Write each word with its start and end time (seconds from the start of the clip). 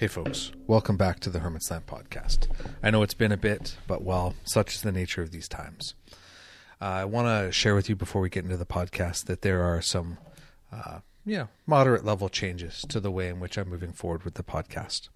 Hey, 0.00 0.06
folks, 0.06 0.50
welcome 0.66 0.96
back 0.96 1.20
to 1.20 1.28
the 1.28 1.40
Hermit's 1.40 1.70
Lamp 1.70 1.84
podcast. 1.84 2.48
I 2.82 2.88
know 2.88 3.02
it's 3.02 3.12
been 3.12 3.32
a 3.32 3.36
bit, 3.36 3.76
but 3.86 4.00
well, 4.00 4.34
such 4.44 4.76
is 4.76 4.80
the 4.80 4.92
nature 4.92 5.20
of 5.20 5.30
these 5.30 5.46
times. 5.46 5.92
Uh, 6.80 6.86
I 6.86 7.04
want 7.04 7.26
to 7.26 7.52
share 7.52 7.74
with 7.74 7.90
you 7.90 7.96
before 7.96 8.22
we 8.22 8.30
get 8.30 8.44
into 8.44 8.56
the 8.56 8.64
podcast 8.64 9.26
that 9.26 9.42
there 9.42 9.62
are 9.62 9.82
some, 9.82 10.16
uh, 10.72 11.00
know, 11.26 11.48
moderate 11.66 12.02
level 12.02 12.30
changes 12.30 12.82
to 12.88 12.98
the 12.98 13.10
way 13.10 13.28
in 13.28 13.40
which 13.40 13.58
I'm 13.58 13.68
moving 13.68 13.92
forward 13.92 14.22
with 14.22 14.36
the 14.36 14.42
podcast. 14.42 15.10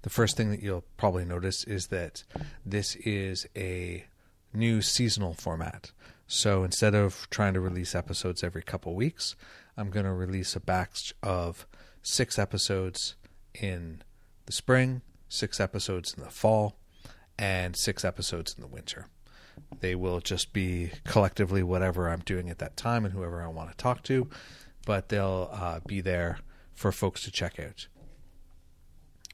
The 0.00 0.08
first 0.08 0.34
thing 0.34 0.48
that 0.48 0.62
you'll 0.62 0.84
probably 0.96 1.26
notice 1.26 1.64
is 1.64 1.88
that 1.88 2.24
this 2.64 2.96
is 2.96 3.46
a 3.54 4.06
new 4.54 4.80
seasonal 4.80 5.34
format. 5.34 5.92
So 6.26 6.64
instead 6.64 6.94
of 6.94 7.28
trying 7.28 7.52
to 7.52 7.60
release 7.60 7.94
episodes 7.94 8.42
every 8.42 8.62
couple 8.62 8.94
weeks, 8.94 9.36
I'm 9.76 9.90
going 9.90 10.06
to 10.06 10.12
release 10.14 10.56
a 10.56 10.60
batch 10.60 11.12
of 11.22 11.66
six 12.00 12.38
episodes 12.38 13.14
in 13.52 14.02
the 14.46 14.52
spring, 14.52 15.02
six 15.28 15.60
episodes 15.60 16.14
in 16.14 16.22
the 16.22 16.30
fall, 16.30 16.76
and 17.38 17.76
six 17.76 18.04
episodes 18.04 18.54
in 18.54 18.60
the 18.60 18.68
winter. 18.68 19.06
They 19.80 19.94
will 19.94 20.20
just 20.20 20.52
be 20.52 20.90
collectively 21.04 21.62
whatever 21.62 22.08
I'm 22.08 22.20
doing 22.20 22.50
at 22.50 22.58
that 22.58 22.76
time 22.76 23.04
and 23.04 23.12
whoever 23.12 23.42
I 23.42 23.48
want 23.48 23.70
to 23.70 23.76
talk 23.76 24.02
to, 24.04 24.28
but 24.86 25.08
they'll 25.08 25.50
uh, 25.52 25.80
be 25.86 26.00
there 26.00 26.38
for 26.74 26.92
folks 26.92 27.22
to 27.24 27.30
check 27.30 27.58
out. 27.60 27.86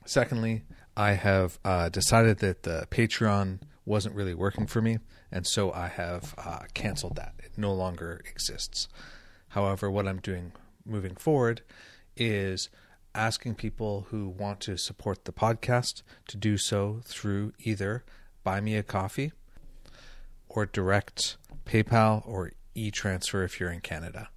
Secondly, 0.05 0.62
I 0.97 1.12
have 1.12 1.59
uh, 1.64 1.88
decided 1.88 2.38
that 2.38 2.62
the 2.62 2.86
Patreon 2.91 3.61
wasn't 3.84 4.14
really 4.14 4.34
working 4.34 4.66
for 4.66 4.83
me, 4.83 4.98
and 5.30 5.47
so 5.47 5.72
I 5.72 5.88
have 5.88 6.34
uh, 6.38 6.61
canceled 6.75 7.16
that. 7.16 7.34
It 7.38 7.52
no 7.56 7.72
longer 7.72 8.20
exists. 8.28 8.88
However, 9.50 9.91
what 9.91 10.06
I'm 10.06 10.20
doing 10.20 10.52
moving 10.84 11.14
forward 11.14 11.62
is 12.16 12.69
asking 13.18 13.56
people 13.56 14.06
who 14.10 14.28
want 14.28 14.60
to 14.60 14.78
support 14.78 15.24
the 15.24 15.32
podcast 15.32 16.02
to 16.28 16.36
do 16.36 16.56
so 16.56 17.00
through 17.04 17.52
either 17.58 18.04
Buy 18.44 18.60
Me 18.60 18.77
a 18.77 18.84
Coffee 18.84 19.33
or 20.48 20.64
direct 20.64 21.36
PayPal 21.66 22.27
or 22.27 22.52
e 22.75 22.92
transfer 22.92 23.42
if 23.42 23.58
you're 23.58 23.72
in 23.72 23.80
Canada. 23.80 24.28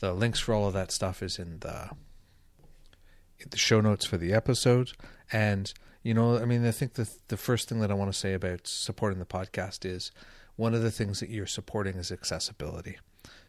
The 0.00 0.12
links 0.12 0.38
for 0.38 0.52
all 0.52 0.66
of 0.68 0.74
that 0.74 0.92
stuff 0.92 1.22
is 1.22 1.38
in 1.38 1.60
the 1.60 1.90
in 3.38 3.48
the 3.50 3.56
show 3.56 3.80
notes 3.80 4.04
for 4.04 4.18
the 4.18 4.34
episode. 4.34 4.92
And 5.32 5.72
you 6.02 6.12
know, 6.12 6.36
I 6.36 6.44
mean, 6.44 6.66
I 6.66 6.72
think 6.72 6.94
the 6.94 7.08
the 7.28 7.38
first 7.38 7.70
thing 7.70 7.80
that 7.80 7.90
I 7.90 7.94
want 7.94 8.12
to 8.12 8.18
say 8.18 8.34
about 8.34 8.66
supporting 8.66 9.18
the 9.18 9.24
podcast 9.24 9.86
is 9.86 10.12
one 10.56 10.74
of 10.74 10.82
the 10.82 10.90
things 10.90 11.20
that 11.20 11.30
you're 11.30 11.46
supporting 11.46 11.96
is 11.96 12.12
accessibility, 12.12 12.98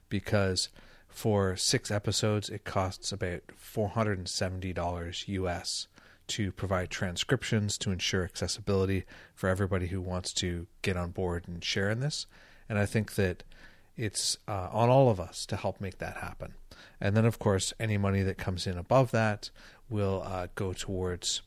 because 0.07 0.69
for 1.15 1.55
six 1.55 1.89
episodes, 1.89 2.49
it 2.49 2.65
costs 2.65 3.11
about 3.11 3.41
$470 3.57 5.27
US 5.27 5.87
to 6.27 6.51
provide 6.51 6.89
transcriptions 6.89 7.77
to 7.77 7.91
ensure 7.91 8.23
accessibility 8.23 9.05
for 9.33 9.47
everybody 9.47 9.87
who 9.87 10.01
wants 10.01 10.33
to 10.33 10.67
get 10.81 10.97
on 10.97 11.11
board 11.11 11.47
and 11.47 11.63
share 11.63 11.89
in 11.89 12.01
this. 12.01 12.25
And 12.67 12.77
I 12.77 12.85
think 12.85 13.15
that 13.15 13.43
it's 13.95 14.37
uh, 14.47 14.67
on 14.71 14.89
all 14.89 15.09
of 15.09 15.19
us 15.19 15.45
to 15.45 15.55
help 15.55 15.79
make 15.79 15.99
that 15.99 16.17
happen. 16.17 16.55
And 16.99 17.15
then, 17.15 17.25
of 17.25 17.39
course, 17.39 17.73
any 17.79 17.97
money 17.97 18.21
that 18.23 18.37
comes 18.37 18.67
in 18.67 18.77
above 18.77 19.11
that 19.11 19.51
will 19.89 20.21
uh, 20.25 20.47
go 20.55 20.73
towards 20.73 21.43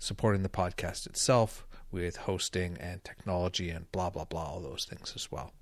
supporting 0.00 0.42
the 0.42 0.48
podcast 0.48 1.06
itself 1.06 1.64
with 1.92 2.16
hosting 2.16 2.76
and 2.78 3.04
technology 3.04 3.70
and 3.70 3.92
blah, 3.92 4.10
blah, 4.10 4.24
blah, 4.24 4.44
all 4.44 4.60
those 4.60 4.84
things 4.84 5.12
as 5.14 5.30
well. 5.30 5.52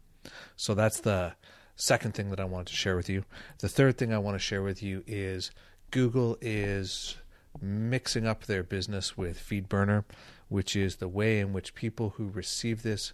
So 0.57 0.75
that's 0.75 1.01
the 1.01 1.35
second 1.81 2.15
thing 2.15 2.31
that 2.31 2.41
I 2.41 2.45
wanted 2.45 2.69
to 2.69 2.75
share 2.75 2.97
with 2.97 3.09
you. 3.09 3.25
The 3.59 3.69
third 3.69 3.97
thing 3.99 4.13
I 4.13 4.19
want 4.19 4.35
to 4.35 4.39
share 4.39 4.63
with 4.63 4.83
you 4.83 5.03
is 5.07 5.51
Google 5.91 6.37
is 6.41 7.17
mixing 7.61 8.27
up 8.27 8.45
their 8.45 8.63
business 8.63 9.17
with 9.17 9.39
FeedBurner, 9.39 10.05
which 10.49 10.77
is 10.77 10.97
the 10.97 11.09
way 11.09 11.41
in 11.41 11.53
which 11.53 11.75
people 11.75 12.11
who 12.11 12.29
receive 12.29 12.83
this 12.83 13.13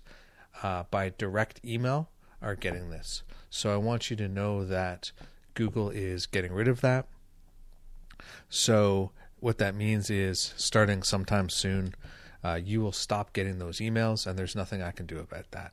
uh, 0.62 0.84
by 0.90 1.12
direct 1.16 1.60
email 1.64 2.10
are 2.42 2.54
getting 2.54 2.90
this. 2.90 3.22
So 3.50 3.72
I 3.72 3.76
want 3.76 4.10
you 4.10 4.16
to 4.16 4.28
know 4.28 4.64
that 4.64 5.12
Google 5.54 5.90
is 5.90 6.26
getting 6.26 6.52
rid 6.52 6.68
of 6.68 6.80
that. 6.80 7.06
So 8.48 9.12
what 9.40 9.58
that 9.58 9.74
means 9.74 10.10
is 10.10 10.54
starting 10.56 11.02
sometime 11.02 11.48
soon, 11.48 11.94
uh, 12.44 12.60
you 12.62 12.80
will 12.80 12.92
stop 12.92 13.32
getting 13.32 13.58
those 13.58 13.78
emails, 13.78 14.26
and 14.26 14.38
there's 14.38 14.56
nothing 14.56 14.82
I 14.82 14.90
can 14.90 15.06
do 15.06 15.18
about 15.18 15.50
that. 15.52 15.72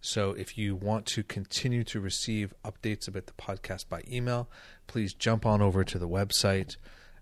So 0.00 0.32
if 0.32 0.56
you 0.56 0.74
want 0.74 1.06
to 1.06 1.22
continue 1.22 1.84
to 1.84 2.00
receive 2.00 2.54
updates 2.64 3.06
about 3.06 3.26
the 3.26 3.32
podcast 3.32 3.88
by 3.88 4.02
email, 4.10 4.48
please 4.86 5.12
jump 5.12 5.44
on 5.44 5.60
over 5.60 5.84
to 5.84 5.98
the 5.98 6.08
website 6.08 6.76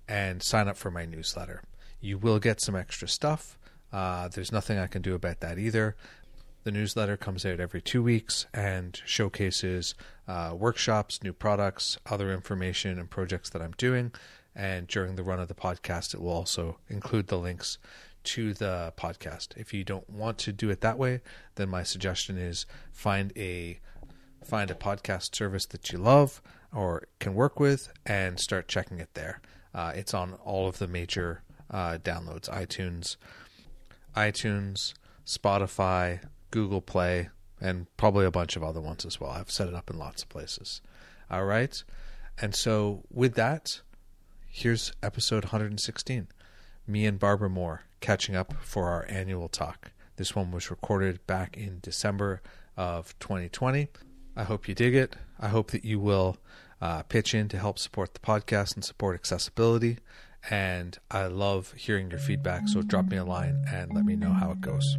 and 0.07 0.43
sign 0.43 0.69
up 0.69 0.77
for 0.77 0.91
my 0.91 1.05
newsletter. 1.05 1.63
You 2.01 2.19
will 2.19 2.39
get 2.39 2.61
some 2.61 2.77
extra 2.77 3.09
stuff. 3.09 3.59
Uh, 3.93 4.29
there's 4.29 4.53
nothing 4.53 4.79
I 4.79 4.87
can 4.87 5.03
do 5.03 5.15
about 5.15 5.41
that 5.41 5.59
either. 5.59 5.97
The 6.65 6.71
newsletter 6.71 7.17
comes 7.17 7.45
out 7.47 7.61
every 7.61 7.81
two 7.81 8.03
weeks 8.03 8.47
and 8.53 9.01
showcases 9.05 9.95
uh, 10.27 10.55
workshops, 10.57 11.23
new 11.23 11.33
products, 11.33 11.99
other 12.07 12.33
information, 12.33 12.99
and 12.99 13.11
projects 13.11 13.51
that 13.51 13.63
I'm 13.63 13.75
doing. 13.79 14.13
And 14.55 14.87
during 14.87 15.17
the 15.17 15.23
run 15.23 15.41
of 15.41 15.49
the 15.49 15.55
podcast, 15.55 16.15
it 16.15 16.21
will 16.21 16.31
also 16.31 16.79
include 16.89 17.29
the 17.29 17.39
links 17.39 17.79
to 18.29 18.53
the 18.53 18.93
podcast. 18.99 19.57
If 19.57 19.73
you 19.73 19.85
don't 19.85 20.09
want 20.11 20.37
to 20.41 20.53
do 20.53 20.69
it 20.69 20.83
that 20.83 20.99
way, 20.99 21.23
then 21.55 21.71
my 21.71 21.83
suggestion 21.83 22.37
is 22.37 22.67
find 22.93 23.33
a 23.37 23.81
find 24.45 24.71
a 24.71 24.75
podcast 24.75 25.35
service 25.35 25.65
that 25.67 25.91
you 25.91 25.99
love 25.99 26.43
or 26.75 27.05
can 27.21 27.35
work 27.35 27.59
with 27.59 27.91
and 28.05 28.39
start 28.39 28.69
checking 28.69 28.99
it 28.99 29.09
there. 29.15 29.41
Uh, 29.75 29.93
it's 29.95 30.13
on 30.13 30.35
all 30.45 30.69
of 30.69 30.77
the 30.77 30.87
major 30.87 31.43
uh, 31.71 31.97
downloads: 31.97 32.51
iTunes, 32.51 33.17
iTunes, 34.15 34.93
Spotify, 35.25 36.21
Google 36.51 36.83
Play, 36.83 37.31
and 37.63 37.87
probably 37.97 38.27
a 38.27 38.31
bunch 38.31 38.57
of 38.57 38.63
other 38.63 38.81
ones 38.81 39.07
as 39.07 39.19
well. 39.19 39.31
I've 39.31 39.51
set 39.51 39.69
it 39.69 39.75
up 39.75 39.89
in 39.89 39.97
lots 39.97 40.23
of 40.23 40.29
places. 40.29 40.83
All 41.31 41.47
right, 41.47 41.83
and 42.39 42.55
so 42.55 43.05
with 43.11 43.37
that, 43.37 43.81
here's 44.47 44.93
episode 45.03 45.45
116 45.45 46.29
me 46.87 47.07
and 47.07 47.19
Barbara 47.19 47.51
Moore 47.51 47.83
catching 48.01 48.37
up 48.37 48.55
for 48.61 48.89
our 48.89 49.07
annual 49.09 49.49
talk. 49.49 49.93
This 50.17 50.35
one 50.35 50.51
was 50.51 50.71
recorded 50.71 51.27
back 51.27 51.57
in 51.57 51.79
December 51.81 52.43
of 52.77 53.19
2020. 53.19 53.89
I 54.37 54.45
hope 54.45 54.69
you 54.69 54.75
dig 54.75 54.95
it. 54.95 55.17
I 55.39 55.49
hope 55.49 55.71
that 55.71 55.85
you 55.85 55.99
will 55.99 56.39
uh, 56.81 57.03
pitch 57.05 57.35
in 57.35 57.49
to 57.49 57.59
help 57.59 57.79
support 57.79 58.15
the 58.15 58.21
podcast 58.21 58.75
and 58.75 58.85
support 58.85 59.15
accessibility. 59.15 59.99
And 60.51 60.99
I 61.11 61.27
love 61.27 61.73
hearing 61.73 62.11
your 62.11 62.21
feedback, 62.21 62.69
so 62.69 62.83
drop 62.83 63.07
me 63.07 63.17
a 63.17 63.25
line 63.25 63.65
and 63.69 63.93
let 63.93 64.05
me 64.05 64.17
know 64.17 64.33
how 64.33 64.53
it 64.53 64.61
goes. 64.61 64.97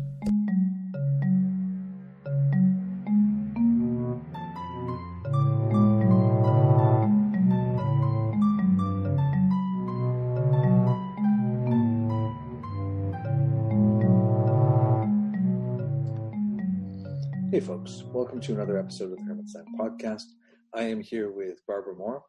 Hey, 17.59 17.65
folks, 17.65 18.03
welcome 18.13 18.39
to 18.39 18.53
another 18.53 18.77
episode 18.77 19.11
of 19.11 19.17
the 19.17 19.23
Hermit's 19.23 19.53
Lamp 19.53 19.67
podcast. 19.77 20.23
I 20.73 20.83
am 20.83 21.01
here 21.01 21.29
with 21.29 21.59
Barbara 21.67 21.93
Moore. 21.93 22.23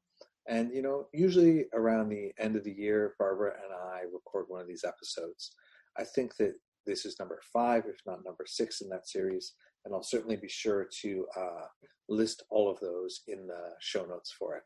And, 0.49 0.75
you 0.75 0.83
know, 0.83 1.07
usually 1.15 1.67
around 1.73 2.09
the 2.09 2.33
end 2.41 2.57
of 2.57 2.65
the 2.65 2.73
year, 2.73 3.15
Barbara 3.17 3.53
and 3.63 3.73
I 3.73 4.01
record 4.13 4.47
one 4.49 4.61
of 4.61 4.67
these 4.67 4.83
episodes. 4.85 5.53
I 5.97 6.03
think 6.03 6.35
that 6.39 6.55
this 6.85 7.07
is 7.07 7.21
number 7.21 7.39
five, 7.53 7.85
if 7.87 8.01
not 8.05 8.25
number 8.25 8.45
six 8.45 8.81
in 8.81 8.89
that 8.89 9.09
series. 9.09 9.55
And 9.85 9.95
I'll 9.95 10.03
certainly 10.03 10.35
be 10.35 10.49
sure 10.49 10.89
to 11.03 11.27
uh, 11.39 11.67
list 12.09 12.43
all 12.51 12.69
of 12.69 12.81
those 12.81 13.21
in 13.29 13.47
the 13.47 13.71
show 13.79 14.05
notes 14.07 14.35
for 14.37 14.57
it. 14.57 14.65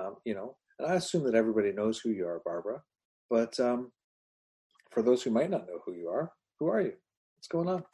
Um, 0.00 0.16
you 0.24 0.34
know, 0.34 0.56
and 0.80 0.90
I 0.90 0.96
assume 0.96 1.22
that 1.26 1.36
everybody 1.36 1.70
knows 1.70 2.00
who 2.00 2.10
you 2.10 2.26
are, 2.26 2.42
Barbara. 2.44 2.82
But 3.30 3.60
um, 3.60 3.92
for 4.90 5.04
those 5.04 5.22
who 5.22 5.30
might 5.30 5.50
not 5.50 5.68
know 5.68 5.78
who 5.86 5.92
you 5.94 6.08
are, 6.08 6.32
who 6.58 6.66
are 6.66 6.80
you? 6.80 6.94
What's 7.36 7.46
going 7.48 7.68
on? 7.68 7.84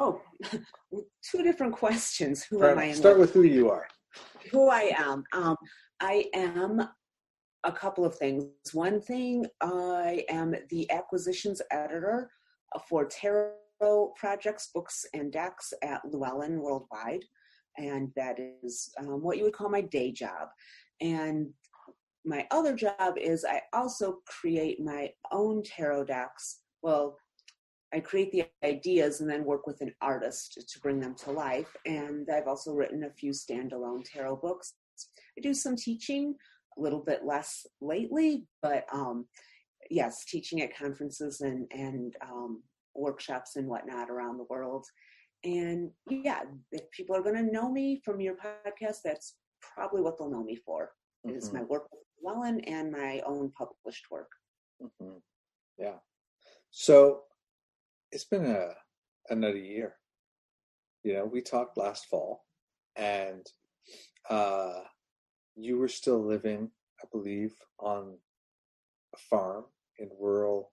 Oh, 0.00 0.20
two 0.52 1.42
different 1.42 1.74
questions. 1.74 2.42
Who 2.44 2.58
Right, 2.60 2.72
am 2.72 2.78
I? 2.78 2.84
in 2.84 2.94
Start 2.94 3.18
with 3.18 3.32
who 3.34 3.42
you 3.42 3.70
are. 3.70 3.86
who 4.50 4.68
I 4.70 4.92
am. 4.96 5.22
Um, 5.34 5.56
I 6.00 6.24
am 6.34 6.88
a 7.64 7.72
couple 7.72 8.06
of 8.06 8.16
things. 8.16 8.46
One 8.72 9.00
thing, 9.00 9.44
I 9.60 10.24
am 10.30 10.54
the 10.70 10.90
acquisitions 10.90 11.60
editor 11.70 12.30
for 12.88 13.04
tarot 13.06 14.12
projects, 14.16 14.70
books, 14.74 15.04
and 15.12 15.30
decks 15.30 15.72
at 15.82 16.00
Llewellyn 16.10 16.60
Worldwide, 16.60 17.24
and 17.76 18.10
that 18.16 18.38
is 18.62 18.90
um, 18.98 19.22
what 19.22 19.36
you 19.36 19.44
would 19.44 19.52
call 19.52 19.68
my 19.68 19.82
day 19.82 20.10
job. 20.12 20.48
And 21.02 21.50
my 22.24 22.46
other 22.50 22.74
job 22.74 23.18
is 23.18 23.44
I 23.44 23.60
also 23.74 24.18
create 24.26 24.80
my 24.80 25.10
own 25.30 25.62
tarot 25.62 26.04
decks. 26.04 26.60
Well, 26.82 27.18
I 27.92 28.00
create 28.00 28.30
the 28.30 28.44
ideas 28.64 29.20
and 29.20 29.28
then 29.28 29.44
work 29.44 29.66
with 29.66 29.80
an 29.80 29.92
artist 30.00 30.64
to 30.68 30.80
bring 30.80 31.00
them 31.00 31.14
to 31.16 31.32
life. 31.32 31.74
And 31.86 32.28
I've 32.32 32.46
also 32.46 32.72
written 32.72 33.04
a 33.04 33.10
few 33.10 33.32
standalone 33.32 34.04
tarot 34.04 34.36
books. 34.36 34.74
I 35.36 35.40
do 35.40 35.52
some 35.54 35.76
teaching, 35.76 36.34
a 36.78 36.80
little 36.80 37.00
bit 37.00 37.24
less 37.24 37.66
lately, 37.80 38.44
but 38.62 38.84
um, 38.92 39.26
yes, 39.90 40.24
teaching 40.24 40.62
at 40.62 40.76
conferences 40.76 41.40
and 41.40 41.66
and 41.72 42.14
um, 42.22 42.62
workshops 42.94 43.56
and 43.56 43.66
whatnot 43.66 44.10
around 44.10 44.38
the 44.38 44.46
world. 44.48 44.86
And 45.42 45.90
yeah, 46.08 46.42
if 46.70 46.90
people 46.90 47.16
are 47.16 47.22
going 47.22 47.36
to 47.36 47.52
know 47.52 47.70
me 47.70 48.00
from 48.04 48.20
your 48.20 48.34
podcast, 48.34 48.98
that's 49.04 49.36
probably 49.74 50.02
what 50.02 50.18
they'll 50.18 50.30
know 50.30 50.44
me 50.44 50.56
for. 50.56 50.90
Mm-hmm. 51.26 51.36
Is 51.36 51.52
my 51.52 51.62
work 51.62 51.86
with 51.90 52.00
Llewellyn 52.22 52.60
and 52.60 52.92
my 52.92 53.20
own 53.26 53.52
published 53.56 54.06
work. 54.10 54.30
Mm-hmm. 54.82 55.16
Yeah. 55.78 55.96
So 56.70 57.22
it's 58.12 58.24
been 58.24 58.46
a 58.46 58.70
another 59.28 59.58
year. 59.58 59.94
You 61.04 61.14
know, 61.14 61.24
we 61.24 61.40
talked 61.40 61.78
last 61.78 62.06
fall, 62.06 62.44
and 62.96 63.46
uh, 64.28 64.80
you 65.56 65.78
were 65.78 65.88
still 65.88 66.24
living, 66.24 66.70
I 67.02 67.06
believe, 67.10 67.54
on 67.78 68.18
a 69.14 69.18
farm 69.18 69.64
in 69.98 70.10
rural 70.18 70.72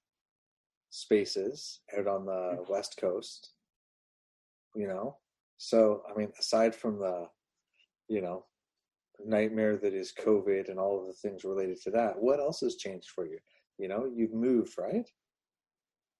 spaces 0.89 1.81
out 1.97 2.07
on 2.07 2.25
the 2.25 2.31
mm-hmm. 2.31 2.71
west 2.71 2.97
coast. 2.99 3.51
You 4.75 4.87
know, 4.87 5.17
so 5.57 6.03
I 6.09 6.17
mean, 6.17 6.31
aside 6.39 6.75
from 6.75 6.99
the, 6.99 7.27
you 8.07 8.21
know, 8.21 8.45
nightmare 9.25 9.77
that 9.77 9.93
is 9.93 10.13
COVID 10.19 10.69
and 10.69 10.79
all 10.79 10.99
of 10.99 11.07
the 11.07 11.13
things 11.13 11.43
related 11.43 11.81
to 11.83 11.91
that, 11.91 12.19
what 12.19 12.39
else 12.39 12.59
has 12.61 12.75
changed 12.75 13.09
for 13.09 13.25
you? 13.25 13.39
You 13.79 13.87
know, 13.87 14.05
you've 14.13 14.33
moved, 14.33 14.73
right? 14.77 15.09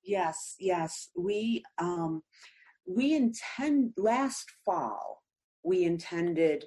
Yes, 0.08 0.56
yes. 0.60 1.10
We 1.16 1.64
um 1.78 2.24
we 2.88 3.14
intend 3.14 3.94
last 3.98 4.50
fall 4.66 5.22
we 5.64 5.84
intended 5.84 6.64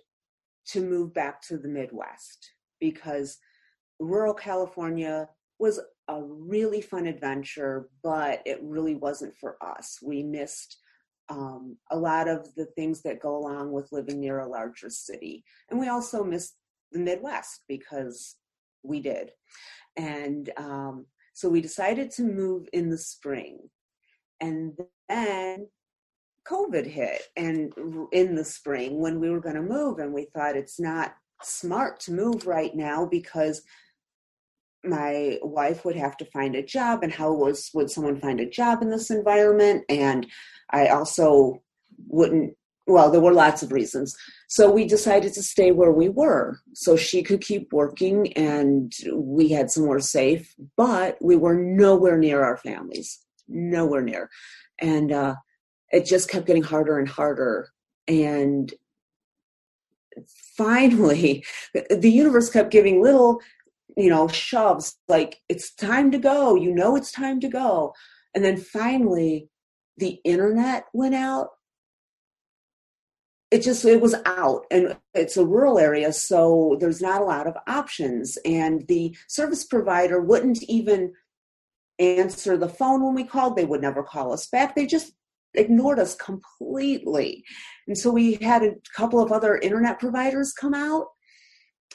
to 0.67 0.83
move 0.83 1.15
back 1.15 1.41
to 1.41 1.57
the 1.57 1.69
Midwest 1.69 2.53
because 2.81 3.39
rural 3.99 4.35
California 4.35 5.29
was 5.59 5.81
a 6.09 6.23
really 6.23 6.83
fun 6.83 7.07
adventure, 7.07 7.89
but 8.03 8.43
it 8.45 8.59
really 8.63 8.95
wasn't 8.95 9.35
for 9.39 9.57
us. 9.63 9.99
We 10.03 10.23
missed 10.23 10.79
um, 11.31 11.77
a 11.91 11.97
lot 11.97 12.29
of 12.29 12.55
the 12.57 12.67
things 12.77 13.01
that 13.03 13.21
go 13.21 13.37
along 13.37 13.73
with 13.73 13.91
living 13.91 14.21
near 14.21 14.41
a 14.41 14.49
larger 14.49 14.91
city. 14.91 15.45
And 15.71 15.81
we 15.81 15.89
also 15.89 16.23
missed 16.23 16.57
the 16.93 16.99
Midwest 16.99 17.63
because 17.69 18.37
we 18.83 19.01
did. 19.01 19.31
And 19.97 20.51
um, 20.57 21.07
so 21.41 21.49
we 21.49 21.63
decided 21.63 22.11
to 22.11 22.23
move 22.23 22.69
in 22.75 22.91
the 22.91 22.99
spring. 22.99 23.71
And 24.43 24.79
then 25.09 25.69
COVID 26.47 26.87
hit 26.87 27.23
and 27.35 27.73
in 28.13 28.35
the 28.35 28.45
spring 28.45 29.01
when 29.01 29.21
we 29.21 29.31
were 29.31 29.41
going 29.41 29.55
to 29.55 29.63
move, 29.63 30.01
and 30.01 30.13
we 30.13 30.27
thought 30.35 30.57
it's 30.57 30.79
not 30.79 31.15
smart 31.43 31.99
to 32.01 32.13
move 32.13 32.47
right 32.47 32.75
now 32.77 33.07
because 33.07 33.63
my 34.85 35.39
wife 35.43 35.87
would 35.87 35.97
have 35.97 36.19
to 36.19 36.27
find 36.27 36.55
a 36.55 36.63
job 36.63 37.03
and 37.03 37.13
how 37.13 37.33
was 37.33 37.71
would 37.73 37.91
someone 37.91 38.21
find 38.21 38.41
a 38.41 38.49
job 38.49 38.83
in 38.83 38.91
this 38.91 39.11
environment 39.11 39.85
and 39.91 40.27
i 40.71 40.87
also 40.87 41.63
wouldn't 42.07 42.55
well, 42.91 43.11
there 43.11 43.21
were 43.21 43.33
lots 43.33 43.63
of 43.63 43.73
reasons. 43.73 44.17
So 44.49 44.71
we 44.71 44.85
decided 44.85 45.33
to 45.35 45.43
stay 45.43 45.71
where 45.71 45.93
we 45.93 46.09
were 46.09 46.61
so 46.75 46.97
she 46.97 47.23
could 47.23 47.41
keep 47.41 47.73
working 47.73 48.33
and 48.35 48.93
we 49.13 49.49
had 49.49 49.71
somewhere 49.71 50.01
safe, 50.01 50.55
but 50.77 51.17
we 51.21 51.37
were 51.37 51.55
nowhere 51.55 52.19
near 52.19 52.43
our 52.43 52.57
families, 52.57 53.21
nowhere 53.49 54.03
near. 54.03 54.29
And 54.81 55.13
uh, 55.13 55.37
it 55.91 56.05
just 56.05 56.29
kept 56.29 56.47
getting 56.47 56.63
harder 56.63 56.99
and 56.99 57.09
harder. 57.09 57.69
And 58.09 58.73
finally, 60.57 61.45
the 61.75 62.11
universe 62.11 62.51
kept 62.51 62.71
giving 62.71 63.03
little, 63.03 63.41
you 63.97 64.11
know, 64.11 64.27
shoves 64.27 64.97
like, 65.09 65.41
it's 65.49 65.73
time 65.75 66.11
to 66.11 66.19
go. 66.19 66.57
You 66.57 66.75
know, 66.75 66.97
it's 66.97 67.13
time 67.13 67.41
to 67.41 67.49
go. 67.49 67.95
And 68.35 68.45
then 68.45 68.57
finally, 68.57 69.49
the 69.97 70.19
internet 70.25 70.87
went 70.93 71.15
out 71.15 71.51
it 73.51 73.63
just 73.63 73.85
it 73.85 74.01
was 74.01 74.15
out 74.27 74.65
and 74.71 74.97
it's 75.13 75.37
a 75.37 75.45
rural 75.45 75.79
area 75.79 76.13
so 76.13 76.77
there's 76.81 77.03
not 77.03 77.21
a 77.21 77.25
lot 77.25 77.47
of 77.47 77.57
options. 77.67 78.39
And 78.45 78.87
the 78.87 79.17
service 79.29 79.65
provider 79.65 80.21
wouldn't 80.21 80.63
even 80.65 81.13
answer 81.99 82.57
the 82.57 82.69
phone 82.69 83.05
when 83.05 83.15
we 83.15 83.25
called. 83.25 83.57
They 83.57 83.65
would 83.65 83.83
never 83.83 84.03
call 84.03 84.33
us 84.33 84.47
back. 84.47 84.75
They 84.75 84.87
just 84.87 85.13
ignored 85.55 85.99
us 85.99 86.15
completely. 86.15 87.45
And 87.89 87.99
so 87.99 88.11
we 88.11 88.35
had 88.35 88.63
a 88.63 88.77
couple 88.97 89.21
of 89.21 89.33
other 89.33 89.59
internet 89.59 89.99
providers 89.99 90.53
come 90.53 90.75
out 90.75 91.07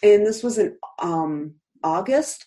and 0.04 0.26
this 0.26 0.44
was 0.44 0.58
in 0.58 0.78
um, 1.00 1.56
august 1.84 2.46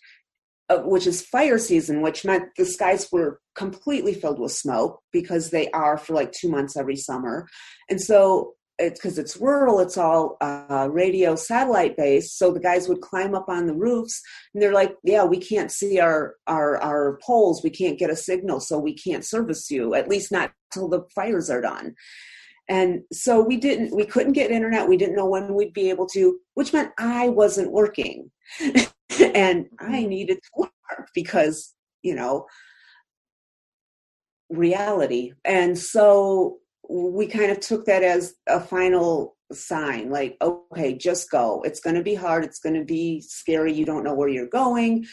uh, 0.68 0.80
which 0.80 1.06
is 1.06 1.24
fire 1.24 1.56
season 1.56 2.02
which 2.02 2.26
meant 2.26 2.44
the 2.58 2.66
skies 2.66 3.08
were 3.10 3.40
completely 3.58 4.14
filled 4.14 4.38
with 4.38 4.52
smoke 4.52 5.00
because 5.12 5.50
they 5.50 5.70
are 5.70 5.98
for 5.98 6.14
like 6.14 6.30
two 6.30 6.48
months 6.48 6.76
every 6.76 6.94
summer. 6.94 7.48
And 7.90 8.00
so 8.00 8.54
it's 8.78 9.00
because 9.00 9.18
it's 9.18 9.36
rural 9.36 9.80
it's 9.80 9.98
all 9.98 10.36
uh, 10.40 10.88
radio 10.90 11.34
satellite 11.34 11.96
based 11.96 12.38
so 12.38 12.52
the 12.52 12.60
guys 12.60 12.88
would 12.88 13.00
climb 13.00 13.34
up 13.34 13.48
on 13.48 13.66
the 13.66 13.74
roofs 13.74 14.22
and 14.54 14.62
they're 14.62 14.72
like 14.72 14.94
yeah 15.02 15.24
we 15.24 15.38
can't 15.38 15.72
see 15.72 15.98
our 15.98 16.36
our 16.46 16.76
our 16.78 17.18
poles 17.22 17.62
we 17.62 17.70
can't 17.70 17.98
get 17.98 18.10
a 18.10 18.16
signal 18.16 18.60
so 18.60 18.78
we 18.78 18.94
can't 18.94 19.24
service 19.24 19.70
you 19.70 19.94
at 19.94 20.08
least 20.08 20.30
not 20.30 20.52
till 20.72 20.88
the 20.88 21.02
fires 21.14 21.50
are 21.50 21.60
done. 21.60 21.94
And 22.70 23.00
so 23.12 23.40
we 23.40 23.56
didn't 23.56 23.94
we 23.96 24.04
couldn't 24.04 24.34
get 24.34 24.50
internet 24.50 24.88
we 24.88 24.98
didn't 24.98 25.16
know 25.16 25.26
when 25.26 25.54
we'd 25.54 25.72
be 25.72 25.88
able 25.88 26.06
to 26.08 26.38
which 26.54 26.72
meant 26.72 26.92
i 26.98 27.28
wasn't 27.28 27.72
working. 27.72 28.30
And 29.34 29.66
i 29.80 30.04
needed 30.04 30.36
to 30.36 30.50
work 30.58 31.08
because 31.14 31.74
you 32.02 32.14
know 32.14 32.46
reality. 34.50 35.32
And 35.44 35.78
so 35.78 36.58
we 36.88 37.26
kind 37.26 37.50
of 37.50 37.60
took 37.60 37.84
that 37.86 38.02
as 38.02 38.34
a 38.46 38.60
final 38.60 39.36
sign 39.52 40.10
like 40.10 40.36
okay 40.40 40.94
just 40.94 41.30
go. 41.30 41.62
It's 41.62 41.80
going 41.80 41.96
to 41.96 42.02
be 42.02 42.14
hard. 42.14 42.44
It's 42.44 42.58
going 42.58 42.74
to 42.74 42.84
be 42.84 43.20
scary. 43.20 43.72
You 43.72 43.84
don't 43.84 44.04
know 44.04 44.14
where 44.14 44.28
you're 44.28 44.46
going 44.46 45.06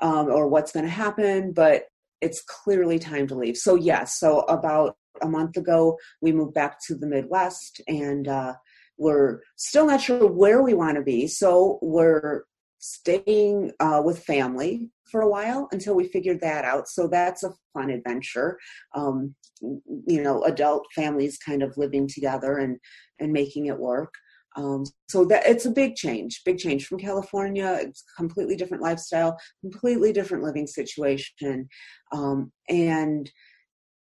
um, 0.00 0.28
or 0.28 0.48
what's 0.48 0.72
going 0.72 0.86
to 0.86 0.90
happen 0.90 1.52
but 1.52 1.84
it's 2.20 2.42
clearly 2.42 2.98
time 2.98 3.26
to 3.28 3.34
leave. 3.34 3.56
So 3.56 3.74
yes 3.74 4.18
so 4.18 4.40
about 4.40 4.96
a 5.22 5.28
month 5.28 5.56
ago 5.56 5.98
we 6.20 6.32
moved 6.32 6.54
back 6.54 6.78
to 6.86 6.94
the 6.94 7.06
midwest 7.06 7.80
and 7.88 8.28
uh, 8.28 8.54
we're 8.98 9.40
still 9.56 9.86
not 9.86 10.00
sure 10.00 10.26
where 10.26 10.62
we 10.62 10.74
want 10.74 10.96
to 10.96 11.02
be 11.02 11.26
so 11.26 11.78
we're 11.82 12.44
staying 12.78 13.72
uh, 13.80 14.00
with 14.04 14.24
family 14.24 14.90
for 15.10 15.22
a 15.22 15.28
while 15.28 15.68
until 15.72 15.94
we 15.94 16.08
figured 16.08 16.40
that 16.40 16.64
out. 16.64 16.88
So 16.88 17.08
that's 17.08 17.42
a 17.42 17.52
fun 17.74 17.90
adventure. 17.90 18.58
Um, 18.94 19.34
you 19.60 20.22
know, 20.22 20.42
adult 20.44 20.86
families 20.94 21.38
kind 21.38 21.62
of 21.62 21.76
living 21.76 22.08
together 22.08 22.58
and 22.58 22.78
and 23.18 23.32
making 23.32 23.66
it 23.66 23.78
work. 23.78 24.14
Um, 24.56 24.84
so 25.08 25.24
that 25.26 25.46
it's 25.46 25.66
a 25.66 25.70
big 25.70 25.94
change, 25.94 26.42
big 26.44 26.58
change 26.58 26.86
from 26.86 26.98
California. 26.98 27.78
It's 27.80 28.04
completely 28.16 28.56
different 28.56 28.82
lifestyle, 28.82 29.38
completely 29.60 30.12
different 30.12 30.42
living 30.42 30.66
situation. 30.66 31.68
Um, 32.12 32.50
and 32.68 33.30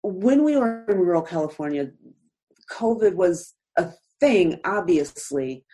when 0.02 0.44
we 0.44 0.58
were 0.58 0.86
in 0.90 0.98
rural 0.98 1.22
California, 1.22 1.92
COVID 2.72 3.14
was 3.14 3.54
a 3.78 3.92
thing, 4.20 4.60
obviously, 4.66 5.66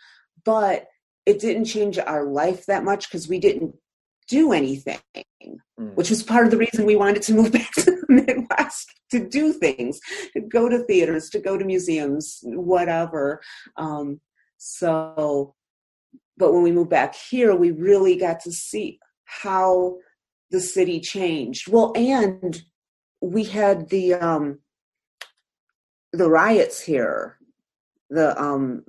but 0.44 0.86
it 1.26 1.40
didn't 1.40 1.64
change 1.64 1.98
our 1.98 2.24
life 2.24 2.66
that 2.66 2.84
much 2.84 3.08
because 3.08 3.28
we 3.28 3.38
didn't 3.38 3.74
do 4.30 4.52
anything, 4.52 5.00
mm. 5.44 5.94
which 5.94 6.08
was 6.08 6.22
part 6.22 6.44
of 6.46 6.52
the 6.52 6.56
reason 6.56 6.86
we 6.86 6.96
wanted 6.96 7.22
to 7.22 7.34
move 7.34 7.52
back 7.60 7.72
to 7.72 7.90
the 7.90 8.06
Midwest 8.08 8.88
to 9.10 9.28
do 9.28 9.52
things, 9.52 10.00
to 10.32 10.40
go 10.40 10.68
to 10.68 10.78
theaters, 10.84 11.28
to 11.30 11.40
go 11.40 11.58
to 11.58 11.64
museums, 11.64 12.38
whatever. 12.44 13.40
Um, 13.76 14.20
so, 14.56 15.54
but 16.36 16.52
when 16.52 16.62
we 16.62 16.72
moved 16.72 16.90
back 16.90 17.14
here, 17.14 17.54
we 17.54 17.72
really 17.72 18.16
got 18.16 18.40
to 18.40 18.52
see 18.52 19.00
how 19.24 19.96
the 20.50 20.60
city 20.60 21.00
changed. 21.00 21.68
Well, 21.68 21.92
and 21.96 22.62
we 23.20 23.44
had 23.44 23.88
the 23.90 24.14
um, 24.14 24.60
the 26.12 26.30
riots 26.30 26.80
here, 26.80 27.36
the 28.08 28.40
um, 28.40 28.84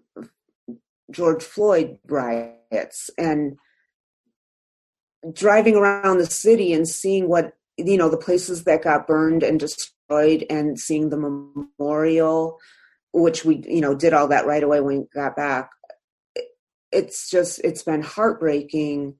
George 1.09 1.43
Floyd 1.43 1.97
riots, 2.07 3.09
and 3.17 3.57
driving 5.33 5.75
around 5.75 6.17
the 6.17 6.25
city 6.25 6.73
and 6.73 6.87
seeing 6.87 7.27
what 7.29 7.53
you 7.77 7.97
know 7.97 8.09
the 8.09 8.17
places 8.17 8.63
that 8.63 8.83
got 8.83 9.07
burned 9.07 9.43
and 9.43 9.59
destroyed 9.59 10.45
and 10.49 10.79
seeing 10.79 11.09
the 11.09 11.17
memorial 11.17 12.59
which 13.13 13.43
we 13.43 13.63
you 13.67 13.81
know 13.81 13.95
did 13.95 14.13
all 14.13 14.27
that 14.29 14.45
right 14.45 14.63
away 14.63 14.81
when 14.81 14.99
we 14.99 15.05
got 15.13 15.35
back. 15.35 15.69
It's 16.91 17.29
just 17.29 17.59
it's 17.63 17.83
been 17.83 18.01
heartbreaking 18.01 19.15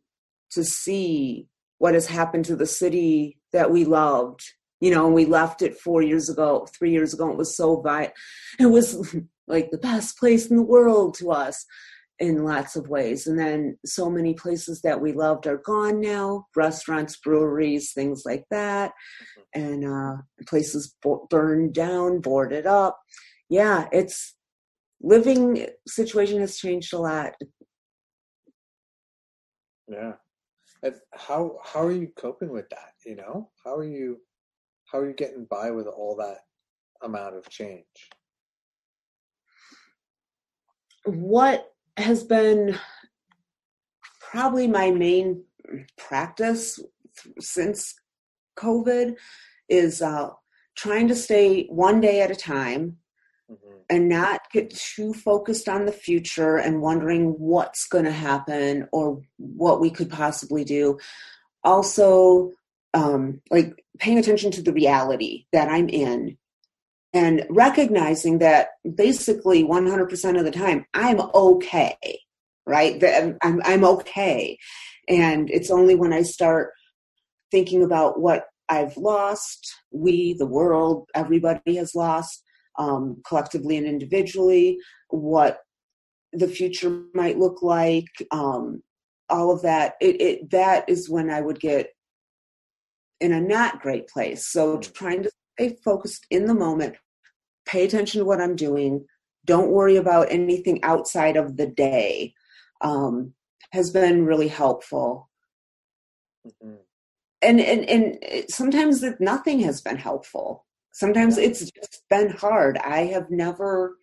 to 0.51 0.63
see 0.63 1.47
what 1.77 1.93
has 1.93 2.07
happened 2.07 2.45
to 2.45 2.55
the 2.55 2.65
city 2.65 3.39
that 3.53 3.71
we 3.71 3.85
loved. 3.85 4.43
You 4.79 4.91
know 4.91 5.05
and 5.05 5.13
we 5.13 5.25
left 5.25 5.61
it 5.61 5.77
four 5.77 6.01
years 6.01 6.27
ago 6.27 6.67
three 6.75 6.91
years 6.91 7.13
ago 7.13 7.29
it 7.29 7.37
was 7.37 7.55
so 7.55 7.79
violent 7.81 8.13
it 8.59 8.65
was 8.65 9.15
like 9.47 9.69
the 9.69 9.77
best 9.77 10.17
place 10.17 10.47
in 10.47 10.55
the 10.55 10.63
world 10.63 11.13
to 11.19 11.31
us 11.31 11.67
in 12.21 12.43
lots 12.45 12.75
of 12.75 12.87
ways. 12.87 13.25
And 13.25 13.37
then 13.37 13.77
so 13.83 14.09
many 14.09 14.35
places 14.35 14.81
that 14.83 15.01
we 15.01 15.11
loved 15.11 15.47
are 15.47 15.57
gone 15.57 15.99
now 15.99 16.45
restaurants, 16.55 17.17
breweries, 17.17 17.93
things 17.93 18.21
like 18.25 18.45
that. 18.51 18.91
And 19.55 19.83
uh, 19.83 20.17
places 20.47 20.95
bo- 21.01 21.27
burned 21.29 21.73
down, 21.73 22.21
boarded 22.21 22.67
up. 22.67 22.99
Yeah, 23.49 23.87
it's 23.91 24.35
living 25.01 25.67
situation 25.87 26.39
has 26.39 26.57
changed 26.57 26.93
a 26.93 26.99
lot. 26.99 27.33
Yeah. 29.87 30.13
And 30.83 30.95
how 31.13 31.57
how 31.63 31.81
are 31.81 31.91
you 31.91 32.09
coping 32.15 32.49
with 32.49 32.69
that? 32.69 32.93
You 33.03 33.15
know, 33.15 33.49
how 33.65 33.75
are 33.75 33.83
you 33.83 34.19
how 34.85 34.99
are 34.99 35.07
you 35.07 35.15
getting 35.15 35.45
by 35.45 35.71
with 35.71 35.87
all 35.87 36.15
that 36.17 36.37
amount 37.01 37.35
of 37.35 37.49
change? 37.49 37.85
What 41.05 41.70
has 41.97 42.23
been 42.23 42.77
probably 44.19 44.67
my 44.67 44.91
main 44.91 45.43
practice 45.97 46.79
since 47.39 47.95
COVID 48.57 49.15
is 49.69 50.01
uh, 50.01 50.29
trying 50.75 51.07
to 51.07 51.15
stay 51.15 51.65
one 51.67 52.01
day 52.01 52.21
at 52.21 52.31
a 52.31 52.35
time 52.35 52.97
mm-hmm. 53.49 53.77
and 53.89 54.09
not 54.09 54.41
get 54.51 54.69
too 54.69 55.13
focused 55.13 55.67
on 55.67 55.85
the 55.85 55.91
future 55.91 56.57
and 56.57 56.81
wondering 56.81 57.35
what's 57.37 57.87
going 57.87 58.05
to 58.05 58.11
happen 58.11 58.87
or 58.91 59.21
what 59.37 59.79
we 59.79 59.89
could 59.89 60.09
possibly 60.09 60.63
do. 60.63 60.97
Also, 61.63 62.51
um, 62.93 63.41
like 63.49 63.83
paying 63.99 64.17
attention 64.17 64.51
to 64.51 64.61
the 64.61 64.73
reality 64.73 65.45
that 65.53 65.69
I'm 65.69 65.89
in 65.89 66.37
and 67.13 67.45
recognizing 67.49 68.39
that 68.39 68.69
basically 68.95 69.63
100% 69.63 70.39
of 70.39 70.45
the 70.45 70.51
time 70.51 70.85
I'm 70.93 71.19
okay, 71.33 72.21
right? 72.65 72.99
That 72.99 73.37
I'm, 73.41 73.61
I'm 73.63 73.83
okay. 73.83 74.57
And 75.07 75.49
it's 75.49 75.71
only 75.71 75.95
when 75.95 76.13
I 76.13 76.21
start 76.21 76.71
thinking 77.51 77.83
about 77.83 78.19
what 78.19 78.45
I've 78.69 78.95
lost, 78.95 79.73
we, 79.91 80.33
the 80.33 80.45
world, 80.45 81.09
everybody 81.13 81.75
has 81.75 81.93
lost, 81.93 82.43
um, 82.79 83.21
collectively 83.27 83.75
and 83.75 83.85
individually, 83.85 84.77
what 85.09 85.59
the 86.31 86.47
future 86.47 87.03
might 87.13 87.37
look 87.37 87.61
like, 87.61 88.07
um, 88.31 88.81
all 89.29 89.51
of 89.51 89.61
that. 89.63 89.95
It, 89.99 90.21
it 90.21 90.49
that 90.51 90.87
is 90.87 91.09
when 91.09 91.29
I 91.29 91.41
would 91.41 91.59
get 91.59 91.89
in 93.19 93.33
a 93.33 93.41
not 93.41 93.81
great 93.81 94.07
place. 94.07 94.47
So 94.47 94.77
mm. 94.77 94.93
trying 94.93 95.23
to 95.23 95.31
stay 95.53 95.77
focused 95.83 96.25
in 96.29 96.45
the 96.45 96.53
moment, 96.53 96.95
pay 97.65 97.85
attention 97.85 98.19
to 98.19 98.25
what 98.25 98.41
I'm 98.41 98.55
doing, 98.55 99.05
don't 99.45 99.71
worry 99.71 99.95
about 99.95 100.31
anything 100.31 100.83
outside 100.83 101.35
of 101.35 101.57
the 101.57 101.67
day 101.67 102.33
um, 102.81 103.33
has 103.71 103.89
been 103.89 104.25
really 104.25 104.47
helpful. 104.47 105.29
Mm-hmm. 106.45 106.75
And, 107.43 107.59
and 107.59 107.89
and 107.89 108.49
sometimes 108.49 109.01
that 109.01 109.19
nothing 109.19 109.61
has 109.61 109.81
been 109.81 109.97
helpful. 109.97 110.65
Sometimes 110.91 111.37
yeah. 111.37 111.45
it's 111.45 111.71
just 111.71 112.03
been 112.09 112.29
hard. 112.29 112.77
I 112.77 113.05
have 113.05 113.31
never 113.31 113.97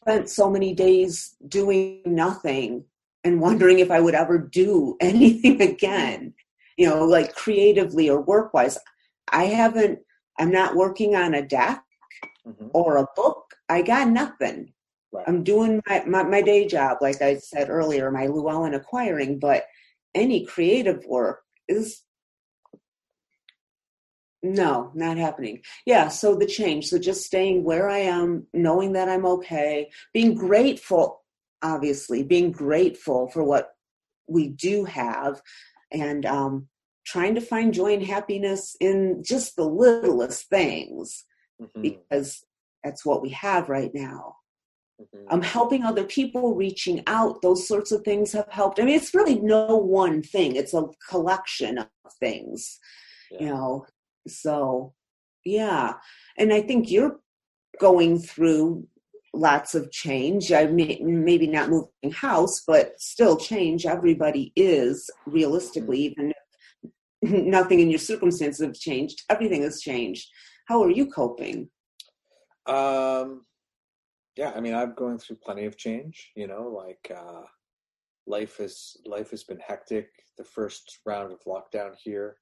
spent 0.00 0.28
so 0.28 0.50
many 0.50 0.74
days 0.74 1.36
doing 1.46 2.02
nothing 2.04 2.84
and 3.22 3.40
wondering 3.40 3.78
if 3.78 3.92
I 3.92 4.00
would 4.00 4.14
ever 4.14 4.38
do 4.38 4.96
anything 5.00 5.62
again 5.62 6.34
you 6.76 6.88
know, 6.88 7.04
like 7.04 7.34
creatively 7.34 8.08
or 8.08 8.20
work 8.20 8.52
wise. 8.54 8.78
I 9.32 9.44
haven't, 9.44 10.00
I'm 10.38 10.50
not 10.50 10.76
working 10.76 11.16
on 11.16 11.34
a 11.34 11.46
deck 11.46 11.82
mm-hmm. 12.46 12.68
or 12.72 12.96
a 12.98 13.06
book. 13.16 13.54
I 13.68 13.82
got 13.82 14.08
nothing. 14.08 14.72
Right. 15.12 15.24
I'm 15.26 15.44
doing 15.44 15.82
my, 15.88 16.04
my, 16.06 16.22
my, 16.24 16.42
day 16.42 16.66
job, 16.66 16.98
like 17.00 17.22
I 17.22 17.36
said 17.36 17.70
earlier, 17.70 18.10
my 18.10 18.26
Llewellyn 18.26 18.74
acquiring, 18.74 19.38
but 19.38 19.64
any 20.14 20.44
creative 20.44 21.04
work 21.06 21.42
is 21.68 22.02
no, 24.42 24.90
not 24.94 25.16
happening. 25.16 25.62
Yeah, 25.86 26.08
so 26.08 26.34
the 26.34 26.46
change. 26.46 26.86
So 26.86 26.98
just 26.98 27.24
staying 27.24 27.64
where 27.64 27.88
I 27.88 27.98
am, 27.98 28.46
knowing 28.52 28.92
that 28.92 29.08
I'm 29.08 29.26
okay, 29.26 29.90
being 30.12 30.34
grateful, 30.34 31.22
obviously, 31.62 32.22
being 32.22 32.52
grateful 32.52 33.28
for 33.28 33.42
what 33.42 33.70
we 34.28 34.48
do 34.48 34.84
have, 34.84 35.40
and 35.92 36.26
um, 36.26 36.68
trying 37.06 37.34
to 37.34 37.40
find 37.40 37.72
joy 37.72 37.94
and 37.94 38.04
happiness 38.04 38.76
in 38.80 39.22
just 39.24 39.56
the 39.56 39.64
littlest 39.64 40.48
things 40.48 41.24
mm-hmm. 41.62 41.82
because 41.82 42.44
that's 42.84 43.06
what 43.06 43.22
we 43.22 43.30
have 43.30 43.68
right 43.68 43.92
now. 43.94 44.36
Mm-hmm. 45.00 45.26
Um, 45.30 45.42
helping 45.42 45.82
other 45.82 46.04
people, 46.04 46.54
reaching 46.54 47.02
out, 47.06 47.42
those 47.42 47.68
sorts 47.68 47.92
of 47.92 48.02
things 48.02 48.32
have 48.32 48.48
helped. 48.50 48.80
I 48.80 48.84
mean, 48.84 48.96
it's 48.96 49.14
really 49.14 49.38
no 49.40 49.76
one 49.76 50.22
thing; 50.22 50.56
it's 50.56 50.72
a 50.72 50.84
collection 51.10 51.76
of 51.76 51.88
things, 52.18 52.78
yeah. 53.30 53.40
you 53.40 53.46
know. 53.46 53.86
So, 54.26 54.94
yeah, 55.44 55.94
and 56.38 56.50
I 56.50 56.62
think 56.62 56.90
you're 56.90 57.20
going 57.78 58.18
through 58.18 58.86
lots 59.34 59.74
of 59.74 59.92
change. 59.92 60.50
I 60.50 60.64
may, 60.66 60.98
maybe 61.02 61.46
not 61.46 61.68
moving 61.68 62.12
house, 62.12 62.62
but 62.66 62.98
still 62.98 63.36
change. 63.36 63.84
Everybody 63.84 64.50
is 64.56 65.10
realistically, 65.26 65.98
mm-hmm. 65.98 66.20
even 66.20 66.30
if 66.30 66.36
nothing 67.30 67.80
in 67.80 67.90
your 67.90 67.98
circumstances 67.98 68.64
have 68.64 68.74
changed. 68.74 69.22
Everything 69.30 69.62
has 69.62 69.80
changed. 69.80 70.28
How 70.66 70.82
are 70.82 70.90
you 70.90 71.06
coping? 71.06 71.68
Um, 72.66 73.46
yeah, 74.36 74.52
I 74.54 74.60
mean, 74.60 74.74
I'm 74.74 74.94
going 74.94 75.18
through 75.18 75.36
plenty 75.36 75.64
of 75.64 75.76
change. 75.76 76.32
You 76.36 76.46
know, 76.46 76.62
like 76.62 77.10
uh, 77.16 77.42
life 78.26 78.58
has 78.58 78.96
life 79.06 79.30
has 79.30 79.44
been 79.44 79.60
hectic. 79.66 80.08
The 80.36 80.44
first 80.44 80.98
round 81.06 81.32
of 81.32 81.40
lockdown 81.44 81.94
here, 82.02 82.36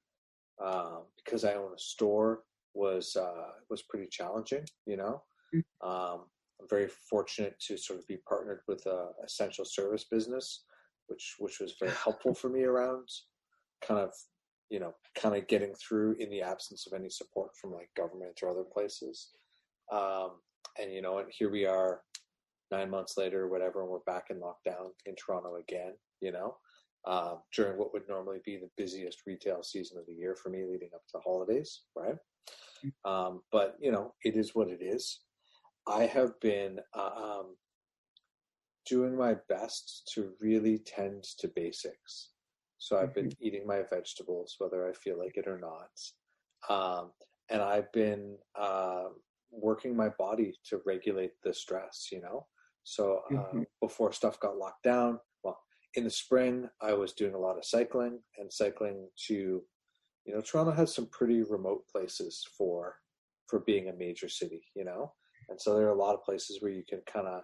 um, 0.63 1.03
because 1.23 1.45
I 1.45 1.53
own 1.53 1.71
a 1.73 1.79
store, 1.79 2.43
was 2.73 3.15
uh, 3.15 3.51
was 3.69 3.83
pretty 3.83 4.07
challenging. 4.09 4.65
You 4.85 4.97
know. 4.97 5.23
Mm. 5.53 5.63
Um, 5.81 6.21
I'm 6.59 6.69
very 6.69 6.87
fortunate 6.87 7.59
to 7.67 7.77
sort 7.77 7.99
of 7.99 8.07
be 8.07 8.17
partnered 8.27 8.61
with 8.67 8.85
a 8.85 9.09
essential 9.23 9.65
service 9.65 10.05
business, 10.09 10.63
which 11.07 11.35
which 11.39 11.59
was 11.59 11.75
very 11.79 11.91
helpful 11.91 12.33
for 12.41 12.49
me 12.49 12.63
around 12.63 13.07
kind 13.85 13.99
of 13.99 14.13
you 14.69 14.79
know 14.79 14.93
kind 15.19 15.35
of 15.35 15.47
getting 15.47 15.73
through 15.75 16.15
in 16.19 16.29
the 16.29 16.41
absence 16.41 16.87
of 16.87 16.93
any 16.93 17.09
support 17.09 17.51
from 17.59 17.71
like 17.71 17.89
government 17.95 18.39
or 18.41 18.49
other 18.49 18.63
places. 18.63 19.29
Um, 19.91 20.31
and 20.79 20.93
you 20.93 21.01
know, 21.01 21.19
and 21.19 21.27
here 21.31 21.49
we 21.49 21.65
are, 21.65 22.01
nine 22.71 22.89
months 22.89 23.17
later, 23.17 23.43
or 23.43 23.49
whatever, 23.49 23.81
and 23.81 23.89
we're 23.89 23.99
back 23.99 24.25
in 24.29 24.37
lockdown 24.37 24.89
in 25.05 25.15
Toronto 25.15 25.55
again. 25.55 25.93
You 26.21 26.31
know, 26.31 26.57
um, 27.05 27.39
during 27.55 27.77
what 27.77 27.93
would 27.93 28.07
normally 28.09 28.39
be 28.45 28.57
the 28.57 28.69
busiest 28.77 29.19
retail 29.27 29.63
season 29.63 29.97
of 29.97 30.05
the 30.07 30.13
year 30.13 30.35
for 30.35 30.49
me, 30.49 30.63
leading 30.69 30.89
up 30.93 31.03
to 31.11 31.19
holidays, 31.23 31.81
right? 31.95 32.15
Mm. 32.83 33.09
Um, 33.09 33.41
but 33.51 33.75
you 33.79 33.91
know, 33.91 34.13
it 34.23 34.35
is 34.35 34.55
what 34.55 34.69
it 34.69 34.81
is. 34.81 35.21
I 35.87 36.05
have 36.07 36.39
been 36.39 36.79
uh, 36.97 37.11
um, 37.15 37.55
doing 38.87 39.15
my 39.15 39.35
best 39.49 40.11
to 40.15 40.31
really 40.39 40.79
tend 40.79 41.23
to 41.39 41.47
basics. 41.55 42.29
So 42.77 42.97
I've 42.97 43.13
been 43.13 43.27
mm-hmm. 43.27 43.45
eating 43.45 43.67
my 43.67 43.81
vegetables, 43.89 44.55
whether 44.59 44.87
I 44.87 44.93
feel 44.93 45.17
like 45.17 45.37
it 45.37 45.47
or 45.47 45.59
not. 45.59 45.89
Um, 46.69 47.11
and 47.49 47.61
I've 47.61 47.91
been 47.91 48.37
uh, 48.59 49.05
working 49.51 49.95
my 49.95 50.09
body 50.09 50.53
to 50.69 50.81
regulate 50.85 51.33
the 51.43 51.53
stress, 51.53 52.09
you 52.11 52.21
know? 52.21 52.47
So 52.83 53.21
uh, 53.31 53.33
mm-hmm. 53.33 53.61
before 53.81 54.11
stuff 54.11 54.39
got 54.39 54.57
locked 54.57 54.83
down, 54.83 55.19
well, 55.43 55.57
in 55.95 56.03
the 56.03 56.09
spring, 56.09 56.69
I 56.81 56.93
was 56.93 57.13
doing 57.13 57.33
a 57.33 57.39
lot 57.39 57.57
of 57.57 57.65
cycling 57.65 58.19
and 58.37 58.51
cycling 58.51 59.07
to, 59.27 59.63
you 60.25 60.33
know, 60.33 60.41
Toronto 60.41 60.71
has 60.71 60.93
some 60.93 61.07
pretty 61.07 61.43
remote 61.43 61.87
places 61.91 62.45
for 62.57 62.95
for 63.47 63.59
being 63.59 63.89
a 63.89 63.93
major 63.93 64.27
city, 64.27 64.63
you 64.75 64.83
know? 64.83 65.13
And 65.49 65.61
so 65.61 65.75
there 65.75 65.85
are 65.85 65.95
a 65.95 66.01
lot 66.01 66.15
of 66.15 66.23
places 66.23 66.61
where 66.61 66.71
you 66.71 66.83
can 66.87 67.01
kind 67.05 67.27
of, 67.27 67.41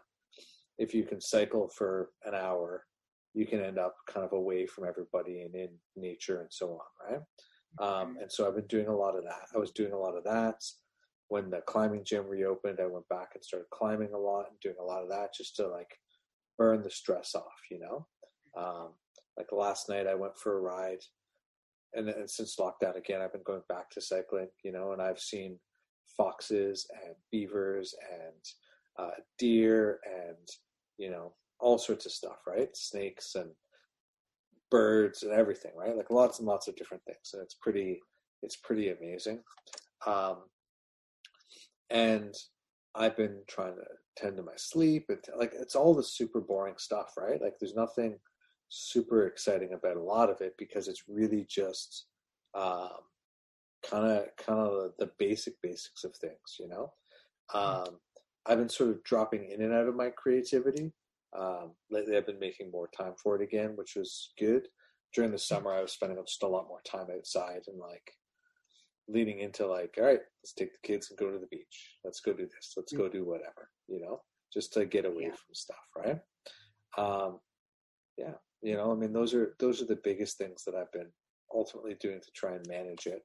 if 0.77 0.93
you 0.93 1.03
can 1.03 1.21
cycle 1.21 1.69
for 1.69 2.09
an 2.25 2.33
hour, 2.33 2.85
you 3.33 3.45
can 3.45 3.61
end 3.61 3.79
up 3.79 3.95
kind 4.07 4.25
of 4.25 4.33
away 4.33 4.65
from 4.65 4.85
everybody 4.87 5.41
and 5.41 5.55
in 5.55 5.69
nature 5.95 6.41
and 6.41 6.51
so 6.51 6.79
on, 6.79 7.09
right? 7.09 7.21
Um, 7.79 8.17
and 8.21 8.31
so 8.31 8.47
I've 8.47 8.55
been 8.55 8.67
doing 8.67 8.87
a 8.87 8.95
lot 8.95 9.15
of 9.15 9.23
that. 9.23 9.47
I 9.55 9.57
was 9.57 9.71
doing 9.71 9.93
a 9.93 9.97
lot 9.97 10.17
of 10.17 10.23
that. 10.25 10.61
When 11.29 11.49
the 11.49 11.61
climbing 11.61 12.03
gym 12.03 12.27
reopened, 12.27 12.79
I 12.81 12.87
went 12.87 13.07
back 13.07 13.29
and 13.33 13.43
started 13.43 13.69
climbing 13.71 14.13
a 14.13 14.17
lot 14.17 14.47
and 14.49 14.59
doing 14.59 14.75
a 14.79 14.83
lot 14.83 15.01
of 15.01 15.09
that 15.09 15.33
just 15.33 15.55
to 15.57 15.67
like 15.67 15.97
burn 16.57 16.83
the 16.83 16.89
stress 16.89 17.33
off, 17.35 17.61
you 17.69 17.79
know? 17.79 18.07
Um, 18.57 18.89
like 19.37 19.47
last 19.53 19.87
night, 19.87 20.07
I 20.07 20.15
went 20.15 20.37
for 20.37 20.57
a 20.57 20.61
ride. 20.61 20.99
And, 21.93 22.09
and 22.09 22.29
since 22.29 22.57
lockdown 22.57 22.97
again, 22.97 23.21
I've 23.21 23.31
been 23.31 23.43
going 23.45 23.63
back 23.69 23.89
to 23.91 24.01
cycling, 24.01 24.49
you 24.63 24.73
know, 24.73 24.91
and 24.91 25.01
I've 25.01 25.19
seen 25.19 25.57
foxes 26.17 26.85
and 27.03 27.15
beavers 27.31 27.95
and 28.11 28.43
uh, 28.99 29.11
deer 29.39 29.99
and 30.05 30.47
you 30.97 31.09
know 31.09 31.33
all 31.61 31.77
sorts 31.77 32.05
of 32.05 32.11
stuff, 32.11 32.39
right? 32.47 32.75
Snakes 32.75 33.35
and 33.35 33.51
birds 34.69 35.23
and 35.23 35.31
everything, 35.31 35.71
right? 35.77 35.95
Like 35.95 36.09
lots 36.09 36.39
and 36.39 36.47
lots 36.47 36.67
of 36.67 36.75
different 36.75 37.03
things, 37.05 37.31
and 37.33 37.41
it's 37.41 37.55
pretty 37.55 38.01
it's 38.43 38.57
pretty 38.57 38.89
amazing. 38.89 39.39
Um, 40.05 40.37
and 41.89 42.33
I've 42.95 43.15
been 43.15 43.41
trying 43.47 43.75
to 43.75 43.83
tend 44.17 44.37
to 44.37 44.43
my 44.43 44.55
sleep. 44.57 45.05
and 45.09 45.19
like 45.37 45.53
it's 45.53 45.75
all 45.75 45.93
the 45.93 46.03
super 46.03 46.41
boring 46.41 46.75
stuff, 46.77 47.13
right? 47.17 47.41
Like 47.41 47.53
there's 47.59 47.75
nothing 47.75 48.17
super 48.69 49.27
exciting 49.27 49.73
about 49.73 49.97
a 49.97 50.01
lot 50.03 50.29
of 50.29 50.41
it 50.41 50.55
because 50.57 50.87
it's 50.87 51.03
really 51.07 51.45
just 51.49 52.05
kind 53.83 54.07
of 54.07 54.25
kind 54.37 54.59
of 54.59 54.91
the 54.99 55.09
basic 55.17 55.53
basics 55.61 56.03
of 56.03 56.15
things, 56.15 56.57
you 56.59 56.67
know. 56.67 56.91
Mm. 57.53 57.87
Um, 57.87 57.95
I've 58.45 58.57
been 58.57 58.69
sort 58.69 58.89
of 58.89 59.03
dropping 59.03 59.51
in 59.51 59.61
and 59.61 59.73
out 59.73 59.87
of 59.87 59.95
my 59.95 60.09
creativity. 60.09 60.91
Um, 61.37 61.71
lately, 61.89 62.17
I've 62.17 62.25
been 62.25 62.39
making 62.39 62.71
more 62.71 62.89
time 62.97 63.13
for 63.21 63.35
it 63.35 63.41
again, 63.41 63.71
which 63.75 63.93
was 63.95 64.33
good. 64.39 64.67
During 65.13 65.31
the 65.31 65.39
summer, 65.39 65.73
I 65.73 65.81
was 65.81 65.93
spending 65.93 66.17
just 66.25 66.43
a 66.43 66.47
lot 66.47 66.67
more 66.67 66.81
time 66.85 67.07
outside 67.15 67.61
and 67.67 67.77
like 67.79 68.13
leading 69.07 69.39
into 69.39 69.67
like, 69.67 69.95
all 69.97 70.05
right, 70.05 70.19
let's 70.43 70.53
take 70.53 70.71
the 70.71 70.87
kids 70.87 71.09
and 71.09 71.19
go 71.19 71.31
to 71.31 71.39
the 71.39 71.47
beach. 71.47 71.97
Let's 72.03 72.21
go 72.21 72.33
do 72.33 72.43
this. 72.43 72.73
Let's 72.77 72.93
go 72.93 73.03
mm. 73.03 73.11
do 73.11 73.25
whatever, 73.25 73.69
you 73.87 74.01
know, 74.01 74.21
just 74.53 74.73
to 74.73 74.85
get 74.85 75.05
away 75.05 75.23
yeah. 75.23 75.29
from 75.29 75.53
stuff, 75.53 75.77
right? 75.97 76.19
Um, 76.97 77.39
yeah, 78.17 78.33
you 78.61 78.75
know, 78.75 78.91
I 78.91 78.95
mean, 78.95 79.13
those 79.13 79.33
are 79.33 79.55
those 79.59 79.81
are 79.81 79.85
the 79.85 79.99
biggest 80.03 80.37
things 80.37 80.63
that 80.65 80.75
I've 80.75 80.91
been 80.91 81.09
ultimately 81.53 81.95
doing 81.99 82.19
to 82.21 82.31
try 82.35 82.53
and 82.53 82.65
manage 82.67 83.05
it, 83.05 83.21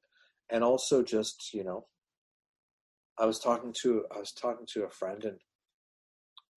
and 0.51 0.63
also 0.65 1.03
just 1.03 1.51
you 1.53 1.65
know, 1.65 1.87
I 3.19 3.27
was 3.27 3.39
talking 3.39 3.75
to 3.83 4.05
I 4.15 4.19
was 4.19 4.33
talking 4.33 4.67
to 4.75 4.85
a 4.85 4.91
friend 4.91 5.25
and 5.25 5.39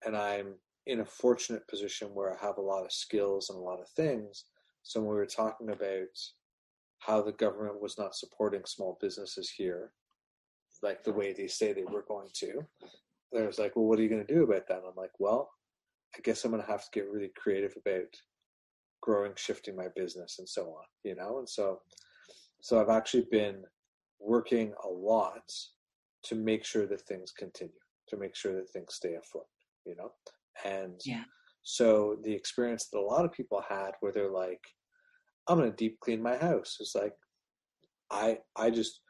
and 0.05 0.15
I'm 0.15 0.55
in 0.89 1.01
a 1.01 1.05
fortunate 1.05 1.67
position 1.67 2.09
where 2.15 2.33
I 2.33 2.45
have 2.45 2.57
a 2.57 2.61
lot 2.61 2.83
of 2.83 2.91
skills 2.91 3.49
and 3.49 3.57
a 3.57 3.61
lot 3.61 3.79
of 3.79 3.87
things. 3.89 4.45
So 4.81 4.99
when 4.99 5.09
we 5.09 5.15
were 5.15 5.25
talking 5.27 5.69
about 5.69 6.07
how 6.97 7.21
the 7.21 7.31
government 7.31 7.79
was 7.79 7.97
not 7.97 8.15
supporting 8.15 8.63
small 8.65 8.97
businesses 8.99 9.51
here, 9.51 9.91
like 10.81 11.03
the 11.03 11.13
way 11.13 11.31
they 11.31 11.47
say 11.47 11.73
they 11.73 11.83
were 11.83 12.05
going 12.07 12.29
to, 12.33 12.65
they 13.31 13.45
was 13.45 13.59
like, 13.59 13.75
"Well, 13.75 13.85
what 13.85 13.99
are 13.99 14.01
you 14.01 14.09
going 14.09 14.25
to 14.25 14.33
do 14.33 14.43
about 14.43 14.67
that?" 14.67 14.79
And 14.79 14.87
I'm 14.87 14.95
like, 14.95 15.11
"Well, 15.19 15.51
I 16.15 16.21
guess 16.21 16.43
I'm 16.43 16.51
going 16.51 16.63
to 16.63 16.71
have 16.71 16.83
to 16.85 16.91
get 16.91 17.09
really 17.09 17.31
creative 17.35 17.75
about 17.77 18.15
growing, 19.01 19.33
shifting 19.35 19.75
my 19.75 19.89
business, 19.95 20.39
and 20.39 20.49
so 20.49 20.63
on." 20.69 20.85
You 21.03 21.15
know, 21.15 21.37
and 21.37 21.47
so 21.47 21.81
so 22.61 22.81
I've 22.81 22.89
actually 22.89 23.27
been 23.31 23.63
working 24.19 24.73
a 24.83 24.87
lot 24.87 25.51
to 26.23 26.35
make 26.35 26.65
sure 26.65 26.87
that 26.87 27.01
things 27.01 27.31
continue, 27.31 27.73
to 28.07 28.17
make 28.17 28.35
sure 28.35 28.55
that 28.55 28.69
things 28.69 28.95
stay 28.95 29.15
afloat. 29.15 29.47
You 29.85 29.95
know, 29.95 30.11
and 30.65 30.99
yeah. 31.05 31.23
so 31.63 32.17
the 32.23 32.33
experience 32.33 32.87
that 32.91 32.99
a 32.99 33.01
lot 33.01 33.25
of 33.25 33.31
people 33.31 33.63
had, 33.67 33.91
where 33.99 34.11
they're 34.11 34.31
like, 34.31 34.61
I'm 35.47 35.57
gonna 35.57 35.71
deep 35.71 35.99
clean 35.99 36.21
my 36.21 36.37
house. 36.37 36.77
It's 36.79 36.95
like 36.95 37.13
I 38.11 38.39
I 38.55 38.69
just 38.69 39.01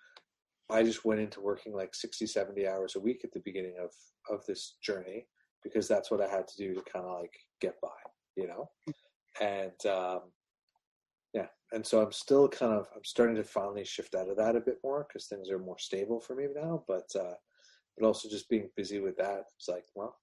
I 0.69 0.83
just 0.83 1.03
went 1.03 1.19
into 1.19 1.41
working 1.41 1.73
like 1.73 1.95
60, 1.95 2.27
70 2.27 2.67
hours 2.67 2.95
a 2.95 2.99
week 2.99 3.21
at 3.23 3.31
the 3.31 3.41
beginning 3.43 3.75
of 3.81 3.91
of 4.29 4.45
this 4.45 4.77
journey 4.83 5.25
because 5.63 5.87
that's 5.87 6.11
what 6.11 6.21
I 6.21 6.29
had 6.29 6.47
to 6.47 6.57
do 6.57 6.73
to 6.73 6.81
kind 6.81 7.05
of 7.05 7.19
like 7.19 7.33
get 7.59 7.75
by, 7.81 7.89
you 8.35 8.47
know. 8.47 8.69
And 9.41 9.85
um, 9.85 10.21
yeah, 11.33 11.47
and 11.71 11.85
so 11.85 12.01
I'm 12.01 12.11
still 12.11 12.47
kind 12.47 12.73
of 12.73 12.87
I'm 12.95 13.03
starting 13.03 13.35
to 13.37 13.43
finally 13.43 13.85
shift 13.85 14.15
out 14.15 14.29
of 14.29 14.37
that 14.37 14.55
a 14.55 14.61
bit 14.61 14.77
more 14.83 15.07
because 15.07 15.27
things 15.27 15.49
are 15.49 15.59
more 15.59 15.77
stable 15.77 16.19
for 16.19 16.35
me 16.35 16.47
now. 16.53 16.83
But 16.87 17.09
uh, 17.15 17.35
but 17.97 18.05
also 18.05 18.29
just 18.29 18.49
being 18.49 18.69
busy 18.75 18.99
with 18.99 19.17
that, 19.17 19.45
it's 19.57 19.67
like 19.67 19.85
well, 19.95 20.17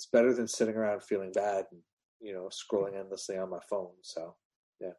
it's 0.00 0.08
better 0.10 0.32
than 0.32 0.48
sitting 0.48 0.76
around 0.76 1.02
feeling 1.02 1.30
bad 1.30 1.66
and 1.70 1.80
you 2.22 2.32
know 2.32 2.48
scrolling 2.48 2.98
endlessly 2.98 3.36
on 3.36 3.50
my 3.50 3.58
phone. 3.68 3.90
So 4.00 4.34
yeah. 4.80 4.92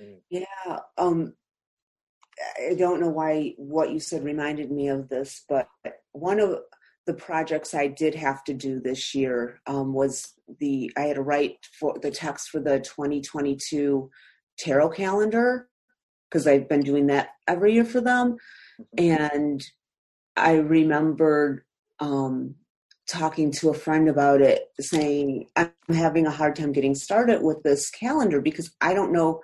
Mm-hmm. 0.00 0.14
Yeah. 0.30 0.78
Um, 0.98 1.34
I 2.58 2.74
don't 2.74 3.00
know 3.00 3.08
why 3.08 3.54
what 3.56 3.92
you 3.92 4.00
said 4.00 4.24
reminded 4.24 4.72
me 4.72 4.88
of 4.88 5.08
this, 5.08 5.44
but 5.48 5.68
one 6.10 6.40
of 6.40 6.58
the 7.06 7.14
projects 7.14 7.72
I 7.72 7.86
did 7.86 8.16
have 8.16 8.42
to 8.44 8.52
do 8.52 8.80
this 8.80 9.14
year 9.14 9.60
um, 9.68 9.94
was 9.94 10.34
the 10.58 10.90
I 10.96 11.02
had 11.02 11.16
to 11.16 11.22
write 11.22 11.58
for 11.78 11.94
the 12.02 12.10
text 12.10 12.48
for 12.48 12.58
the 12.58 12.80
2022 12.80 14.10
tarot 14.58 14.88
calendar 14.90 15.68
because 16.28 16.48
I've 16.48 16.68
been 16.68 16.80
doing 16.80 17.06
that 17.06 17.28
every 17.46 17.74
year 17.74 17.84
for 17.84 18.00
them, 18.00 18.38
mm-hmm. 18.98 19.22
and 19.22 19.64
I 20.36 20.54
remembered 20.54 21.62
um, 22.00 22.56
talking 23.08 23.50
to 23.52 23.70
a 23.70 23.74
friend 23.74 24.08
about 24.08 24.40
it, 24.40 24.68
saying 24.80 25.46
I'm 25.56 25.72
having 25.88 26.26
a 26.26 26.30
hard 26.30 26.56
time 26.56 26.72
getting 26.72 26.94
started 26.94 27.42
with 27.42 27.62
this 27.62 27.90
calendar 27.90 28.40
because 28.40 28.74
I 28.80 28.94
don't 28.94 29.12
know 29.12 29.42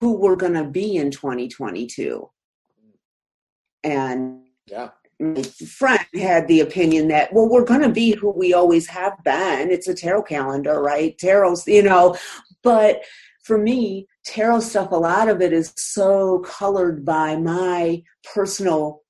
who 0.00 0.12
we're 0.12 0.36
going 0.36 0.54
to 0.54 0.64
be 0.64 0.96
in 0.96 1.10
2022. 1.10 2.28
And 3.82 4.42
yeah. 4.66 4.90
my 5.18 5.42
friend 5.42 6.04
had 6.14 6.48
the 6.48 6.60
opinion 6.60 7.08
that, 7.08 7.32
well, 7.32 7.48
we're 7.48 7.64
going 7.64 7.82
to 7.82 7.88
be 7.88 8.12
who 8.12 8.30
we 8.30 8.54
always 8.54 8.88
have 8.88 9.22
been. 9.24 9.70
It's 9.70 9.88
a 9.88 9.94
tarot 9.94 10.22
calendar, 10.24 10.80
right? 10.80 11.16
Tarot's, 11.18 11.66
you 11.66 11.82
know, 11.82 12.16
but 12.62 13.02
for 13.42 13.58
me, 13.58 14.06
tarot 14.24 14.60
stuff, 14.60 14.90
a 14.90 14.96
lot 14.96 15.28
of 15.28 15.42
it 15.42 15.52
is 15.52 15.72
so 15.76 16.40
colored 16.40 17.04
by 17.04 17.36
my 17.36 18.02
personal 18.34 19.03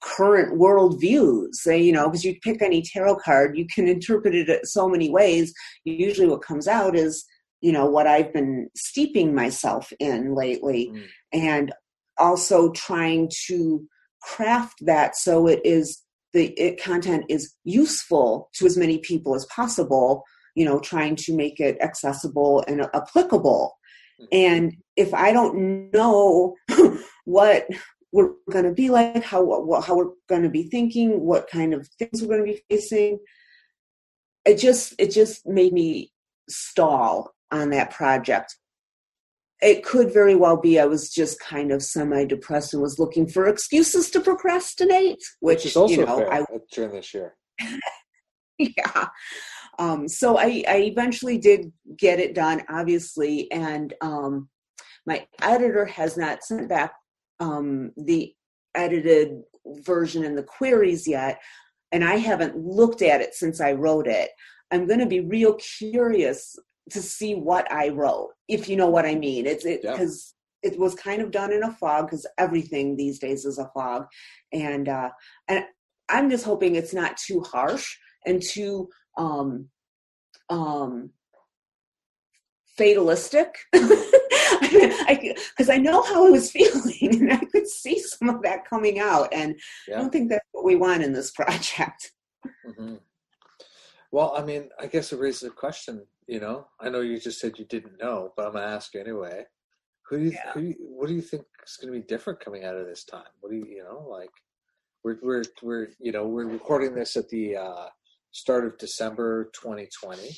current 0.00 0.56
world 0.56 0.98
views 0.98 1.62
you 1.66 1.92
know 1.92 2.08
because 2.08 2.24
you 2.24 2.34
pick 2.40 2.62
any 2.62 2.82
tarot 2.82 3.16
card 3.16 3.56
you 3.56 3.66
can 3.66 3.86
interpret 3.86 4.34
it 4.34 4.66
so 4.66 4.88
many 4.88 5.10
ways 5.10 5.52
usually 5.84 6.26
what 6.26 6.42
comes 6.42 6.66
out 6.66 6.96
is 6.96 7.26
you 7.60 7.70
know 7.70 7.84
what 7.84 8.06
i've 8.06 8.32
been 8.32 8.68
steeping 8.74 9.34
myself 9.34 9.92
in 10.00 10.34
lately 10.34 10.90
mm. 10.92 11.06
and 11.32 11.72
also 12.16 12.70
trying 12.72 13.30
to 13.46 13.86
craft 14.22 14.78
that 14.80 15.16
so 15.16 15.46
it 15.46 15.60
is 15.64 16.02
the 16.32 16.46
it, 16.58 16.82
content 16.82 17.24
is 17.28 17.54
useful 17.64 18.48
to 18.54 18.64
as 18.64 18.76
many 18.78 18.98
people 18.98 19.34
as 19.34 19.46
possible 19.46 20.24
you 20.54 20.64
know 20.64 20.80
trying 20.80 21.14
to 21.14 21.36
make 21.36 21.60
it 21.60 21.76
accessible 21.82 22.64
and 22.66 22.86
applicable 22.94 23.76
mm. 24.18 24.26
and 24.32 24.72
if 24.96 25.12
i 25.12 25.30
don't 25.30 25.90
know 25.92 26.54
what 27.24 27.66
we're 28.12 28.32
going 28.50 28.64
to 28.64 28.72
be 28.72 28.90
like 28.90 29.22
how 29.22 29.42
what, 29.42 29.84
how 29.84 29.96
we're 29.96 30.12
going 30.28 30.42
to 30.42 30.50
be 30.50 30.64
thinking 30.64 31.20
what 31.20 31.48
kind 31.50 31.74
of 31.74 31.88
things 31.98 32.22
we're 32.22 32.36
going 32.36 32.46
to 32.46 32.52
be 32.52 32.62
facing 32.68 33.18
it 34.44 34.58
just 34.58 34.94
it 34.98 35.10
just 35.10 35.46
made 35.46 35.72
me 35.72 36.12
stall 36.48 37.34
on 37.50 37.70
that 37.70 37.90
project. 37.90 38.56
It 39.62 39.84
could 39.84 40.12
very 40.12 40.34
well 40.34 40.56
be 40.56 40.80
I 40.80 40.86
was 40.86 41.10
just 41.12 41.38
kind 41.40 41.70
of 41.70 41.82
semi 41.82 42.24
depressed 42.24 42.72
and 42.72 42.82
was 42.82 42.98
looking 42.98 43.26
for 43.26 43.46
excuses 43.46 44.10
to 44.10 44.20
procrastinate, 44.20 45.18
which, 45.40 45.56
which 45.58 45.66
is 45.66 45.76
also 45.76 45.94
you 45.94 46.06
know, 46.06 46.18
fair 46.18 46.32
I, 46.32 46.44
during 46.72 46.92
this 46.92 47.12
year. 47.12 47.34
yeah. 48.58 49.08
Um, 49.78 50.08
so 50.08 50.38
I, 50.38 50.64
I 50.66 50.76
eventually 50.78 51.38
did 51.38 51.72
get 51.96 52.20
it 52.20 52.34
done, 52.34 52.62
obviously, 52.68 53.50
and 53.52 53.92
um, 54.00 54.48
my 55.06 55.26
editor 55.42 55.84
has 55.86 56.16
not 56.16 56.42
sent 56.42 56.68
back 56.68 56.92
um, 57.40 57.92
the 57.96 58.32
edited 58.74 59.42
version 59.84 60.24
and 60.24 60.36
the 60.36 60.42
queries 60.42 61.08
yet, 61.08 61.40
and 61.92 62.04
I 62.04 62.16
haven't 62.16 62.56
looked 62.56 63.02
at 63.02 63.20
it 63.20 63.34
since 63.34 63.60
I 63.60 63.72
wrote 63.72 64.06
it. 64.06 64.30
I'm 64.70 64.86
going 64.86 65.00
to 65.00 65.06
be 65.06 65.20
real 65.20 65.54
curious 65.54 66.56
to 66.90 67.02
see 67.02 67.34
what 67.34 67.70
I 67.72 67.88
wrote, 67.88 68.30
if 68.48 68.68
you 68.68 68.76
know 68.76 68.88
what 68.88 69.06
I 69.06 69.14
mean. 69.14 69.46
It's 69.46 69.64
it 69.64 69.82
because 69.82 70.34
yeah. 70.62 70.70
it 70.70 70.78
was 70.78 70.94
kind 70.94 71.22
of 71.22 71.30
done 71.30 71.52
in 71.52 71.64
a 71.64 71.72
fog 71.72 72.06
because 72.06 72.26
everything 72.38 72.96
these 72.96 73.18
days 73.18 73.44
is 73.44 73.58
a 73.58 73.70
fog, 73.74 74.06
and 74.52 74.88
uh, 74.88 75.10
and 75.48 75.64
I'm 76.08 76.30
just 76.30 76.44
hoping 76.44 76.74
it's 76.76 76.94
not 76.94 77.16
too 77.16 77.40
harsh 77.40 77.96
and 78.26 78.42
too 78.42 78.88
um 79.16 79.68
um 80.48 81.10
fatalistic 82.80 83.54
because 83.72 83.92
I, 85.68 85.74
I, 85.74 85.78
know 85.78 86.02
how 86.02 86.26
I 86.26 86.30
was 86.30 86.50
feeling 86.50 86.96
and 87.20 87.32
I 87.32 87.44
could 87.44 87.68
see 87.68 87.98
some 87.98 88.28
of 88.28 88.42
that 88.42 88.68
coming 88.68 88.98
out 88.98 89.28
and 89.32 89.54
yeah. 89.86 89.96
I 89.96 90.00
don't 90.00 90.10
think 90.10 90.30
that's 90.30 90.46
what 90.52 90.64
we 90.64 90.76
want 90.76 91.02
in 91.02 91.12
this 91.12 91.30
project. 91.30 92.12
Mm-hmm. 92.66 92.94
Well, 94.12 94.34
I 94.36 94.42
mean, 94.42 94.70
I 94.80 94.86
guess 94.86 95.12
it 95.12 95.20
raises 95.20 95.44
a 95.44 95.50
question 95.50 96.06
you 96.30 96.38
know, 96.38 96.68
I 96.78 96.88
know 96.88 97.00
you 97.00 97.18
just 97.18 97.40
said 97.40 97.58
you 97.58 97.64
didn't 97.64 98.00
know, 98.00 98.32
but 98.36 98.46
I'm 98.46 98.52
gonna 98.52 98.64
ask 98.64 98.94
you 98.94 99.00
anyway. 99.00 99.46
Who 100.08 100.18
do 100.18 100.24
you, 100.26 100.30
yeah. 100.30 100.52
who 100.52 100.60
do 100.60 100.66
you 100.68 100.74
what 100.78 101.08
do 101.08 101.14
you 101.14 101.22
think 101.22 101.42
is 101.66 101.76
going 101.76 101.92
to 101.92 102.00
be 102.00 102.06
different 102.06 102.38
coming 102.38 102.64
out 102.64 102.76
of 102.76 102.86
this 102.86 103.02
time? 103.02 103.24
What 103.40 103.50
do 103.50 103.56
you, 103.56 103.66
you 103.66 103.82
know, 103.82 104.06
like 104.08 104.30
we're 105.02 105.18
we're 105.22 105.42
we're 105.60 105.88
you 105.98 106.12
know 106.12 106.28
we're 106.28 106.46
recording 106.46 106.94
this 106.94 107.16
at 107.16 107.28
the 107.30 107.56
uh, 107.56 107.86
start 108.30 108.64
of 108.64 108.78
December 108.78 109.50
2020. 109.54 110.30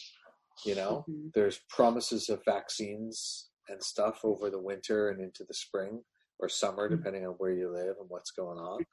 You 0.65 0.75
know, 0.75 1.05
mm-hmm. 1.09 1.29
there's 1.35 1.61
promises 1.69 2.29
of 2.29 2.43
vaccines 2.45 3.49
and 3.69 3.83
stuff 3.83 4.21
over 4.25 4.51
the 4.51 4.61
winter 4.61 5.11
and 5.11 5.21
into 5.21 5.45
the 5.45 5.55
spring 5.55 6.03
or 6.39 6.49
summer, 6.49 6.87
mm-hmm. 6.89 6.97
depending 6.97 7.27
on 7.27 7.35
where 7.39 7.53
you 7.53 7.73
live 7.73 7.97
and 8.01 8.09
what's 8.09 8.31
going 8.31 8.59
on. 8.59 8.85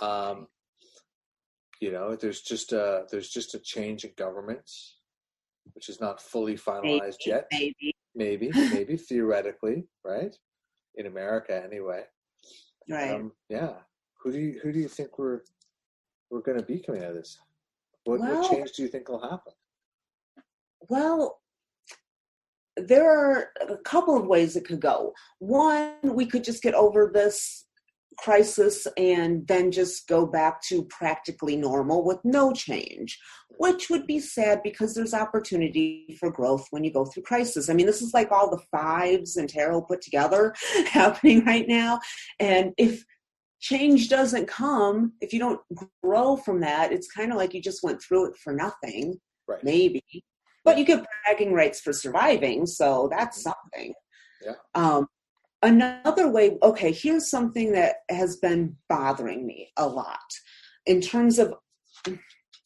Um, 0.00 0.46
you 1.80 1.92
know, 1.92 2.16
there's 2.16 2.40
just 2.40 2.72
a 2.72 3.04
there's 3.10 3.28
just 3.28 3.54
a 3.54 3.60
change 3.60 4.04
in 4.04 4.12
government 4.16 4.70
which 5.74 5.88
is 5.88 6.00
not 6.00 6.20
fully 6.20 6.54
finalized 6.54 7.18
maybe, 7.26 7.26
yet. 7.26 7.46
Maybe, 7.52 7.94
maybe, 8.14 8.50
maybe 8.72 8.96
theoretically, 8.96 9.84
right? 10.04 10.34
In 10.96 11.06
America, 11.06 11.62
anyway. 11.64 12.02
Right. 12.88 13.14
Um, 13.14 13.32
yeah. 13.48 13.74
Who 14.22 14.32
do 14.32 14.38
you 14.38 14.60
who 14.62 14.72
do 14.72 14.78
you 14.78 14.88
think 14.88 15.18
we're 15.18 15.40
we're 16.30 16.40
going 16.40 16.58
to 16.58 16.64
be 16.64 16.80
coming 16.80 17.02
out 17.02 17.10
of 17.10 17.16
this? 17.16 17.38
What, 18.04 18.20
Well- 18.20 18.42
what 18.42 18.50
change 18.50 18.72
do 18.72 18.82
you 18.82 18.88
think 18.88 19.08
will 19.08 19.20
happen? 19.22 19.52
Well, 20.88 21.40
there 22.76 23.10
are 23.10 23.48
a 23.68 23.76
couple 23.78 24.16
of 24.16 24.26
ways 24.26 24.56
it 24.56 24.66
could 24.66 24.80
go. 24.80 25.14
One, 25.38 25.94
we 26.02 26.26
could 26.26 26.44
just 26.44 26.62
get 26.62 26.74
over 26.74 27.10
this 27.12 27.64
crisis 28.18 28.86
and 28.96 29.46
then 29.46 29.70
just 29.70 30.08
go 30.08 30.26
back 30.26 30.62
to 30.62 30.84
practically 30.84 31.56
normal 31.56 32.04
with 32.04 32.18
no 32.24 32.52
change, 32.52 33.18
which 33.58 33.90
would 33.90 34.06
be 34.06 34.18
sad 34.18 34.62
because 34.62 34.94
there's 34.94 35.14
opportunity 35.14 36.16
for 36.18 36.30
growth 36.30 36.66
when 36.70 36.82
you 36.84 36.92
go 36.92 37.04
through 37.04 37.22
crisis. 37.22 37.68
I 37.68 37.74
mean, 37.74 37.86
this 37.86 38.02
is 38.02 38.14
like 38.14 38.30
all 38.32 38.50
the 38.50 38.62
fives 38.70 39.36
and 39.36 39.48
tarot 39.48 39.82
put 39.82 40.00
together 40.00 40.54
happening 40.86 41.44
right 41.44 41.68
now. 41.68 42.00
And 42.40 42.72
if 42.78 43.04
change 43.60 44.08
doesn't 44.08 44.48
come, 44.48 45.12
if 45.20 45.32
you 45.32 45.38
don't 45.38 45.60
grow 46.02 46.36
from 46.36 46.60
that, 46.60 46.92
it's 46.92 47.10
kind 47.10 47.32
of 47.32 47.38
like 47.38 47.54
you 47.54 47.60
just 47.60 47.82
went 47.82 48.02
through 48.02 48.30
it 48.30 48.36
for 48.36 48.52
nothing 48.52 49.18
Right. 49.48 49.62
maybe. 49.62 50.02
But 50.66 50.78
you 50.78 50.84
get 50.84 51.06
bragging 51.24 51.54
rights 51.54 51.80
for 51.80 51.92
surviving, 51.92 52.66
so 52.66 53.08
that's 53.10 53.42
something. 53.42 53.94
Yeah. 54.44 54.52
Um, 54.74 55.06
another 55.62 56.28
way, 56.28 56.58
okay, 56.62 56.92
here's 56.92 57.30
something 57.30 57.72
that 57.72 57.96
has 58.10 58.36
been 58.36 58.76
bothering 58.88 59.46
me 59.46 59.70
a 59.76 59.86
lot 59.86 60.18
in 60.84 61.00
terms 61.00 61.38
of. 61.38 61.54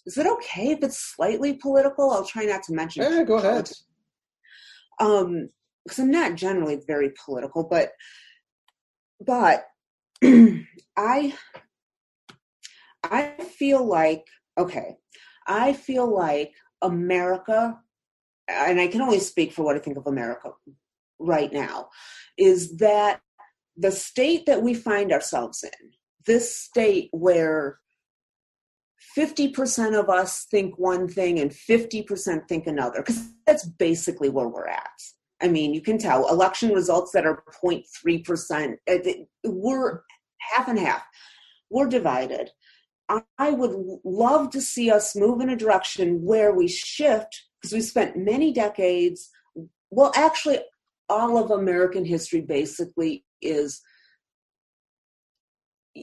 Is 0.07 0.17
it 0.17 0.27
okay 0.27 0.71
if 0.71 0.83
it's 0.83 1.15
slightly 1.15 1.55
political? 1.55 2.11
I'll 2.11 2.25
try 2.25 2.45
not 2.45 2.63
to 2.65 2.73
mention. 2.73 3.03
Yeah, 3.03 3.23
go 3.23 3.35
ahead. 3.35 3.71
Um, 4.99 5.51
because 5.85 5.99
I'm 5.99 6.11
not 6.11 6.35
generally 6.37 6.81
very 6.87 7.13
political, 7.25 7.65
but 7.65 7.93
but 9.25 9.67
I 10.97 11.35
I 13.03 13.33
feel 13.59 13.85
like 13.85 14.25
okay, 14.59 14.97
I 15.47 15.73
feel 15.73 16.13
like 16.13 16.53
America, 16.83 17.79
and 18.51 18.81
I 18.81 18.89
can 18.89 19.01
only 19.01 19.21
speak 19.21 19.53
for 19.53 19.63
what 19.63 19.77
I 19.77 19.79
think 19.79 19.97
of 19.97 20.07
America 20.07 20.51
right 21.19 21.53
now, 21.53 21.89
is 22.37 22.79
that 22.79 23.21
the 23.77 23.93
state 23.93 24.47
that 24.47 24.63
we 24.63 24.75
find 24.75 25.13
ourselves 25.13 25.63
in, 25.63 25.91
this 26.27 26.55
state 26.55 27.09
where 27.13 27.79
50% 29.17 29.99
of 29.99 30.09
us 30.09 30.47
think 30.51 30.79
one 30.79 31.09
thing 31.09 31.39
and 31.39 31.51
50% 31.51 32.49
think 32.49 32.67
another, 32.67 32.99
because 32.99 33.31
that's 33.47 33.65
basically 33.65 34.29
where 34.29 34.49
we're 34.49 34.69
at. 34.69 34.89
I 35.43 35.49
mean, 35.49 35.73
you 35.73 35.81
can 35.81 35.99
tell 35.99 36.29
election 36.29 36.73
results 36.73 37.13
that 37.13 37.27
are 37.27 37.43
0.3%, 37.63 38.77
uh, 38.89 38.97
we're 39.45 40.03
half 40.39 40.69
and 40.69 40.79
half. 40.79 41.03
We're 41.71 41.89
divided. 41.89 42.51
I 43.39 43.51
would 43.51 44.01
love 44.05 44.51
to 44.51 44.61
see 44.61 44.91
us 44.91 45.17
move 45.17 45.41
in 45.41 45.51
a 45.51 45.57
direction 45.57 46.25
where 46.25 46.55
we 46.55 46.69
shift, 46.69 47.45
because 47.61 47.73
we 47.73 47.81
spent 47.81 48.17
many 48.17 48.53
decades, 48.53 49.31
well, 49.91 50.13
actually, 50.15 50.59
all 51.09 51.37
of 51.37 51.51
American 51.51 52.05
history 52.05 52.41
basically 52.41 53.25
is 53.43 53.83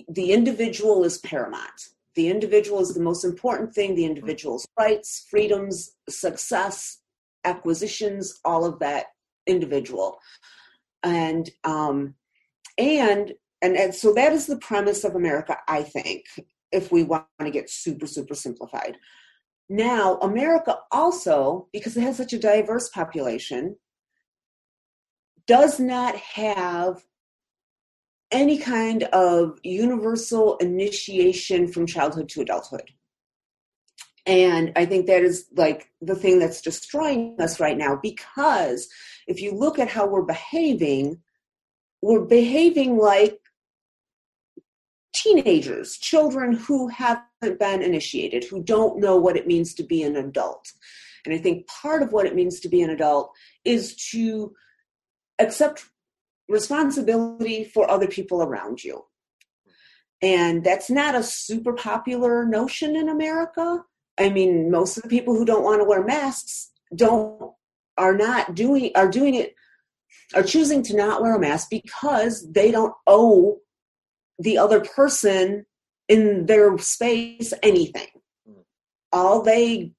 the 0.09 0.31
individual 0.31 1.03
is 1.03 1.17
paramount. 1.19 1.81
The 2.15 2.27
individual 2.29 2.81
is 2.81 2.93
the 2.93 3.01
most 3.01 3.23
important 3.23 3.73
thing, 3.73 3.95
the 3.95 4.05
individual's 4.05 4.67
rights, 4.77 5.25
freedoms, 5.29 5.91
success, 6.09 6.99
acquisitions, 7.45 8.39
all 8.43 8.65
of 8.65 8.79
that 8.79 9.05
individual. 9.45 10.19
And 11.03 11.49
um 11.63 12.15
and 12.77 13.33
and, 13.61 13.75
and 13.75 13.95
so 13.95 14.13
that 14.13 14.33
is 14.33 14.45
the 14.45 14.57
premise 14.57 15.03
of 15.03 15.15
America, 15.15 15.57
I 15.67 15.83
think, 15.83 16.25
if 16.71 16.91
we 16.91 17.03
want 17.03 17.25
to 17.41 17.49
get 17.49 17.69
super, 17.69 18.05
super 18.05 18.35
simplified. 18.35 18.97
Now, 19.69 20.17
America 20.17 20.80
also, 20.91 21.67
because 21.73 21.97
it 21.97 22.01
has 22.01 22.17
such 22.17 22.34
a 22.34 22.39
diverse 22.39 22.89
population, 22.89 23.77
does 25.45 25.80
not 25.80 26.15
have 26.15 27.06
any 28.32 28.58
kind 28.58 29.03
of 29.03 29.60
universal 29.63 30.58
initiation 30.58 31.67
from 31.67 31.86
childhood 31.86 32.30
to 32.30 32.41
adulthood. 32.41 32.91
And 34.25 34.73
I 34.75 34.86
think 34.86 35.08
that 35.08 35.23
is 35.23 35.45
like 35.56 35.89
the 36.01 36.15
thing 36.15 36.39
that's 36.39 36.62
destroying 36.62 37.38
us 37.39 37.62
right 37.62 37.77
now 37.77 37.97
because 38.01 38.89
if 39.25 39.41
you 39.41 39.53
look 39.53 39.80
at 39.80 39.88
how 39.88 40.06
we're 40.06 40.23
behaving, 40.23 41.21
we're 42.01 42.25
behaving 42.25 42.97
like 42.97 43.39
teenagers, 45.23 45.97
children 45.97 46.53
who 46.53 46.88
haven't 46.88 47.60
been 47.60 47.82
initiated, 47.82 48.43
who 48.43 48.63
don't 48.63 48.99
know 48.99 49.15
what 49.17 49.38
it 49.38 49.47
means 49.47 49.73
to 49.75 49.84
be 49.84 50.03
an 50.03 50.15
adult. 50.15 50.71
And 51.25 51.34
I 51.34 51.38
think 51.38 51.67
part 51.67 52.03
of 52.03 52.13
what 52.13 52.25
it 52.25 52.36
means 52.36 52.60
to 52.62 52.69
be 52.69 52.82
an 52.82 52.89
adult 52.89 53.32
is 53.65 53.95
to 54.12 54.53
accept 55.39 55.86
responsibility 56.47 57.63
for 57.63 57.89
other 57.89 58.08
people 58.08 58.41
around 58.41 58.84
you. 58.84 59.06
And 60.21 60.63
that's 60.63 60.89
not 60.89 61.15
a 61.15 61.23
super 61.23 61.73
popular 61.73 62.45
notion 62.45 62.95
in 62.95 63.10
America. 63.10 63.84
I 64.17 64.30
mean, 64.30 64.71
most 64.71 64.97
of 64.97 65.03
the 65.03 65.10
people 65.10 65.36
who 65.36 65.45
don't 65.45 65.63
want 65.63 65.82
to 65.82 65.86
wear 65.86 66.03
masks 66.03 66.71
don't 66.95 67.53
are 67.97 68.15
not 68.15 68.56
doing 68.56 68.91
are 68.95 69.10
doing 69.10 69.36
it 69.36 69.56
are 70.34 70.43
choosing 70.43 70.84
to 70.84 70.95
not 70.95 71.21
wear 71.21 71.36
a 71.36 71.39
mask 71.39 71.69
because 71.69 72.49
they 72.51 72.71
don't 72.71 72.93
owe 73.06 73.60
the 74.39 74.58
other 74.58 74.82
person 74.82 75.65
in 76.08 76.45
their 76.45 76.78
space 76.78 77.54
anything. 77.63 78.08
Hmm. 78.45 78.62
All 79.12 79.41
they 79.41 79.91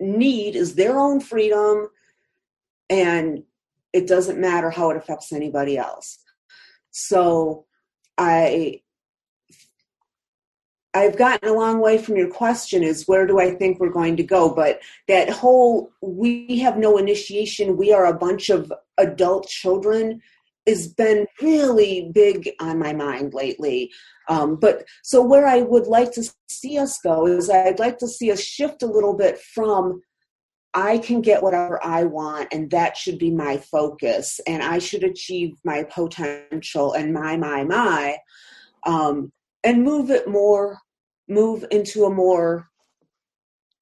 need 0.00 0.56
is 0.56 0.74
their 0.74 0.98
own 0.98 1.20
freedom 1.20 1.88
and 2.90 3.44
it 3.92 4.06
doesn't 4.06 4.40
matter 4.40 4.70
how 4.70 4.90
it 4.90 4.96
affects 4.96 5.32
anybody 5.32 5.78
else. 5.78 6.18
So 6.90 7.66
I 8.18 8.80
I've 10.96 11.18
gotten 11.18 11.48
a 11.48 11.54
long 11.54 11.80
way 11.80 11.98
from 11.98 12.16
your 12.16 12.30
question 12.30 12.84
is 12.84 13.08
where 13.08 13.26
do 13.26 13.40
I 13.40 13.52
think 13.52 13.80
we're 13.80 13.90
going 13.90 14.16
to 14.16 14.22
go? 14.22 14.54
But 14.54 14.80
that 15.08 15.28
whole 15.28 15.90
we 16.00 16.58
have 16.58 16.78
no 16.78 16.96
initiation, 16.98 17.76
we 17.76 17.92
are 17.92 18.06
a 18.06 18.16
bunch 18.16 18.48
of 18.48 18.72
adult 18.98 19.48
children 19.48 20.20
has 20.66 20.88
been 20.88 21.26
really 21.42 22.10
big 22.14 22.50
on 22.60 22.78
my 22.78 22.92
mind 22.92 23.34
lately. 23.34 23.90
Um, 24.28 24.56
but 24.56 24.84
so 25.02 25.22
where 25.22 25.46
I 25.46 25.60
would 25.60 25.86
like 25.86 26.12
to 26.12 26.24
see 26.48 26.78
us 26.78 26.98
go 27.00 27.26
is 27.26 27.50
I'd 27.50 27.78
like 27.78 27.98
to 27.98 28.08
see 28.08 28.32
us 28.32 28.40
shift 28.40 28.82
a 28.82 28.86
little 28.86 29.14
bit 29.14 29.38
from 29.38 30.00
I 30.76 30.98
can 30.98 31.20
get 31.20 31.42
whatever 31.42 31.78
I 31.84 32.02
want, 32.02 32.48
and 32.52 32.68
that 32.72 32.96
should 32.96 33.16
be 33.16 33.30
my 33.30 33.58
focus, 33.58 34.40
and 34.44 34.60
I 34.60 34.80
should 34.80 35.04
achieve 35.04 35.52
my 35.64 35.84
potential 35.84 36.94
and 36.94 37.12
my, 37.12 37.36
my, 37.36 37.62
my, 37.62 38.16
um, 38.84 39.30
and 39.62 39.84
move 39.84 40.10
it 40.10 40.28
more, 40.28 40.80
move 41.28 41.64
into 41.70 42.06
a 42.06 42.10
more 42.10 42.68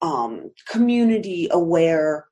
um, 0.03 0.51
community 0.69 1.47
aware, 1.49 2.27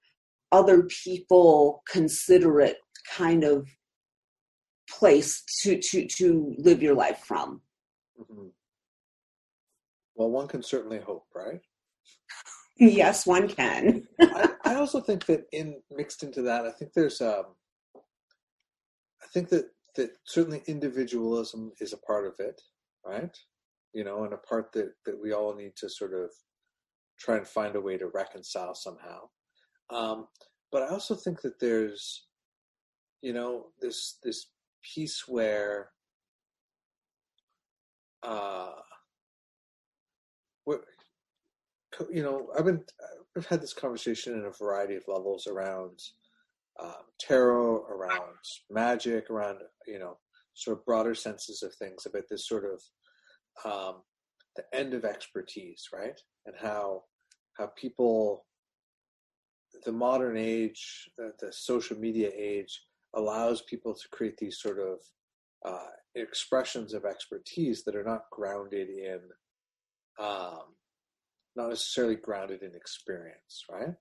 other 0.52 0.84
people 0.84 1.82
considerate 1.90 2.78
kind 3.10 3.44
of 3.44 3.68
place 5.02 5.44
to 5.62 5.80
to 5.88 6.06
to 6.18 6.56
live 6.60 6.82
your 6.84 6.94
life 7.06 7.22
from. 7.30 7.62
hmm 8.18 8.50
Well, 10.16 10.30
one 10.30 10.48
can 10.48 10.62
certainly 10.62 11.00
hope, 11.00 11.26
right? 11.36 11.62
yes, 12.78 13.26
one 13.26 13.48
can. 13.48 14.08
I, 14.22 14.50
I 14.66 14.76
also 14.76 15.02
think 15.02 15.26
that 15.26 15.46
in 15.52 15.82
mixed 15.90 16.24
into 16.24 16.42
that, 16.44 16.66
I 16.66 16.72
think 16.72 16.94
there's 16.94 17.20
um, 17.22 17.46
I 19.24 19.28
think 19.34 19.50
that 19.50 19.66
that 19.96 20.12
certainly 20.26 20.62
individualism 20.68 21.72
is 21.80 21.94
a 21.94 21.98
part 21.98 22.26
of 22.28 22.36
it, 22.40 22.62
right? 23.06 23.36
You 23.94 24.04
know, 24.04 24.24
and 24.24 24.34
a 24.34 24.38
part 24.38 24.72
that 24.74 24.94
that 25.06 25.20
we 25.22 25.34
all 25.34 25.56
need 25.56 25.74
to 25.78 25.90
sort 25.90 26.14
of 26.14 26.30
try 27.20 27.38
and 27.38 27.48
find 27.48 27.76
a 27.76 27.82
way 27.82 27.98
to 27.98 28.08
reconcile 28.08 28.76
somehow. 28.76 29.20
Um, 29.90 30.28
but 30.72 30.84
I 30.84 30.88
also 30.88 31.16
think 31.16 31.42
that 31.42 31.60
there's, 31.60 32.28
you 33.22 33.34
know, 33.34 33.68
this 33.82 34.18
this 34.24 34.48
piece 34.84 35.24
where, 35.28 35.90
uh, 38.24 38.72
where, 40.66 40.82
you 42.12 42.24
know, 42.24 42.48
I've 42.58 42.66
been 42.66 42.84
I've 43.38 43.46
had 43.46 43.62
this 43.62 43.74
conversation 43.74 44.34
in 44.34 44.46
a 44.46 44.52
variety 44.52 44.96
of 44.96 45.04
levels 45.08 45.48
around 45.48 46.00
um, 46.82 47.04
tarot, 47.20 47.86
around 47.86 48.36
magic, 48.70 49.30
around 49.30 49.60
you 49.88 50.00
know, 50.00 50.18
sort 50.54 50.78
of 50.78 50.86
broader 50.86 51.16
senses 51.16 51.64
of 51.64 51.74
things 51.76 52.06
about 52.06 52.24
this 52.30 52.48
sort 52.48 52.66
of 52.66 52.82
um, 53.66 54.02
the 54.56 54.64
end 54.74 54.94
of 54.94 55.06
expertise, 55.06 55.88
right? 55.94 56.20
And 56.46 56.56
how 56.60 57.04
how 57.58 57.68
people, 57.76 58.46
the 59.86 59.92
modern 59.92 60.38
age, 60.38 61.10
the, 61.18 61.34
the 61.40 61.52
social 61.52 61.98
media 61.98 62.32
age, 62.36 62.82
allows 63.16 63.62
people 63.62 63.94
to 63.94 64.08
create 64.12 64.38
these 64.38 64.60
sort 64.60 64.80
of 64.80 65.00
uh, 65.66 65.90
expressions 66.16 66.94
of 66.94 67.06
expertise 67.06 67.84
that 67.84 67.96
are 67.96 68.04
not 68.04 68.30
grounded 68.32 68.90
in 68.90 69.20
um, 70.20 70.76
not 71.56 71.70
necessarily 71.70 72.16
grounded 72.16 72.64
in 72.64 72.76
experience, 72.76 73.66
right? 73.70 73.94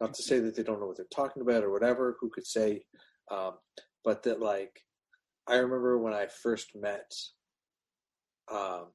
Not 0.00 0.14
to 0.14 0.22
say 0.22 0.40
that 0.40 0.56
they 0.56 0.62
don't 0.62 0.80
know 0.80 0.86
what 0.86 0.96
they're 0.96 1.06
talking 1.14 1.42
about 1.42 1.62
or 1.62 1.70
whatever. 1.70 2.16
Who 2.20 2.30
could 2.30 2.46
say? 2.46 2.84
Um, 3.30 3.52
but 4.04 4.22
that 4.24 4.40
like, 4.40 4.80
I 5.46 5.56
remember 5.56 5.98
when 5.98 6.12
I 6.12 6.26
first 6.26 6.70
met, 6.74 7.12
um, 8.52 8.86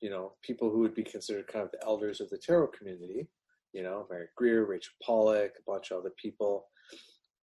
you 0.00 0.10
know, 0.10 0.34
people 0.42 0.70
who 0.70 0.80
would 0.80 0.94
be 0.94 1.02
considered 1.02 1.48
kind 1.48 1.64
of 1.64 1.72
the 1.72 1.84
elders 1.84 2.20
of 2.20 2.30
the 2.30 2.38
tarot 2.38 2.68
community. 2.68 3.28
You 3.72 3.82
know, 3.82 4.06
Mary 4.08 4.28
Greer, 4.36 4.64
Rachel 4.64 4.94
Pollack, 5.02 5.54
a 5.58 5.70
bunch 5.70 5.90
of 5.90 5.98
other 5.98 6.12
people, 6.16 6.66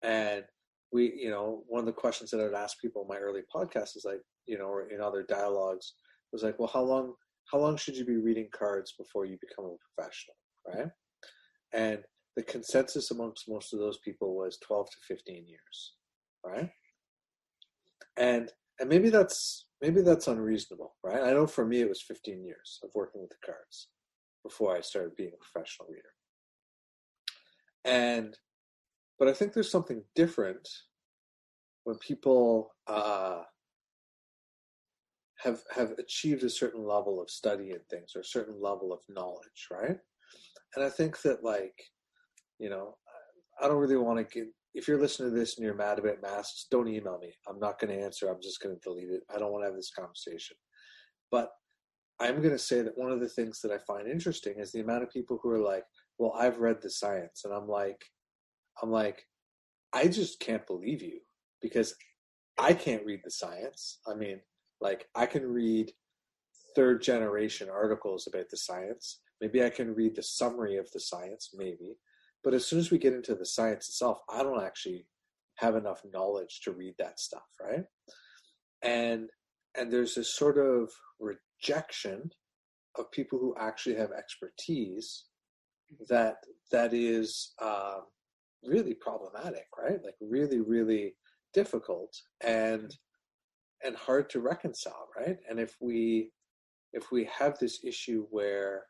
and 0.02 0.44
we, 0.92 1.12
you 1.16 1.30
know, 1.30 1.62
one 1.68 1.80
of 1.80 1.86
the 1.86 1.92
questions 1.92 2.30
that 2.30 2.40
I 2.40 2.44
would 2.44 2.54
ask 2.54 2.80
people 2.80 3.02
in 3.02 3.08
my 3.08 3.18
early 3.18 3.42
podcasts 3.54 3.96
is 3.96 4.04
like, 4.04 4.20
you 4.46 4.58
know, 4.58 4.66
or 4.66 4.88
in 4.88 5.00
other 5.00 5.22
dialogues 5.22 5.94
was 6.32 6.42
like, 6.42 6.58
well, 6.58 6.70
how 6.72 6.82
long, 6.82 7.14
how 7.52 7.58
long 7.58 7.76
should 7.76 7.96
you 7.96 8.04
be 8.04 8.16
reading 8.16 8.48
cards 8.52 8.94
before 8.98 9.24
you 9.24 9.38
become 9.40 9.66
a 9.66 9.76
professional, 9.94 10.36
right? 10.66 10.90
And 11.72 12.00
the 12.36 12.42
consensus 12.42 13.10
amongst 13.10 13.48
most 13.48 13.72
of 13.72 13.78
those 13.78 13.98
people 13.98 14.36
was 14.36 14.58
12 14.66 14.86
to 14.90 14.96
15 15.14 15.46
years, 15.46 15.92
right? 16.44 16.70
And 18.16 18.50
and 18.80 18.88
maybe 18.88 19.10
that's 19.10 19.66
maybe 19.82 20.00
that's 20.00 20.26
unreasonable, 20.26 20.94
right? 21.04 21.22
I 21.22 21.32
know 21.32 21.46
for 21.46 21.66
me 21.66 21.80
it 21.80 21.88
was 21.88 22.02
15 22.02 22.42
years 22.42 22.80
of 22.82 22.90
working 22.94 23.20
with 23.20 23.30
the 23.30 23.36
cards 23.44 23.88
before 24.42 24.74
I 24.74 24.80
started 24.80 25.16
being 25.16 25.32
a 25.34 25.44
professional 25.44 25.88
reader. 25.88 26.08
And 27.84 28.36
but 29.20 29.28
I 29.28 29.34
think 29.34 29.52
there's 29.52 29.70
something 29.70 30.02
different 30.16 30.66
when 31.84 31.96
people 31.98 32.72
uh, 32.86 33.42
have 35.38 35.60
have 35.74 35.92
achieved 35.98 36.42
a 36.42 36.50
certain 36.50 36.84
level 36.84 37.20
of 37.20 37.30
study 37.30 37.70
in 37.70 37.80
things 37.90 38.12
or 38.16 38.20
a 38.20 38.24
certain 38.24 38.60
level 38.60 38.94
of 38.94 39.00
knowledge, 39.10 39.68
right? 39.70 39.98
And 40.74 40.84
I 40.84 40.88
think 40.88 41.20
that 41.20 41.44
like, 41.44 41.74
you 42.58 42.70
know, 42.70 42.96
I 43.62 43.68
don't 43.68 43.76
really 43.76 43.98
want 43.98 44.18
to 44.18 44.34
get. 44.34 44.48
If 44.72 44.88
you're 44.88 45.00
listening 45.00 45.30
to 45.30 45.36
this 45.36 45.56
and 45.56 45.64
you're 45.64 45.74
mad 45.74 45.98
about 45.98 46.22
masks, 46.22 46.66
don't 46.70 46.88
email 46.88 47.18
me. 47.20 47.34
I'm 47.46 47.58
not 47.58 47.78
going 47.78 47.92
to 47.94 48.02
answer. 48.02 48.28
I'm 48.28 48.40
just 48.40 48.62
going 48.62 48.74
to 48.74 48.80
delete 48.80 49.10
it. 49.10 49.22
I 49.34 49.38
don't 49.38 49.52
want 49.52 49.64
to 49.64 49.66
have 49.66 49.76
this 49.76 49.90
conversation. 49.90 50.56
But 51.30 51.50
I'm 52.20 52.36
going 52.36 52.54
to 52.54 52.58
say 52.58 52.80
that 52.82 52.96
one 52.96 53.10
of 53.10 53.20
the 53.20 53.28
things 53.28 53.60
that 53.62 53.72
I 53.72 53.78
find 53.78 54.08
interesting 54.08 54.60
is 54.60 54.70
the 54.70 54.80
amount 54.80 55.02
of 55.02 55.10
people 55.10 55.40
who 55.42 55.50
are 55.50 55.58
like, 55.58 55.84
"Well, 56.18 56.32
I've 56.38 56.58
read 56.58 56.80
the 56.80 56.90
science," 56.90 57.42
and 57.44 57.52
I'm 57.52 57.68
like, 57.68 58.00
I'm 58.82 58.90
like, 58.90 59.24
I 59.92 60.08
just 60.08 60.40
can't 60.40 60.66
believe 60.66 61.02
you 61.02 61.20
because 61.60 61.94
I 62.58 62.72
can't 62.72 63.04
read 63.04 63.20
the 63.24 63.30
science. 63.30 63.98
I 64.06 64.14
mean, 64.14 64.40
like, 64.80 65.08
I 65.14 65.26
can 65.26 65.46
read 65.46 65.92
third 66.74 67.02
generation 67.02 67.68
articles 67.68 68.26
about 68.26 68.48
the 68.50 68.56
science. 68.56 69.20
Maybe 69.40 69.64
I 69.64 69.70
can 69.70 69.94
read 69.94 70.14
the 70.14 70.22
summary 70.22 70.76
of 70.76 70.90
the 70.92 71.00
science, 71.00 71.50
maybe. 71.54 71.96
But 72.44 72.54
as 72.54 72.66
soon 72.66 72.78
as 72.78 72.90
we 72.90 72.98
get 72.98 73.12
into 73.12 73.34
the 73.34 73.46
science 73.46 73.88
itself, 73.88 74.20
I 74.30 74.42
don't 74.42 74.62
actually 74.62 75.06
have 75.56 75.76
enough 75.76 76.00
knowledge 76.12 76.60
to 76.64 76.72
read 76.72 76.94
that 76.98 77.20
stuff, 77.20 77.46
right? 77.60 77.84
And 78.82 79.28
and 79.76 79.92
there's 79.92 80.14
this 80.14 80.34
sort 80.34 80.58
of 80.58 80.90
rejection 81.20 82.30
of 82.98 83.10
people 83.12 83.38
who 83.38 83.54
actually 83.58 83.94
have 83.94 84.10
expertise 84.10 85.26
that 86.08 86.36
that 86.72 86.92
is 86.92 87.52
um, 87.62 88.02
really 88.64 88.94
problematic, 88.94 89.66
right? 89.78 89.98
Like 90.02 90.16
really, 90.20 90.60
really 90.60 91.14
difficult 91.52 92.14
and 92.42 92.94
and 93.82 93.96
hard 93.96 94.28
to 94.30 94.40
reconcile, 94.40 95.08
right? 95.16 95.38
And 95.48 95.58
if 95.58 95.76
we 95.80 96.32
if 96.92 97.10
we 97.10 97.28
have 97.38 97.58
this 97.58 97.80
issue 97.84 98.26
where 98.30 98.84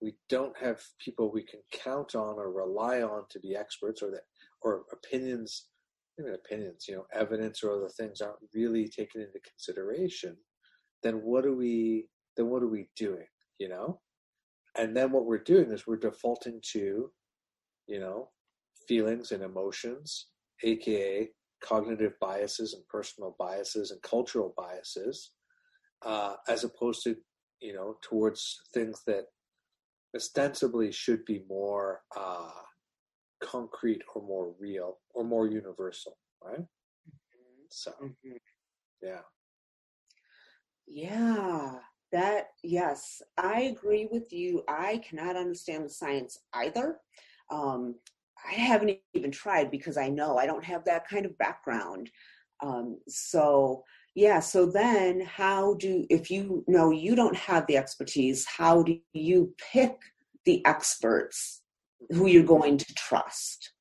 we 0.00 0.14
don't 0.28 0.56
have 0.58 0.80
people 1.02 1.32
we 1.32 1.42
can 1.42 1.60
count 1.72 2.14
on 2.14 2.36
or 2.36 2.52
rely 2.52 3.02
on 3.02 3.24
to 3.30 3.40
be 3.40 3.56
experts 3.56 4.02
or 4.02 4.10
that 4.10 4.22
or 4.62 4.82
opinions 4.92 5.66
even 6.18 6.34
opinions, 6.34 6.86
you 6.88 6.94
know, 6.94 7.06
evidence 7.12 7.62
or 7.62 7.72
other 7.72 7.88
things 7.88 8.20
aren't 8.20 8.38
really 8.54 8.88
taken 8.88 9.20
into 9.20 9.38
consideration, 9.46 10.36
then 11.02 11.16
what 11.16 11.44
are 11.44 11.54
we 11.54 12.08
then 12.36 12.48
what 12.48 12.62
are 12.62 12.68
we 12.68 12.88
doing? 12.96 13.26
You 13.58 13.68
know? 13.68 14.00
And 14.78 14.94
then 14.96 15.10
what 15.10 15.24
we're 15.24 15.38
doing 15.38 15.72
is 15.72 15.86
we're 15.86 15.96
defaulting 15.96 16.60
to, 16.72 17.10
you 17.86 17.98
know, 18.00 18.28
feelings 18.88 19.32
and 19.32 19.42
emotions, 19.42 20.28
aka 20.62 21.28
cognitive 21.62 22.12
biases 22.20 22.74
and 22.74 22.86
personal 22.88 23.34
biases 23.38 23.90
and 23.90 24.00
cultural 24.02 24.54
biases, 24.56 25.32
uh, 26.04 26.34
as 26.48 26.64
opposed 26.64 27.02
to 27.04 27.16
you 27.60 27.72
know 27.72 27.96
towards 28.02 28.60
things 28.74 29.02
that 29.06 29.24
ostensibly 30.14 30.90
should 30.92 31.24
be 31.24 31.44
more 31.48 32.00
uh, 32.16 32.50
concrete 33.42 34.02
or 34.14 34.22
more 34.22 34.54
real 34.58 34.98
or 35.14 35.24
more 35.24 35.46
universal, 35.46 36.16
right? 36.42 36.60
Mm-hmm. 36.60 37.64
So, 37.68 37.92
mm-hmm. 38.02 38.36
yeah. 39.02 39.20
Yeah, 40.86 41.72
that, 42.12 42.50
yes, 42.62 43.20
I 43.36 43.62
agree 43.62 44.08
with 44.10 44.32
you. 44.32 44.62
I 44.68 44.98
cannot 44.98 45.36
understand 45.36 45.84
the 45.84 45.90
science 45.90 46.38
either. 46.54 46.98
Um, 47.50 47.96
I 48.48 48.54
haven't 48.54 48.98
even 49.14 49.30
tried 49.30 49.70
because 49.70 49.96
I 49.96 50.08
know 50.08 50.38
I 50.38 50.46
don't 50.46 50.64
have 50.64 50.84
that 50.84 51.08
kind 51.08 51.26
of 51.26 51.36
background. 51.38 52.10
Um, 52.62 52.98
so 53.08 53.84
yeah, 54.14 54.40
so 54.40 54.66
then 54.66 55.20
how 55.20 55.74
do 55.74 56.06
if 56.08 56.30
you 56.30 56.64
know 56.66 56.90
you 56.90 57.14
don't 57.14 57.36
have 57.36 57.66
the 57.66 57.76
expertise, 57.76 58.46
how 58.46 58.82
do 58.82 58.98
you 59.12 59.54
pick 59.72 59.98
the 60.44 60.64
experts 60.64 61.62
who 62.10 62.26
you're 62.26 62.42
going 62.42 62.78
to 62.78 62.94
trust? 62.94 63.72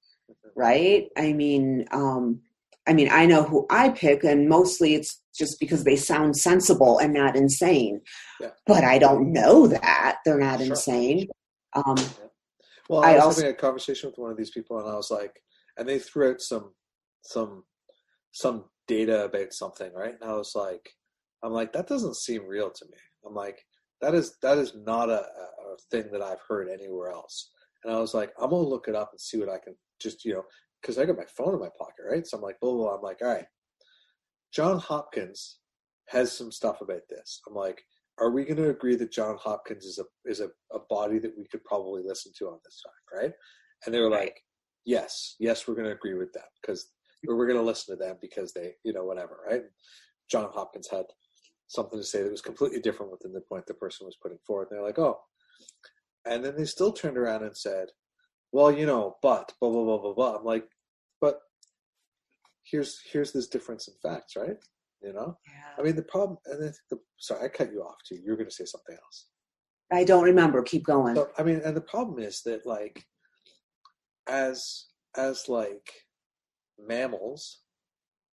Right? 0.55 1.07
I 1.17 1.33
mean, 1.33 1.85
um, 1.91 2.41
I 2.87 2.93
mean, 2.93 3.09
I 3.11 3.25
know 3.25 3.43
who 3.43 3.65
I 3.69 3.89
pick, 3.89 4.23
and 4.23 4.49
mostly 4.49 4.95
it's 4.95 5.21
just 5.33 5.59
because 5.59 5.83
they 5.83 5.95
sound 5.95 6.37
sensible 6.37 6.97
and 6.97 7.13
not 7.13 7.35
insane. 7.35 8.01
Yeah. 8.39 8.51
But 8.67 8.83
I 8.83 8.97
don't 8.97 9.31
know 9.31 9.67
that 9.67 10.17
they're 10.25 10.39
not 10.39 10.59
sure. 10.59 10.67
insane. 10.67 11.27
Um. 11.73 11.95
Well, 12.89 13.03
I, 13.03 13.11
I 13.11 13.15
was 13.15 13.25
also, 13.25 13.41
having 13.41 13.55
a 13.55 13.57
conversation 13.57 14.09
with 14.09 14.19
one 14.19 14.31
of 14.31 14.37
these 14.37 14.51
people, 14.51 14.79
and 14.79 14.89
I 14.89 14.95
was 14.95 15.11
like, 15.11 15.41
and 15.77 15.87
they 15.87 15.99
threw 15.99 16.31
out 16.31 16.41
some 16.41 16.73
some 17.21 17.63
some 18.31 18.65
data 18.87 19.25
about 19.25 19.53
something, 19.53 19.91
right? 19.93 20.15
And 20.19 20.29
I 20.29 20.33
was 20.33 20.53
like, 20.55 20.89
I'm 21.43 21.51
like, 21.51 21.73
that 21.73 21.87
doesn't 21.87 22.15
seem 22.17 22.45
real 22.45 22.69
to 22.69 22.85
me. 22.85 22.97
I'm 23.25 23.33
like, 23.33 23.65
that 24.01 24.13
is 24.13 24.37
that 24.41 24.57
is 24.57 24.73
not 24.75 25.09
a, 25.09 25.21
a 25.21 25.77
thing 25.89 26.11
that 26.11 26.21
I've 26.21 26.41
heard 26.47 26.69
anywhere 26.69 27.09
else. 27.09 27.51
And 27.83 27.93
I 27.93 27.99
was 27.99 28.13
like, 28.13 28.31
I'm 28.39 28.49
gonna 28.49 28.63
look 28.63 28.87
it 28.87 28.95
up 28.95 29.11
and 29.11 29.19
see 29.19 29.39
what 29.39 29.49
I 29.49 29.57
can 29.57 29.75
just 29.99 30.25
you 30.25 30.33
know, 30.33 30.43
because 30.81 30.97
I 30.97 31.05
got 31.05 31.17
my 31.17 31.25
phone 31.25 31.53
in 31.53 31.59
my 31.59 31.69
pocket, 31.77 32.05
right? 32.09 32.25
So 32.25 32.37
I'm 32.37 32.43
like, 32.43 32.59
blah, 32.59 32.71
blah, 32.71 32.83
blah. 32.83 32.95
I'm 32.95 33.01
like, 33.01 33.21
all 33.21 33.29
right, 33.29 33.45
John 34.53 34.79
Hopkins 34.79 35.57
has 36.07 36.31
some 36.31 36.51
stuff 36.51 36.81
about 36.81 37.01
this. 37.09 37.41
I'm 37.47 37.55
like, 37.55 37.83
are 38.19 38.32
we 38.32 38.45
going 38.45 38.58
to 38.58 38.69
agree 38.69 38.95
that 38.95 39.12
John 39.12 39.38
Hopkins 39.39 39.86
is 39.86 39.99
a 39.99 40.30
is 40.30 40.39
a, 40.39 40.49
a 40.73 40.80
body 40.89 41.19
that 41.19 41.38
we 41.38 41.45
could 41.47 41.63
probably 41.63 42.04
listen 42.04 42.32
to 42.38 42.47
on 42.47 42.60
this 42.63 42.82
side, 42.82 43.21
right? 43.21 43.34
And 43.86 43.93
they 43.93 43.99
were 43.99 44.10
right. 44.10 44.25
like, 44.25 44.41
yes, 44.86 45.36
yes, 45.39 45.67
we're 45.67 45.75
going 45.75 45.88
to 45.88 45.93
agree 45.95 46.13
with 46.13 46.32
that 46.34 46.49
because 46.62 46.91
we're 47.28 47.47
going 47.47 47.60
to 47.60 47.65
listen 47.65 47.95
to 47.95 48.04
them 48.04 48.17
because 48.21 48.54
they, 48.54 48.73
you 48.84 48.93
know, 48.93 49.04
whatever, 49.04 49.39
right? 49.49 49.63
John 50.30 50.49
Hopkins 50.54 50.88
had 50.89 51.06
something 51.67 51.99
to 51.99 52.06
say 52.06 52.23
that 52.23 52.32
was 52.32 52.41
completely 52.41 52.80
different 52.80 53.12
within 53.12 53.34
the 53.34 53.41
point 53.41 53.65
the 53.65 53.73
person 53.73 54.06
was 54.06 54.17
putting 54.21 54.38
forward. 54.45 54.67
And 54.69 54.78
they're 54.78 54.86
like, 54.86 54.99
oh, 54.99 55.19
and 56.25 56.43
then 56.43 56.56
they 56.56 56.65
still 56.65 56.91
turned 56.91 57.17
around 57.17 57.43
and 57.43 57.56
said, 57.56 57.88
well, 58.51 58.71
you 58.71 58.86
know, 58.86 59.17
but 59.21 59.51
blah 59.60 59.69
blah 59.69 59.84
blah 59.84 59.97
blah 59.97 60.13
blah. 60.13 60.36
I'm 60.38 60.45
like, 60.45 60.67
but 61.21 61.39
here's 62.63 62.99
here's 63.12 63.32
this 63.32 63.47
difference 63.47 63.88
in 63.88 63.93
facts, 64.01 64.36
right? 64.36 64.58
You 65.05 65.13
know, 65.13 65.37
yeah. 65.45 65.73
I 65.77 65.83
mean, 65.83 65.95
the 65.95 66.01
problem, 66.01 66.39
and 66.47 66.63
I 66.63 66.65
think 66.65 66.75
the 66.89 66.97
sorry, 67.19 67.45
I 67.45 67.47
cut 67.47 67.71
you 67.71 67.81
off 67.83 67.97
too. 68.07 68.17
You're 68.23 68.37
going 68.37 68.49
to 68.49 68.55
say 68.55 68.65
something 68.65 68.95
else. 68.95 69.27
I 69.93 70.03
don't 70.03 70.23
remember. 70.23 70.63
Keep 70.63 70.83
going. 70.83 71.15
So, 71.15 71.29
I 71.37 71.43
mean, 71.43 71.61
and 71.63 71.77
the 71.77 71.81
problem 71.81 72.17
is 72.17 72.41
that 72.45 72.65
like, 72.65 73.05
as 74.27 74.85
as 75.15 75.47
like 75.47 75.87
mammals, 76.79 77.59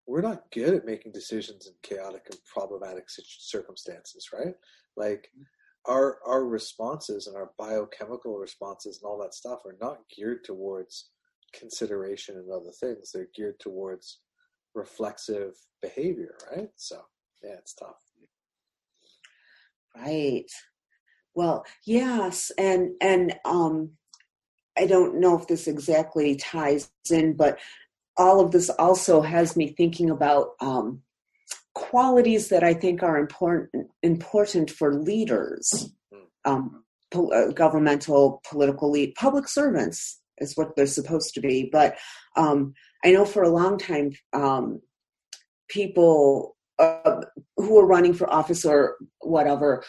we're 0.06 0.20
not 0.20 0.44
good 0.52 0.74
at 0.74 0.86
making 0.86 1.10
decisions 1.10 1.66
in 1.66 1.72
chaotic 1.82 2.22
and 2.30 2.38
problematic 2.46 3.04
circumstances, 3.08 4.28
right? 4.32 4.54
Like, 4.96 5.28
mm-hmm. 5.34 5.92
our 5.92 6.18
our 6.24 6.44
responses 6.44 7.26
and 7.26 7.36
our 7.36 7.50
biochemical 7.58 8.38
responses 8.38 9.00
and 9.02 9.08
all 9.10 9.20
that 9.22 9.34
stuff 9.34 9.60
are 9.66 9.76
not 9.80 9.98
geared 10.16 10.44
towards 10.44 11.10
consideration 11.52 12.36
and 12.36 12.48
other 12.52 12.70
things. 12.78 13.10
They're 13.12 13.26
geared 13.34 13.58
towards 13.58 14.20
reflexive 14.74 15.54
behavior, 15.82 16.34
right? 16.54 16.70
So 16.76 17.00
yeah, 17.42 17.54
it's 17.58 17.74
tough. 17.74 17.96
Right. 19.96 20.46
Well, 21.34 21.64
yes, 21.84 22.50
and 22.58 22.90
and 23.00 23.34
um, 23.44 23.92
I 24.78 24.86
don't 24.86 25.20
know 25.20 25.38
if 25.38 25.46
this 25.46 25.66
exactly 25.66 26.36
ties 26.36 26.90
in, 27.10 27.34
but 27.34 27.58
all 28.16 28.40
of 28.40 28.52
this 28.52 28.70
also 28.70 29.20
has 29.20 29.56
me 29.56 29.68
thinking 29.76 30.10
about 30.10 30.50
um, 30.60 31.02
qualities 31.74 32.48
that 32.48 32.62
I 32.62 32.74
think 32.74 33.02
are 33.02 33.18
important 33.18 33.88
important 34.02 34.70
for 34.70 34.94
leaders. 34.94 35.92
um, 36.44 36.84
po- 37.10 37.30
uh, 37.32 37.52
governmental 37.52 38.40
political 38.48 38.90
lead 38.90 39.14
public 39.14 39.48
servants 39.48 40.20
is 40.38 40.56
what 40.56 40.74
they're 40.74 40.86
supposed 40.86 41.34
to 41.34 41.40
be 41.40 41.68
but 41.70 41.96
um, 42.36 42.72
i 43.04 43.10
know 43.10 43.24
for 43.24 43.42
a 43.42 43.48
long 43.48 43.78
time 43.78 44.10
um, 44.32 44.80
people 45.68 46.56
uh, 46.78 47.20
who 47.56 47.78
are 47.78 47.86
running 47.86 48.14
for 48.14 48.32
office 48.32 48.64
or 48.64 48.96
whatever 49.20 49.84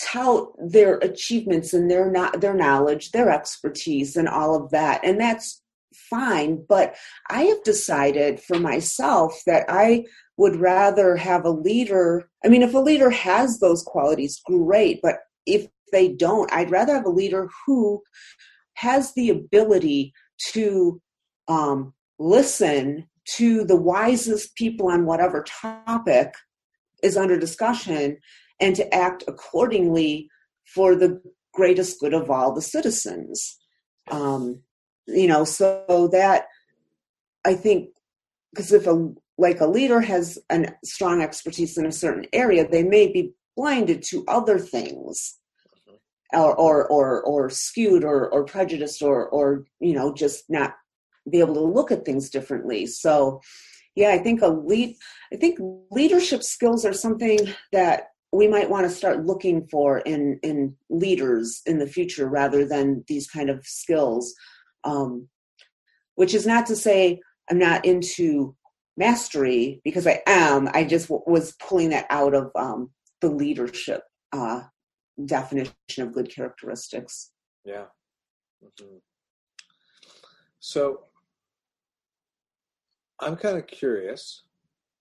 tout 0.00 0.52
their 0.58 0.96
achievements 0.98 1.72
and 1.72 1.90
their 1.90 2.10
not 2.10 2.40
their 2.40 2.54
knowledge 2.54 3.12
their 3.12 3.30
expertise 3.30 4.16
and 4.16 4.28
all 4.28 4.54
of 4.54 4.70
that 4.70 5.04
and 5.04 5.20
that's 5.20 5.62
fine 5.94 6.64
but 6.68 6.96
i 7.30 7.42
have 7.42 7.62
decided 7.62 8.40
for 8.40 8.58
myself 8.58 9.40
that 9.46 9.64
i 9.68 10.02
would 10.38 10.56
rather 10.56 11.16
have 11.16 11.44
a 11.44 11.50
leader 11.50 12.28
i 12.44 12.48
mean 12.48 12.62
if 12.62 12.74
a 12.74 12.78
leader 12.78 13.10
has 13.10 13.58
those 13.58 13.82
qualities 13.82 14.40
great 14.46 15.00
but 15.02 15.18
if 15.46 15.66
they 15.92 16.08
don't 16.08 16.52
i'd 16.52 16.70
rather 16.70 16.94
have 16.94 17.04
a 17.04 17.10
leader 17.10 17.48
who 17.66 18.02
has 18.74 19.12
the 19.14 19.28
ability 19.28 20.12
to 20.52 21.00
um, 21.48 21.92
listen 22.18 23.08
to 23.36 23.64
the 23.64 23.76
wisest 23.76 24.54
people 24.56 24.88
on 24.88 25.06
whatever 25.06 25.44
topic 25.44 26.34
is 27.02 27.16
under 27.16 27.38
discussion 27.38 28.18
and 28.60 28.76
to 28.76 28.94
act 28.94 29.24
accordingly 29.26 30.28
for 30.64 30.94
the 30.94 31.20
greatest 31.52 32.00
good 32.00 32.14
of 32.14 32.30
all 32.30 32.54
the 32.54 32.62
citizens. 32.62 33.58
Um, 34.10 34.60
you 35.06 35.26
know, 35.26 35.44
so 35.44 36.08
that 36.12 36.46
I 37.44 37.54
think 37.54 37.90
because 38.52 38.72
if 38.72 38.86
a 38.86 39.12
like 39.38 39.60
a 39.60 39.66
leader 39.66 40.00
has 40.00 40.38
a 40.50 40.68
strong 40.84 41.22
expertise 41.22 41.76
in 41.76 41.86
a 41.86 41.92
certain 41.92 42.26
area, 42.32 42.68
they 42.68 42.82
may 42.82 43.10
be 43.10 43.32
blinded 43.56 44.02
to 44.04 44.24
other 44.28 44.58
things. 44.58 45.38
Or, 46.34 46.56
or 46.56 46.88
or 46.88 47.22
or 47.24 47.50
skewed 47.50 48.04
or 48.04 48.32
or 48.32 48.44
prejudiced 48.44 49.02
or 49.02 49.28
or 49.28 49.66
you 49.80 49.92
know 49.92 50.14
just 50.14 50.48
not 50.48 50.76
be 51.30 51.40
able 51.40 51.54
to 51.54 51.60
look 51.60 51.90
at 51.92 52.04
things 52.04 52.30
differently. 52.30 52.86
So 52.86 53.40
yeah 53.94 54.10
i 54.10 54.18
think 54.18 54.42
a 54.42 54.48
lead 54.48 54.96
i 55.32 55.36
think 55.36 55.58
leadership 55.90 56.42
skills 56.42 56.84
are 56.84 56.92
something 56.92 57.38
that 57.72 58.08
we 58.32 58.48
might 58.48 58.70
want 58.70 58.88
to 58.88 58.94
start 58.94 59.26
looking 59.26 59.66
for 59.70 59.98
in 59.98 60.38
in 60.42 60.74
leaders 60.88 61.60
in 61.66 61.78
the 61.78 61.86
future 61.86 62.26
rather 62.28 62.64
than 62.64 63.04
these 63.06 63.28
kind 63.28 63.50
of 63.50 63.64
skills. 63.66 64.34
Um, 64.84 65.28
which 66.14 66.34
is 66.34 66.46
not 66.46 66.66
to 66.66 66.76
say 66.76 67.20
i'm 67.50 67.58
not 67.58 67.84
into 67.84 68.56
mastery 68.96 69.80
because 69.84 70.06
i 70.06 70.20
am 70.26 70.68
i 70.74 70.82
just 70.82 71.08
w- 71.08 71.22
was 71.26 71.52
pulling 71.52 71.90
that 71.90 72.06
out 72.10 72.34
of 72.34 72.50
um, 72.56 72.90
the 73.20 73.30
leadership 73.30 74.02
uh, 74.32 74.62
definition 75.26 75.72
of 75.98 76.12
good 76.12 76.34
characteristics. 76.34 77.30
Yeah. 77.64 77.84
Mm-hmm. 78.64 78.96
so 80.58 81.04
i'm 83.22 83.36
kind 83.36 83.56
of 83.56 83.66
curious 83.66 84.44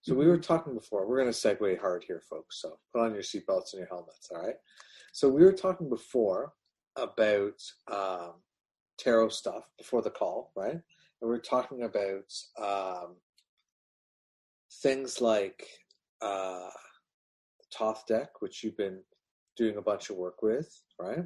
so 0.01 0.15
we 0.15 0.25
were 0.25 0.34
mm-hmm. 0.34 0.41
talking 0.41 0.73
before. 0.73 1.07
We're 1.07 1.19
going 1.21 1.31
to 1.31 1.38
segue 1.38 1.79
hard 1.79 2.03
here, 2.05 2.21
folks. 2.27 2.62
So 2.62 2.77
put 2.93 3.01
on 3.01 3.13
your 3.13 3.23
seatbelts 3.23 3.73
and 3.73 3.79
your 3.79 3.88
helmets. 3.88 4.29
All 4.34 4.41
right. 4.41 4.55
So 5.13 5.29
we 5.29 5.43
were 5.43 5.53
talking 5.53 5.89
before 5.89 6.53
about 6.95 7.62
um, 7.91 8.34
tarot 8.97 9.29
stuff 9.29 9.63
before 9.77 10.01
the 10.01 10.10
call, 10.10 10.51
right? 10.55 10.71
And 10.71 10.81
we 11.21 11.27
were 11.27 11.39
talking 11.39 11.84
about 11.84 12.34
um, 12.62 13.15
things 14.81 15.21
like 15.21 15.67
uh, 16.21 16.69
the 17.60 17.77
Thoth 17.77 18.07
deck, 18.07 18.41
which 18.41 18.63
you've 18.63 18.77
been 18.77 19.01
doing 19.55 19.77
a 19.77 19.81
bunch 19.81 20.10
of 20.10 20.15
work 20.15 20.41
with, 20.41 20.81
right? 20.99 21.25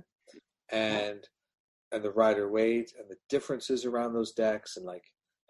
And 0.71 1.25
and 1.91 2.03
the 2.03 2.11
Rider 2.11 2.51
Waite 2.51 2.91
and 2.99 3.07
the 3.07 3.15
differences 3.29 3.85
around 3.85 4.13
those 4.13 4.33
decks 4.33 4.75
and 4.75 4.85
like 4.85 5.03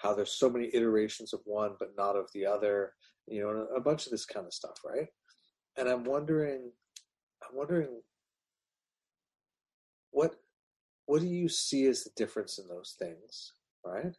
how 0.05 0.13
there's 0.13 0.39
so 0.39 0.49
many 0.49 0.69
iterations 0.73 1.33
of 1.33 1.39
one 1.45 1.71
but 1.79 1.89
not 1.97 2.15
of 2.15 2.29
the 2.33 2.45
other 2.45 2.93
you 3.27 3.41
know, 3.41 3.67
a 3.75 3.81
bunch 3.81 4.05
of 4.05 4.11
this 4.11 4.25
kind 4.25 4.45
of 4.45 4.53
stuff, 4.53 4.77
right? 4.85 5.07
And 5.77 5.87
I'm 5.87 6.03
wondering, 6.03 6.71
I'm 7.43 7.55
wondering, 7.57 8.01
what 10.11 10.35
what 11.07 11.21
do 11.21 11.27
you 11.27 11.49
see 11.49 11.85
as 11.85 12.03
the 12.03 12.09
difference 12.15 12.57
in 12.57 12.67
those 12.67 12.95
things, 12.97 13.53
right? 13.83 14.15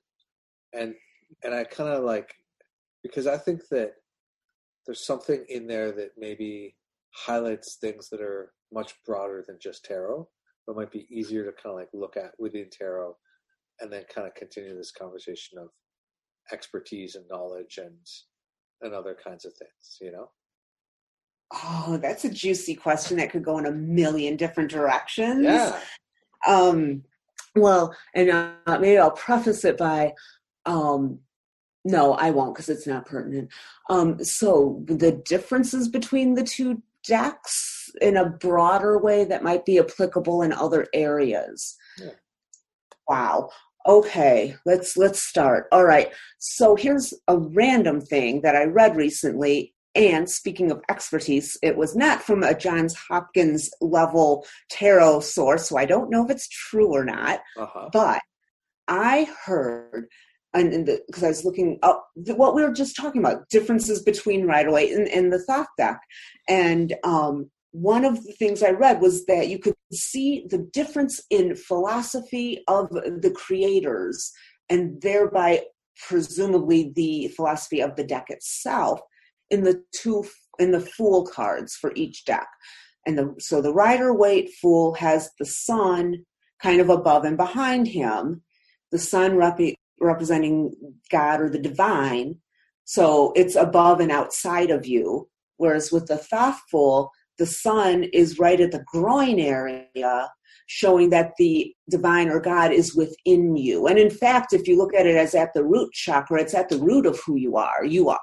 And 0.73 0.95
and 1.43 1.55
I 1.55 1.65
kind 1.65 1.91
of 1.91 2.05
like 2.05 2.35
because 3.03 3.27
I 3.27 3.37
think 3.39 3.63
that 3.71 3.93
there's 4.85 5.07
something 5.07 5.45
in 5.49 5.67
there 5.67 5.93
that 5.93 6.11
maybe 6.17 6.77
highlights 7.15 7.79
things 7.81 8.09
that 8.11 8.21
are 8.21 8.53
much 8.73 8.95
broader 9.07 9.45
than 9.47 9.59
just 9.61 9.85
tarot, 9.85 10.29
but 10.67 10.77
might 10.77 10.93
be 10.93 11.07
easier 11.11 11.45
to 11.45 11.53
kind 11.53 11.73
of 11.73 11.77
like 11.77 11.89
look 11.93 12.17
at 12.17 12.33
within 12.39 12.69
tarot 12.71 13.17
and 13.81 13.93
then 13.93 14.05
kind 14.13 14.27
of 14.27 14.35
continue 14.35 14.77
this 14.77 14.93
conversation 14.93 15.59
of 15.59 15.69
expertise 16.53 17.15
and 17.15 17.25
knowledge 17.29 17.79
and 17.79 17.97
and 18.83 18.93
other 18.93 19.17
kinds 19.23 19.45
of 19.47 19.55
things, 19.55 19.99
you 20.01 20.13
know? 20.13 20.29
Oh, 21.53 21.99
that's 22.03 22.25
a 22.27 22.31
juicy 22.31 22.75
question 22.75 23.17
that 23.17 23.31
could 23.31 23.45
go 23.45 23.57
in 23.57 23.65
a 23.65 23.73
million 23.73 24.37
different 24.37 24.71
directions. 24.71 25.45
Yeah. 25.45 25.81
Um, 26.47 27.03
well, 27.55 27.97
and 28.15 28.31
uh, 28.31 28.79
maybe 28.79 28.99
I'll 28.99 29.13
preface 29.13 29.65
it 29.65 29.79
by, 29.79 30.13
um, 30.67 31.21
no, 31.87 32.13
I 32.15 32.31
won't 32.31 32.55
because 32.55 32.69
it's 32.69 32.87
not 32.87 33.07
pertinent. 33.07 33.49
Um, 33.89 34.23
so 34.23 34.83
the 34.87 35.13
differences 35.13 35.89
between 35.89 36.35
the 36.35 36.45
two 36.45 36.83
decks 37.07 37.89
in 38.03 38.19
a 38.19 38.29
broader 38.29 38.99
way 38.99 39.25
that 39.25 39.43
might 39.43 39.65
be 39.65 39.79
applicable 39.79 40.43
in 40.43 40.53
other 40.53 40.87
areas. 40.93 41.79
Yeah. 41.99 42.11
Wow 43.09 43.51
okay 43.87 44.55
let's 44.65 44.97
let's 44.97 45.23
start 45.23 45.67
all 45.73 45.85
right 45.85 46.13
so 46.39 46.75
here's 46.75 47.15
a 47.29 47.39
random 47.39 48.01
thing 48.01 48.41
that 48.43 48.57
i 48.57 48.65
read 48.65 48.97
recently 48.97 49.75
and 49.95 50.29
speaking 50.29 50.71
of 50.71 50.83
expertise 50.91 51.57
it 51.63 51.77
was 51.77 51.95
not 51.97 52.23
from 52.23 52.43
a 52.43 52.57
johns 52.57 52.95
hopkins 52.95 53.71
level 53.81 54.45
tarot 54.71 55.21
source 55.21 55.69
so 55.69 55.77
i 55.77 55.85
don't 55.85 56.11
know 56.11 56.25
if 56.25 56.31
it's 56.31 56.49
true 56.49 56.93
or 56.93 57.05
not 57.05 57.41
uh-huh. 57.57 57.89
but 57.93 58.21
i 58.89 59.29
heard 59.45 60.07
and 60.55 60.87
because 61.07 61.23
I 61.23 61.29
was 61.29 61.45
looking 61.45 61.79
up 61.83 62.07
what 62.15 62.55
we 62.55 62.63
were 62.63 62.73
just 62.73 62.97
talking 62.97 63.21
about 63.21 63.49
differences 63.51 64.03
between 64.03 64.47
Rider 64.47 64.73
Waite 64.73 64.93
and, 64.93 65.09
and 65.09 65.33
the 65.33 65.39
Thoth 65.39 65.67
deck, 65.77 66.01
and 66.49 66.95
um, 67.05 67.51
one 67.77 68.07
of 68.07 68.25
the 68.25 68.33
things 68.33 68.63
I 68.63 68.71
read 68.71 69.03
was 69.03 69.27
that 69.27 69.49
you 69.49 69.59
could 69.59 69.75
see 69.93 70.47
the 70.49 70.67
difference 70.73 71.21
in 71.29 71.55
philosophy 71.55 72.65
of 72.69 72.89
the 72.89 73.33
creators 73.37 74.33
and 74.71 75.01
thereby 75.03 75.63
presumably 76.09 76.93
the 76.97 77.29
philosophy 77.29 77.83
of 77.83 77.95
the 77.95 78.05
deck 78.05 78.27
itself 78.31 79.01
in 79.51 79.63
the 79.63 79.83
two 79.95 80.25
in 80.59 80.71
the 80.71 80.81
fool 80.81 81.27
cards 81.27 81.75
for 81.75 81.93
each 81.95 82.25
deck. 82.25 82.49
And 83.07 83.19
the 83.19 83.35
so 83.39 83.61
the 83.61 83.75
rider 83.75 84.15
waite 84.15 84.51
fool 84.63 84.95
has 84.95 85.31
the 85.39 85.45
sun 85.45 86.25
kind 86.63 86.81
of 86.81 86.89
above 86.89 87.25
and 87.25 87.37
behind 87.37 87.89
him 87.89 88.43
the 88.91 88.99
sun 88.99 89.37
rep- 89.37 89.61
representing 90.01 90.73
god 91.11 91.43
or 91.43 91.51
the 91.51 91.59
divine. 91.59 92.37
So 92.85 93.35
it's 93.37 93.55
above 93.55 94.01
and 94.01 94.11
outside 94.11 94.71
of 94.71 94.87
you 94.87 95.29
whereas 95.59 95.93
with 95.93 96.07
the 96.07 96.17
thoth 96.17 96.61
fool 96.71 97.13
the 97.39 97.47
sun 97.47 98.05
is 98.13 98.39
right 98.39 98.61
at 98.61 98.73
the 98.73 98.85
groin 98.87 99.39
area, 99.39 100.31
showing 100.67 101.11
that 101.11 101.33
the 101.39 101.75
divine 101.89 102.29
or 102.29 102.41
God 102.41 102.73
is 102.73 102.95
within 102.95 103.57
you. 103.57 103.87
And 103.87 103.99
in 103.99 104.11
fact, 104.11 104.53
if 104.53 104.67
you 104.67 104.77
look 104.77 104.95
at 104.95 105.07
it 105.07 105.17
as 105.17 105.35
at 105.35 105.53
the 105.55 105.65
root 105.65 105.93
chakra, 105.93 106.41
it's 106.41 106.55
at 106.55 106.69
the 106.69 106.79
root 106.79 107.07
of 107.07 107.21
who 107.25 107.37
you 107.37 107.57
are. 107.57 107.85
You 107.85 108.09
are, 108.09 108.21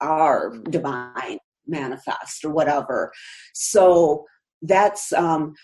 are 0.00 0.58
divine, 0.70 1.38
manifest, 1.66 2.44
or 2.44 2.50
whatever. 2.50 3.12
So 3.54 4.24
that's 4.62 5.12
um, 5.12 5.54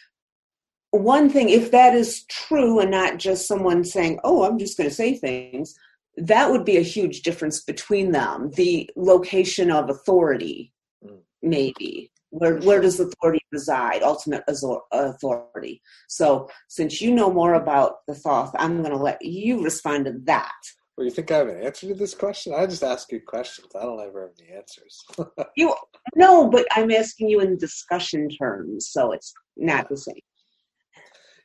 one 0.91 1.31
thing. 1.31 1.49
If 1.49 1.71
that 1.71 1.95
is 1.95 2.25
true 2.27 2.81
and 2.81 2.91
not 2.91 3.19
just 3.19 3.47
someone 3.47 3.85
saying, 3.85 4.19
oh, 4.25 4.45
I'm 4.45 4.59
just 4.59 4.77
going 4.77 4.89
to 4.89 4.95
say 4.95 5.15
things, 5.15 5.75
that 6.17 6.51
would 6.51 6.65
be 6.65 6.79
a 6.79 6.83
huge 6.83 7.23
difference 7.23 7.63
between 7.63 8.13
them. 8.13 8.51
The 8.57 8.91
location 8.97 9.71
of 9.71 9.91
authority, 9.91 10.73
mm. 11.05 11.19
maybe 11.43 12.11
where, 12.31 12.57
where 12.59 12.81
does 12.81 13.01
authority 13.01 13.41
reside 13.53 14.03
ultimate 14.03 14.45
authority? 14.49 15.83
So 16.09 16.49
since 16.69 17.01
you 17.01 17.15
know 17.15 17.33
more 17.33 17.55
about 17.55 17.97
the 18.07 18.15
thoth 18.15 18.53
i'm 18.59 18.83
going 18.83 18.95
to 18.95 19.03
let 19.03 19.23
you 19.23 19.63
respond 19.63 20.07
to 20.07 20.15
that. 20.25 20.53
Well 20.97 21.05
you 21.05 21.11
think 21.11 21.31
i 21.31 21.39
have 21.39 21.49
an 21.49 21.63
answer 21.63 21.89
to 21.89 21.95
this 21.95 22.15
question? 22.15 22.55
I 22.55 22.67
just 22.67 22.83
ask 22.83 23.11
you 23.13 23.21
questions. 23.27 23.69
I 23.75 23.83
don't 23.83 24.01
ever 24.01 24.23
have 24.23 24.37
the 24.37 24.55
answers. 24.55 25.05
You 25.57 25.75
no 26.15 26.49
but 26.49 26.67
i'm 26.73 26.91
asking 26.91 27.29
you 27.29 27.41
in 27.41 27.57
discussion 27.57 28.29
terms 28.29 28.89
so 28.91 29.13
it's 29.13 29.33
not 29.57 29.89
the 29.89 29.97
same. 29.97 30.15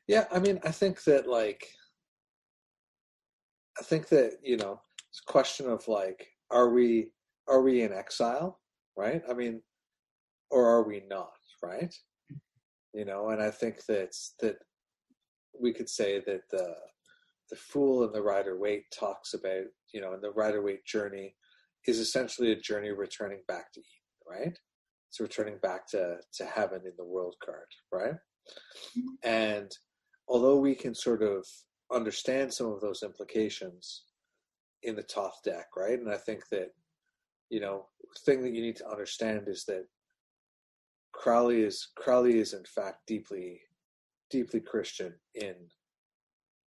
Yeah 0.08 0.26
i 0.32 0.40
mean 0.40 0.60
i 0.64 0.72
think 0.72 1.04
that 1.04 1.28
like 1.28 1.66
i 3.80 3.84
think 3.84 4.10
that 4.10 4.40
you 4.44 4.58
know 4.58 4.82
it's 5.10 5.22
a 5.28 5.32
question 5.32 5.70
of 5.70 5.88
like 5.88 6.28
are 6.50 6.70
we 6.70 7.12
are 7.48 7.62
we 7.62 7.82
in 7.82 7.94
exile 7.94 8.62
right? 8.98 9.22
I 9.30 9.34
mean 9.34 9.62
or 10.52 10.68
are 10.68 10.84
we 10.84 11.04
not, 11.10 11.32
right? 11.64 11.93
you 12.93 13.06
know, 13.06 13.30
and 13.30 13.41
I 13.41 13.52
think 13.52 13.86
that 13.86 14.16
that 14.41 14.58
we 15.60 15.74
could 15.74 15.89
say 15.89 16.22
that 16.26 16.41
the 16.49 16.76
the 17.49 17.56
fool 17.56 18.04
and 18.04 18.14
the 18.14 18.22
Rider 18.22 18.58
Waite 18.58 18.86
talks 18.97 19.34
about, 19.34 19.66
you 19.93 19.99
know, 19.99 20.14
and 20.14 20.24
the 20.24 20.32
Rider 20.32 20.62
Waite 20.62 20.86
journey 20.86 21.36
is 21.88 21.99
essentially 21.99 22.52
a 22.52 22.60
journey 22.60 22.91
returning 22.91 23.41
back 23.47 23.74
to 23.74 23.80
Eden, 23.80 24.43
right? 24.45 24.58
It's 25.10 25.20
returning 25.20 25.58
back 25.62 25.88
to 25.89 26.18
to 26.36 26.45
heaven 26.45 26.82
in 26.86 26.93
the 26.97 27.06
world 27.06 27.36
card, 27.43 27.68
right? 27.91 28.16
Mm-hmm. 28.97 29.30
And 29.30 29.72
although 30.28 30.58
we 30.58 30.76
can 30.76 30.95
sort 30.95 31.24
of 31.24 31.45
understand 31.93 32.54
some 32.54 32.68
of 32.68 32.82
those 32.82 33.04
implications 33.04 34.04
in 34.84 34.95
the 34.95 35.04
Thoth 35.04 35.39
deck, 35.43 35.68
right? 35.78 35.99
And 35.99 36.12
I 36.12 36.18
think 36.18 36.43
that, 36.52 36.70
you 37.49 37.60
know, 37.60 37.88
thing 38.26 38.41
that 38.41 38.54
you 38.54 38.62
need 38.62 38.78
to 38.78 38.89
understand 38.89 39.47
is 39.47 39.66
that 39.66 39.86
Crowley 41.22 41.62
is 41.62 41.90
Crowley 41.96 42.40
is 42.40 42.54
in 42.54 42.66
fact 42.66 43.06
deeply 43.06 43.62
deeply 44.32 44.60
Christian 44.60 45.14
in 45.36 45.54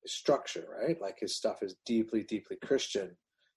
his 0.02 0.12
structure, 0.12 0.66
right? 0.80 1.00
Like 1.00 1.18
his 1.18 1.34
stuff 1.34 1.62
is 1.62 1.74
deeply, 1.84 2.22
deeply 2.22 2.56
Christian, 2.64 3.16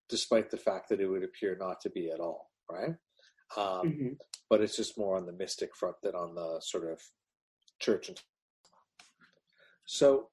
despite 0.09 0.49
the 0.49 0.57
fact 0.57 0.89
that 0.89 0.99
it 0.99 1.07
would 1.07 1.23
appear 1.23 1.55
not 1.59 1.81
to 1.81 1.91
be 1.91 2.09
at 2.09 2.19
all, 2.19 2.49
right? 2.71 2.95
Um, 3.55 3.87
mm-hmm. 3.87 4.07
But 4.49 4.61
it's 4.61 4.75
just 4.75 4.97
more 4.97 5.17
on 5.17 5.27
the 5.27 5.33
mystic 5.33 5.75
front 5.75 5.97
than 6.01 6.15
on 6.15 6.33
the 6.33 6.59
sort 6.61 6.89
of 6.89 6.99
church. 7.79 8.07
And 8.07 8.19
so, 9.85 10.29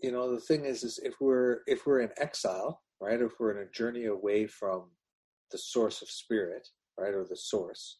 you 0.00 0.12
know, 0.12 0.32
the 0.32 0.40
thing 0.40 0.66
is, 0.66 0.84
is 0.84 1.00
if 1.02 1.14
we're 1.20 1.62
if 1.66 1.84
we're 1.84 2.00
in 2.00 2.10
exile, 2.18 2.82
right? 3.00 3.20
If 3.20 3.32
we're 3.40 3.58
in 3.58 3.66
a 3.66 3.70
journey 3.72 4.04
away 4.04 4.46
from 4.46 4.90
the 5.50 5.58
source 5.58 6.00
of 6.00 6.08
spirit, 6.08 6.68
right, 6.96 7.14
or 7.14 7.24
the 7.24 7.36
source, 7.36 7.98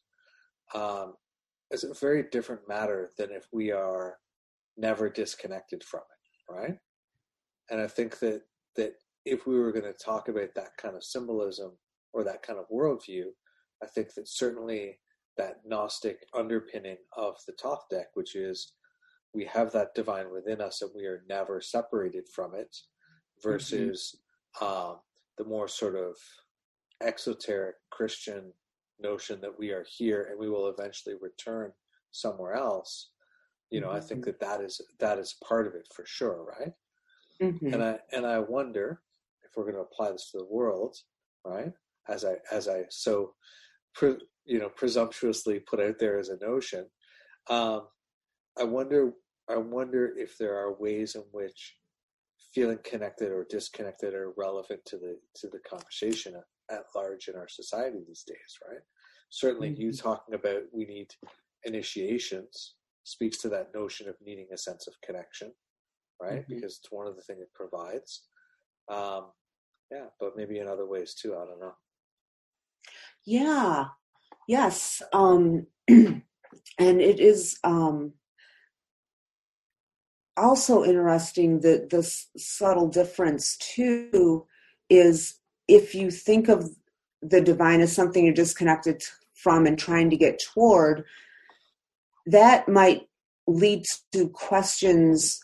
um, 0.73 1.15
it's 1.75 1.85
a 1.85 1.93
very 1.95 2.25
different 2.31 2.67
matter 2.69 3.11
than 3.19 3.31
if 3.33 3.47
we 3.53 3.73
are 3.73 4.19
never 4.77 5.11
disconnected 5.11 5.83
from 5.83 6.01
it, 6.01 6.53
right? 6.53 6.79
And 7.71 7.81
I 7.81 7.89
think 7.89 8.19
that 8.21 8.43
that 8.77 8.95
if 9.25 9.47
we 9.47 9.59
were 9.59 9.73
going 9.73 9.85
to 9.85 10.05
talk 10.05 10.29
about 10.29 10.55
that 10.55 10.77
kind 10.77 10.97
of 10.97 11.05
symbolism 11.05 11.73
or 12.13 12.25
that 12.25 12.43
kind 12.43 12.59
of 12.59 12.69
worldview, 12.73 13.25
I 13.83 13.87
think 13.87 14.15
that 14.15 14.29
certainly 14.29 14.99
that 15.37 15.61
Gnostic 15.65 16.19
underpinning 16.35 16.99
of 17.17 17.37
the 17.47 17.55
Thoth 17.61 17.89
deck, 17.91 18.09
which 18.15 18.37
is 18.37 18.73
we 19.33 19.45
have 19.47 19.73
that 19.73 19.95
divine 19.95 20.31
within 20.31 20.61
us 20.61 20.83
and 20.83 20.91
we 20.95 21.07
are 21.07 21.25
never 21.29 21.61
separated 21.61 22.25
from 22.35 22.55
it, 22.55 22.71
mm-hmm. 22.71 23.49
versus 23.51 24.17
mm-hmm. 24.61 24.91
um, 24.91 24.97
the 25.39 25.45
more 25.45 25.69
sort 25.69 25.97
of 25.97 26.17
exoteric 27.03 27.77
Christian 27.91 28.53
notion 29.05 29.41
that 29.43 29.59
we 29.59 29.71
are 29.71 29.85
here 29.89 30.29
and 30.31 30.39
we 30.39 30.51
will 30.51 30.69
eventually 30.69 31.15
return 31.21 31.71
somewhere 32.11 32.55
else. 32.55 33.11
You 33.71 33.81
know, 33.81 33.89
mm-hmm. 33.89 33.97
I 33.97 34.01
think 34.01 34.21
mm-hmm. 34.23 34.31
that 34.31 34.41
that 34.41 34.61
is 34.61 34.81
that 35.01 35.19
is 35.19 35.37
part 35.47 35.67
of 35.67 35.75
it 35.75 35.87
for 35.95 36.05
sure, 36.07 36.47
right? 36.59 36.73
Mm-hmm. 37.43 37.75
And 37.75 37.83
I 37.83 37.99
and 38.13 38.27
I 38.27 38.39
wonder 38.39 39.01
if 39.45 39.51
we're 39.57 39.65
going 39.65 39.75
to 39.75 39.81
apply 39.81 40.13
this 40.13 40.31
to 40.31 40.39
the 40.39 40.53
world, 40.53 40.97
right? 41.45 41.73
As 42.09 42.25
I 42.25 42.35
as 42.51 42.69
I 42.69 42.85
so, 42.91 43.35
pre, 43.95 44.17
you 44.45 44.59
know, 44.59 44.69
presumptuously 44.69 45.61
put 45.61 45.81
out 45.81 45.99
there 45.99 46.19
as 46.19 46.29
a 46.29 46.39
notion. 46.45 46.87
Um, 47.51 47.83
I 48.59 48.65
wonder 48.65 49.13
I 49.49 49.57
wonder 49.57 50.13
if 50.17 50.39
there 50.39 50.57
are 50.57 50.79
ways 50.79 51.17
in 51.17 51.23
which 51.33 51.77
feeling 52.55 52.79
connected 52.85 53.33
or 53.33 53.47
disconnected 53.51 54.15
are 54.15 54.33
relevant 54.37 54.81
to 54.87 54.97
the 54.97 55.19
to 55.37 55.49
the 55.49 55.59
conversation 55.69 56.35
at, 56.37 56.77
at 56.77 56.85
large 56.95 57.29
in 57.29 57.35
our 57.35 57.49
society 57.49 57.99
these 58.07 58.25
days, 58.27 58.59
right? 58.69 58.81
Certainly, 59.35 59.71
mm-hmm. 59.71 59.83
you 59.83 59.93
talking 59.93 60.35
about 60.35 60.63
we 60.73 60.85
need 60.85 61.09
initiations 61.65 62.75
speaks 63.05 63.39
to 63.39 63.49
that 63.51 63.69
notion 63.75 64.09
of 64.09 64.15
needing 64.25 64.47
a 64.53 64.57
sense 64.57 64.87
of 64.87 64.95
connection 65.05 65.53
right? 66.21 66.43
Mm-hmm. 66.43 66.55
Because 66.55 66.79
it's 66.79 66.91
one 66.93 67.07
of 67.07 67.17
the 67.17 67.23
things 67.23 67.41
it 67.41 67.53
provides. 67.55 68.25
Um, 68.91 69.27
yeah, 69.91 70.07
but 70.21 70.37
maybe 70.37 70.59
in 70.59 70.69
other 70.69 70.87
ways 70.87 71.15
too. 71.15 71.35
I 71.35 71.45
don't 71.45 71.61
know. 71.61 71.75
Yeah. 73.27 73.85
Yes. 74.49 75.03
Um, 75.13 75.67
and 75.89 76.23
it 76.79 77.21
is 77.21 77.59
um, 77.65 78.13
also 80.37 80.85
interesting 80.85 81.61
that 81.61 81.91
this 81.91 82.29
subtle 82.37 82.89
difference 82.89 83.57
too 83.59 84.47
is 84.91 85.41
if 85.69 85.95
you 85.95 86.11
think 86.11 86.49
of 86.49 86.69
the 87.23 87.41
divine 87.41 87.81
as 87.81 87.93
something 87.93 88.25
you're 88.25 88.35
disconnected 88.35 89.03
from 89.45 89.67
and 89.67 89.79
trying 89.79 90.11
to 90.11 90.17
get 90.17 90.41
toward, 90.43 91.05
that 92.27 92.69
might 92.69 93.03
lead 93.47 93.85
to 94.13 94.29
questions 94.31 95.41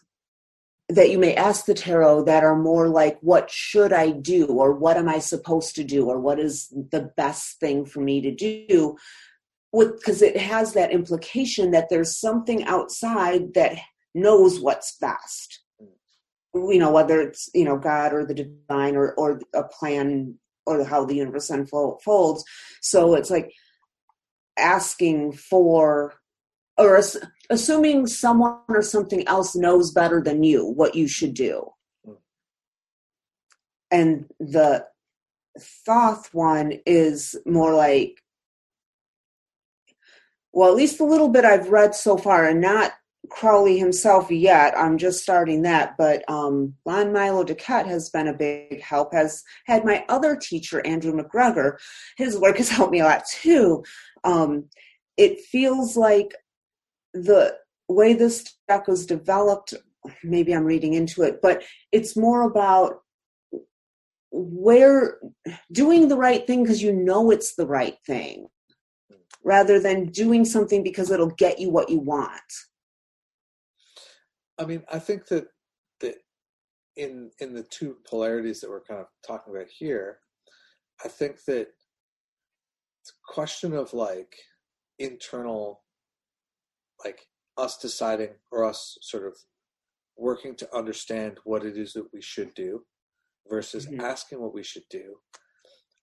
that 0.89 1.11
you 1.11 1.19
may 1.19 1.35
ask 1.35 1.67
the 1.67 1.75
tarot 1.75 2.25
that 2.25 2.43
are 2.43 2.57
more 2.57 2.89
like 2.89 3.17
what 3.21 3.49
should 3.49 3.93
i 3.93 4.11
do? 4.11 4.47
Or 4.47 4.73
what 4.73 4.97
am 4.97 5.09
i 5.09 5.21
supposed 5.21 5.77
to 5.77 5.85
do? 5.85 6.07
Or 6.07 6.19
what 6.19 6.41
is 6.41 6.69
the 6.69 7.13
best 7.17 7.61
thing 7.61 7.85
for 7.85 8.01
me 8.01 8.21
to 8.23 8.35
do? 8.35 8.97
With 9.73 9.99
because 9.99 10.23
it 10.23 10.37
has 10.37 10.73
that 10.73 10.91
implication 10.91 11.71
that 11.71 11.91
there's 11.91 12.19
something 12.19 12.65
outside 12.65 13.55
that 13.55 13.79
knows 14.15 14.59
what's 14.59 14.97
best. 14.97 15.61
You 16.53 16.79
know 16.79 16.91
whether 16.91 17.21
it's 17.21 17.49
you 17.55 17.65
know 17.65 17.79
god 17.79 18.13
or 18.13 18.25
the 18.25 18.35
divine 18.35 18.97
or 18.97 19.15
or 19.15 19.41
a 19.55 19.63
plan 19.63 20.35
or 20.67 20.85
how 20.85 21.05
the 21.05 21.15
universe 21.15 21.51
unfolds 21.51 22.45
so 22.81 23.15
it's 23.15 23.31
like 23.31 23.53
asking 24.61 25.33
for 25.33 26.15
or 26.79 26.97
ass- 26.97 27.19
assuming 27.51 28.07
someone 28.07 28.59
or 28.69 28.83
something 28.83 29.27
else 29.29 29.55
knows 29.55 29.91
better 29.91 30.23
than 30.23 30.43
you 30.43 30.65
what 30.65 30.95
you 30.95 31.07
should 31.09 31.35
do. 31.35 31.71
Hmm. 32.05 32.13
And 33.91 34.27
the 34.39 34.87
Thoth 35.59 36.33
one 36.33 36.79
is 36.87 37.37
more 37.45 37.75
like, 37.75 38.23
well, 40.53 40.71
at 40.71 40.77
least 40.77 41.01
a 41.01 41.05
little 41.05 41.29
bit 41.29 41.45
I've 41.45 41.71
read 41.71 41.95
so 41.95 42.17
far, 42.17 42.47
and 42.47 42.61
not 42.61 42.93
Crowley 43.31 43.79
himself 43.79 44.31
yet. 44.31 44.77
I'm 44.77 44.99
just 44.99 45.23
starting 45.23 45.63
that, 45.63 45.97
but 45.97 46.29
um, 46.29 46.75
Lon 46.85 47.13
Milo 47.13 47.45
DuQuette 47.45 47.87
has 47.87 48.11
been 48.11 48.29
a 48.29 48.35
big 48.35 48.83
help. 48.83 49.13
Has 49.15 49.43
had 49.67 49.85
my 49.85 50.05
other 50.09 50.37
teacher 50.37 50.85
Andrew 50.87 51.13
McGregor. 51.13 51.79
His 52.17 52.39
work 52.39 52.59
has 52.59 52.69
helped 52.77 52.93
me 52.93 53.01
a 53.01 53.05
lot 53.05 53.25
too. 53.27 53.85
Um, 54.25 54.67
it 55.17 55.41
feels 55.41 55.97
like 55.97 56.35
the 57.15 57.57
way 57.89 58.15
this 58.15 58.55
deck 58.69 58.87
was 58.87 59.07
developed, 59.07 59.75
maybe 60.23 60.55
I'm 60.55 60.65
reading 60.65 60.95
into 60.95 61.23
it, 61.23 61.41
but 61.43 61.63
it's 61.93 62.17
more 62.17 62.43
about 62.43 63.03
where 64.31 65.19
doing 65.73 66.09
the 66.09 66.17
right 66.17 66.47
thing 66.47 66.63
because 66.63 66.83
you 66.83 66.93
know 66.93 67.31
it's 67.31 67.57
the 67.57 67.67
right 67.67 67.97
thing 68.07 68.47
rather 69.45 69.81
than 69.81 70.07
doing 70.07 70.45
something 70.45 70.83
because 70.83 71.11
it'll 71.11 71.31
get 71.31 71.59
you 71.59 71.71
what 71.71 71.89
you 71.89 71.99
want. 71.99 72.41
I 74.61 74.67
mean, 74.67 74.83
I 74.93 74.99
think 74.99 75.27
that 75.29 75.47
that 76.01 76.17
in 76.97 77.31
in 77.41 77.55
the 77.55 77.63
two 77.63 77.97
polarities 78.09 78.61
that 78.61 78.71
we're 78.71 78.85
kind 78.85 79.01
of 79.01 79.07
talking 79.27 79.55
about 79.55 79.69
here, 79.69 80.19
I 81.05 81.09
think 81.09 81.45
that 81.47 81.69
it's 83.01 83.11
a 83.11 83.33
question 83.33 83.73
of 83.73 83.95
like 83.95 84.37
internal 84.99 85.81
like 87.03 87.27
us 87.57 87.79
deciding 87.79 88.35
or 88.53 88.67
us 88.67 88.99
sort 89.01 89.27
of 89.27 89.35
working 90.19 90.55
to 90.55 90.77
understand 90.77 91.39
what 91.45 91.65
it 91.65 91.79
is 91.79 91.95
that 91.95 92.13
we 92.13 92.21
should 92.21 92.53
do 92.55 92.85
versus 93.49 93.87
mm-hmm. 93.87 94.03
asking 94.03 94.41
what 94.41 94.53
we 94.53 94.63
should 94.63 94.85
do. 94.91 95.17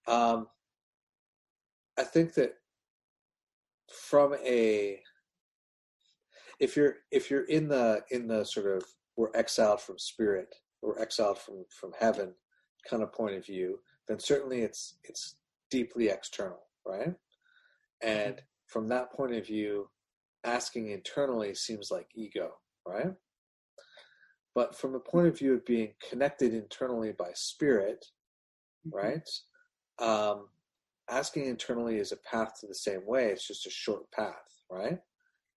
Um, 0.08 0.48
I 2.00 2.04
think 2.04 2.34
that 2.34 2.54
from 3.92 4.36
a 4.44 5.00
if 6.60 6.76
you're 6.76 6.96
if 7.12 7.30
you're 7.30 7.46
in 7.46 7.68
the 7.68 8.02
in 8.12 8.28
the 8.28 8.44
sort 8.44 8.66
of 8.68 8.84
we're 9.16 9.36
exiled 9.36 9.82
from 9.82 9.98
spirit 9.98 10.54
or 10.82 11.00
exiled 11.02 11.40
from 11.40 11.66
from 11.70 11.92
heaven 12.00 12.34
kind 12.90 13.04
of 13.04 13.12
point 13.12 13.36
of 13.36 13.46
view, 13.46 13.80
then 14.08 14.20
certainly 14.20 14.62
it's 14.62 14.98
it's 15.04 15.36
deeply 15.70 16.10
external, 16.10 16.60
right? 16.86 17.14
And 18.02 18.36
mm-hmm. 18.36 18.42
from 18.68 18.88
that 18.90 19.12
point 19.12 19.34
of 19.34 19.46
view, 19.46 19.90
asking 20.44 20.92
internally 20.92 21.54
seems 21.56 21.92
like 21.92 22.08
ego, 22.16 22.52
right? 22.86 23.14
But 24.56 24.76
from 24.76 24.94
the 24.94 25.00
point 25.00 25.28
of 25.28 25.38
view 25.38 25.54
of 25.54 25.66
being 25.66 25.94
connected 26.10 26.54
internally 26.54 27.12
by 27.12 27.32
spirit, 27.34 28.06
mm-hmm. 28.88 28.98
right? 28.98 29.30
Um, 30.00 30.48
asking 31.10 31.46
internally 31.46 31.98
is 31.98 32.12
a 32.12 32.18
path 32.18 32.60
to 32.60 32.68
the 32.68 32.76
same 32.76 33.06
way. 33.06 33.28
It's 33.28 33.48
just 33.48 33.68
a 33.68 33.72
short 33.72 34.12
path, 34.12 34.64
right? 34.70 35.00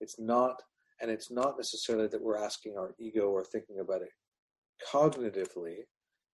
It's 0.00 0.18
not, 0.18 0.62
and 1.00 1.10
it's 1.10 1.30
not 1.30 1.56
necessarily 1.56 2.08
that 2.08 2.22
we're 2.22 2.36
asking 2.36 2.74
our 2.76 2.94
ego 2.98 3.28
or 3.28 3.44
thinking 3.44 3.78
about 3.80 4.02
it 4.02 4.10
cognitively. 4.92 5.76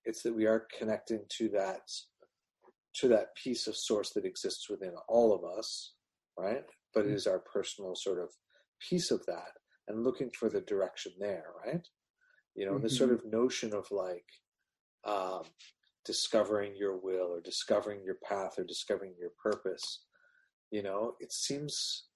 It's 0.04 0.22
that 0.22 0.34
we 0.34 0.46
are 0.46 0.66
connecting 0.78 1.24
to 1.38 1.48
that 1.50 1.82
to 3.00 3.08
that 3.08 3.34
piece 3.42 3.66
of 3.66 3.76
source 3.76 4.10
that 4.14 4.24
exists 4.24 4.70
within 4.70 4.94
all 5.08 5.34
of 5.34 5.58
us, 5.58 5.92
right? 6.38 6.64
But 6.94 7.00
it 7.00 7.08
mm-hmm. 7.08 7.16
is 7.16 7.26
our 7.26 7.40
personal 7.40 7.94
sort 7.94 8.18
of 8.18 8.30
piece 8.88 9.10
of 9.10 9.24
that 9.26 9.52
and 9.88 10.02
looking 10.02 10.30
for 10.30 10.48
the 10.48 10.62
direction 10.62 11.12
there, 11.18 11.44
right? 11.64 11.86
You 12.54 12.66
know, 12.66 12.72
mm-hmm. 12.72 12.84
the 12.84 12.90
sort 12.90 13.10
Mm-hmm. 13.10 13.26
of 13.26 13.32
notion 13.32 13.74
of 13.74 13.86
like 13.90 14.24
um, 15.06 15.42
discovering 16.06 16.74
your 16.74 16.96
will 16.96 17.34
or 17.34 17.40
discovering 17.40 18.02
your 18.02 18.16
path 18.26 18.58
or 18.58 18.64
discovering 18.64 19.14
your 19.18 19.30
purpose. 19.42 20.04
You 20.70 20.82
know, 20.82 21.14
it 21.20 21.32
seems, 21.32 22.06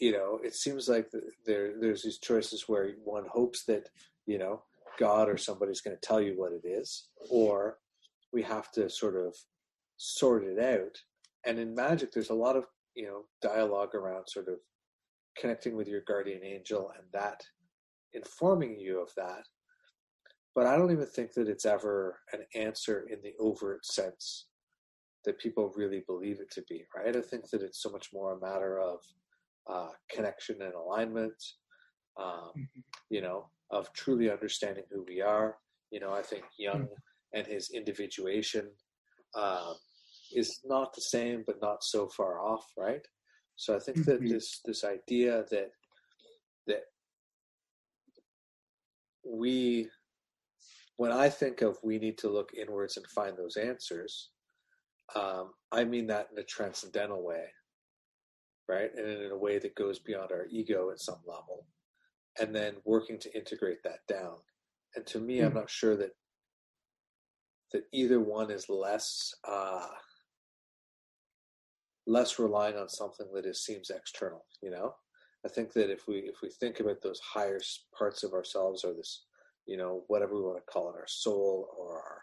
you 0.00 0.12
know, 0.12 0.40
it 0.42 0.54
seems 0.54 0.88
like 0.88 1.10
there 1.46 1.72
there's 1.80 2.02
these 2.02 2.18
choices 2.18 2.64
where 2.66 2.92
one 3.04 3.26
hopes 3.30 3.64
that 3.66 3.88
you 4.26 4.38
know 4.38 4.62
God 4.98 5.28
or 5.28 5.36
somebody's 5.36 5.80
going 5.80 5.96
to 5.96 6.06
tell 6.06 6.20
you 6.20 6.34
what 6.36 6.52
it 6.52 6.66
is, 6.66 7.08
or 7.30 7.78
we 8.32 8.42
have 8.42 8.70
to 8.72 8.90
sort 8.90 9.16
of 9.16 9.34
sort 9.96 10.44
it 10.44 10.58
out. 10.58 10.96
And 11.46 11.58
in 11.58 11.74
magic, 11.74 12.12
there's 12.12 12.30
a 12.30 12.34
lot 12.34 12.56
of 12.56 12.64
you 12.94 13.06
know 13.06 13.22
dialogue 13.42 13.94
around 13.94 14.26
sort 14.28 14.48
of 14.48 14.56
connecting 15.38 15.76
with 15.76 15.88
your 15.88 16.02
guardian 16.06 16.44
angel 16.44 16.92
and 16.96 17.06
that 17.12 17.42
informing 18.12 18.78
you 18.78 19.00
of 19.00 19.10
that. 19.16 19.44
But 20.54 20.66
I 20.66 20.76
don't 20.76 20.92
even 20.92 21.06
think 21.06 21.32
that 21.32 21.48
it's 21.48 21.66
ever 21.66 22.20
an 22.32 22.44
answer 22.54 23.06
in 23.10 23.18
the 23.22 23.34
overt 23.40 23.84
sense 23.84 24.46
that 25.24 25.38
people 25.40 25.72
really 25.74 26.04
believe 26.06 26.38
it 26.40 26.50
to 26.52 26.62
be, 26.68 26.84
right? 26.94 27.16
I 27.16 27.20
think 27.20 27.50
that 27.50 27.62
it's 27.62 27.82
so 27.82 27.90
much 27.90 28.10
more 28.12 28.34
a 28.34 28.40
matter 28.40 28.78
of 28.78 29.00
uh, 29.68 29.88
connection 30.10 30.62
and 30.62 30.74
alignment, 30.74 31.34
um, 32.20 32.50
mm-hmm. 32.56 32.80
you 33.10 33.20
know, 33.20 33.48
of 33.70 33.92
truly 33.92 34.30
understanding 34.30 34.84
who 34.90 35.04
we 35.06 35.20
are. 35.20 35.56
You 35.90 36.00
know, 36.00 36.12
I 36.12 36.22
think 36.22 36.44
Jung 36.58 36.82
mm-hmm. 36.82 37.38
and 37.38 37.46
his 37.46 37.70
individuation 37.70 38.70
um, 39.34 39.74
is 40.32 40.60
not 40.64 40.94
the 40.94 41.00
same, 41.00 41.44
but 41.46 41.60
not 41.60 41.82
so 41.82 42.08
far 42.08 42.40
off, 42.40 42.66
right? 42.76 43.06
So 43.56 43.74
I 43.74 43.78
think 43.78 44.04
that 44.04 44.20
mm-hmm. 44.20 44.32
this 44.32 44.60
this 44.64 44.84
idea 44.84 45.44
that 45.50 45.70
that 46.66 46.82
we 49.24 49.88
when 50.96 51.12
I 51.12 51.28
think 51.28 51.62
of 51.62 51.78
we 51.82 51.98
need 51.98 52.18
to 52.18 52.28
look 52.28 52.50
inwards 52.54 52.96
and 52.96 53.06
find 53.06 53.36
those 53.36 53.56
answers, 53.56 54.30
um, 55.14 55.52
I 55.72 55.84
mean 55.84 56.06
that 56.08 56.28
in 56.32 56.38
a 56.38 56.44
transcendental 56.44 57.24
way, 57.24 57.44
right? 58.68 58.90
And 58.96 59.06
in 59.06 59.30
a 59.30 59.36
way 59.36 59.58
that 59.58 59.74
goes 59.74 59.98
beyond 59.98 60.32
our 60.32 60.46
ego 60.50 60.90
at 60.90 61.00
some 61.00 61.20
level, 61.26 61.66
and 62.40 62.54
then 62.54 62.74
working 62.84 63.18
to 63.18 63.36
integrate 63.36 63.82
that 63.84 64.00
down. 64.08 64.36
And 64.96 65.06
to 65.06 65.20
me, 65.20 65.38
mm-hmm. 65.38 65.46
I'm 65.46 65.54
not 65.54 65.70
sure 65.70 65.96
that 65.96 66.12
that 67.72 67.84
either 67.92 68.20
one 68.20 68.50
is 68.50 68.68
less 68.68 69.34
uh, 69.46 69.86
less 72.06 72.38
relying 72.38 72.76
on 72.76 72.88
something 72.88 73.26
that 73.34 73.46
is 73.46 73.64
seems 73.64 73.90
external. 73.90 74.44
You 74.62 74.70
know, 74.70 74.94
I 75.44 75.48
think 75.48 75.72
that 75.72 75.90
if 75.90 76.06
we 76.06 76.18
if 76.18 76.36
we 76.42 76.50
think 76.50 76.80
about 76.80 77.02
those 77.02 77.20
higher 77.20 77.60
parts 77.96 78.22
of 78.22 78.32
ourselves 78.32 78.84
or 78.84 78.94
this, 78.94 79.24
you 79.66 79.76
know, 79.76 80.04
whatever 80.08 80.34
we 80.34 80.42
want 80.42 80.58
to 80.58 80.72
call 80.72 80.90
it, 80.90 80.96
our 80.96 81.06
soul 81.06 81.68
or 81.76 81.96
our 81.96 82.22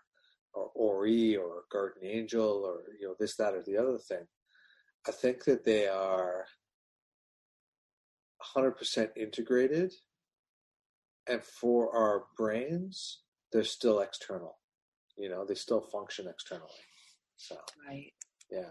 or 0.54 0.72
Ori 0.76 1.36
or 1.38 1.64
guardian 1.72 2.06
angel 2.06 2.64
or 2.66 2.84
you 3.00 3.08
know 3.08 3.16
this 3.20 3.36
that 3.38 3.54
or 3.54 3.64
the 3.64 3.78
other 3.78 3.98
thing, 3.98 4.26
I 5.08 5.12
think 5.12 5.46
that 5.46 5.64
they 5.66 5.88
are 5.88 6.46
100% 8.56 9.10
integrated, 9.16 9.94
and 11.28 11.44
for 11.44 11.96
our 11.96 12.26
brains, 12.38 13.22
they're 13.52 13.64
still 13.64 14.00
external. 14.00 14.58
You 15.18 15.30
know, 15.30 15.46
they 15.46 15.56
still 15.56 15.82
function 15.82 16.28
externally. 16.28 16.70
So 17.38 17.58
right, 17.88 18.12
yeah. 18.52 18.70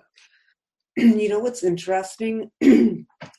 you 0.97 1.29
know 1.29 1.39
what's 1.39 1.65
interesting 1.65 2.51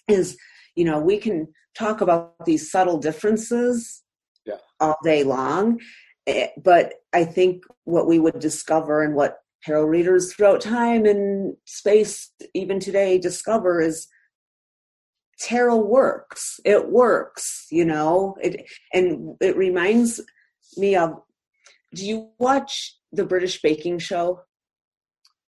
is 0.07 0.37
you 0.75 0.85
know 0.85 0.99
we 0.99 1.17
can 1.17 1.47
talk 1.77 2.01
about 2.01 2.33
these 2.45 2.71
subtle 2.71 2.97
differences 2.97 4.03
yeah. 4.45 4.57
all 4.79 4.97
day 5.03 5.23
long 5.23 5.79
eh, 6.27 6.47
but 6.63 6.93
i 7.13 7.23
think 7.23 7.63
what 7.83 8.07
we 8.07 8.19
would 8.19 8.39
discover 8.39 9.03
and 9.03 9.15
what 9.15 9.37
tarot 9.63 9.85
readers 9.85 10.33
throughout 10.33 10.61
time 10.61 11.05
and 11.05 11.55
space 11.65 12.31
even 12.53 12.79
today 12.79 13.17
discover 13.17 13.81
is 13.81 14.07
tarot 15.39 15.77
works. 15.77 16.59
It 16.65 16.89
works 16.89 17.67
you 17.71 17.85
know? 17.85 18.35
It 18.41 18.69
and 18.93 19.35
it 19.41 19.55
reminds 19.57 20.21
me 20.77 20.95
of 20.95 21.21
do 21.93 22.05
you 22.05 22.29
watch 22.39 22.97
the 23.11 23.25
british 23.25 23.61
baking 23.61 23.99
show? 23.99 24.41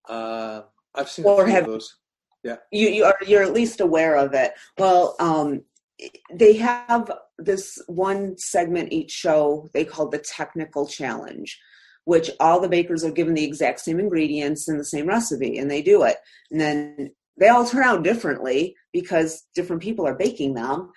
Uh 0.07 0.61
I've 0.95 1.09
seen 1.09 1.25
or 1.25 1.47
have 1.47 1.65
those. 1.65 1.95
Yeah, 2.43 2.57
you 2.71 2.89
you 2.89 3.05
are 3.05 3.17
you're 3.25 3.43
at 3.43 3.53
least 3.53 3.81
aware 3.81 4.15
of 4.15 4.33
it. 4.33 4.53
Well, 4.77 5.15
um, 5.19 5.61
they 6.33 6.53
have 6.53 7.11
this 7.37 7.77
one 7.87 8.37
segment 8.37 8.91
each 8.91 9.11
show 9.11 9.69
they 9.73 9.85
call 9.85 10.09
the 10.09 10.17
technical 10.17 10.87
challenge, 10.87 11.59
which 12.05 12.29
all 12.39 12.59
the 12.59 12.69
bakers 12.69 13.03
are 13.03 13.11
given 13.11 13.33
the 13.33 13.43
exact 13.43 13.79
same 13.79 13.99
ingredients 13.99 14.67
and 14.67 14.79
the 14.79 14.85
same 14.85 15.07
recipe, 15.07 15.57
and 15.57 15.69
they 15.69 15.81
do 15.81 16.03
it, 16.03 16.17
and 16.49 16.59
then 16.59 17.11
they 17.37 17.47
all 17.47 17.65
turn 17.65 17.83
out 17.83 18.03
differently 18.03 18.75
because 18.93 19.43
different 19.55 19.81
people 19.81 20.05
are 20.05 20.15
baking 20.15 20.53
them, 20.53 20.91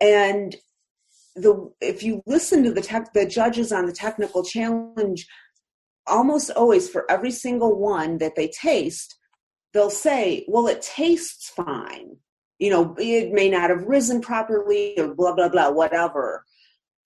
and 0.00 0.56
the 1.36 1.70
if 1.80 2.02
you 2.02 2.22
listen 2.26 2.64
to 2.64 2.72
the 2.72 2.80
tech 2.80 3.12
the 3.12 3.24
judges 3.24 3.70
on 3.72 3.86
the 3.86 3.92
technical 3.92 4.42
challenge 4.42 5.26
almost 6.08 6.50
always 6.50 6.88
for 6.88 7.08
every 7.10 7.30
single 7.30 7.78
one 7.78 8.18
that 8.18 8.34
they 8.34 8.48
taste, 8.48 9.16
they'll 9.72 9.90
say, 9.90 10.44
well, 10.48 10.66
it 10.66 10.82
tastes 10.82 11.50
fine. 11.50 12.16
You 12.58 12.70
know, 12.70 12.96
it 12.98 13.32
may 13.32 13.48
not 13.48 13.70
have 13.70 13.84
risen 13.84 14.20
properly 14.20 14.98
or 14.98 15.14
blah, 15.14 15.34
blah, 15.34 15.48
blah, 15.48 15.70
whatever, 15.70 16.44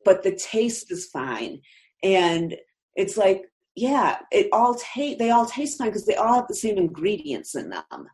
but 0.04 0.22
the 0.22 0.34
taste 0.34 0.90
is 0.90 1.06
fine. 1.06 1.60
And 2.02 2.56
it's 2.96 3.16
like, 3.16 3.44
yeah, 3.74 4.18
it 4.30 4.48
all 4.52 4.74
taste, 4.74 5.18
they 5.18 5.30
all 5.30 5.46
taste 5.46 5.78
fine 5.78 5.88
because 5.88 6.06
they 6.06 6.14
all 6.14 6.34
have 6.34 6.48
the 6.48 6.54
same 6.54 6.76
ingredients 6.76 7.54
in 7.54 7.70
them. 7.70 8.08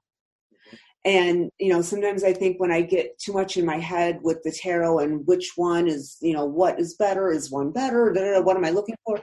And, 1.04 1.50
you 1.58 1.72
know, 1.72 1.80
sometimes 1.80 2.22
I 2.22 2.32
think 2.32 2.60
when 2.60 2.70
I 2.70 2.82
get 2.82 3.18
too 3.18 3.32
much 3.32 3.56
in 3.56 3.64
my 3.64 3.78
head 3.78 4.18
with 4.22 4.42
the 4.42 4.52
tarot 4.52 4.98
and 4.98 5.26
which 5.26 5.52
one 5.56 5.88
is, 5.88 6.16
you 6.20 6.34
know, 6.34 6.44
what 6.44 6.78
is 6.78 6.94
better, 6.94 7.30
is 7.30 7.50
one 7.50 7.70
better, 7.70 8.12
what 8.42 8.56
am 8.56 8.64
I 8.64 8.70
looking 8.70 8.96
for? 9.06 9.20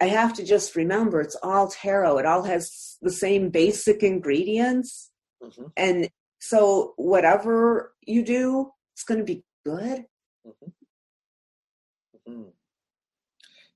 I 0.00 0.06
have 0.06 0.32
to 0.34 0.44
just 0.44 0.76
remember 0.76 1.20
it's 1.20 1.36
all 1.42 1.68
tarot. 1.68 2.18
It 2.18 2.26
all 2.26 2.42
has 2.44 2.98
the 3.02 3.10
same 3.10 3.50
basic 3.50 4.02
ingredients. 4.02 5.10
Mm-hmm. 5.42 5.64
And 5.76 6.08
so 6.38 6.92
whatever 6.96 7.92
you 8.06 8.24
do, 8.24 8.70
it's 8.94 9.04
going 9.04 9.18
to 9.18 9.24
be 9.24 9.42
good. 9.64 10.04
Mm-hmm. 12.28 12.42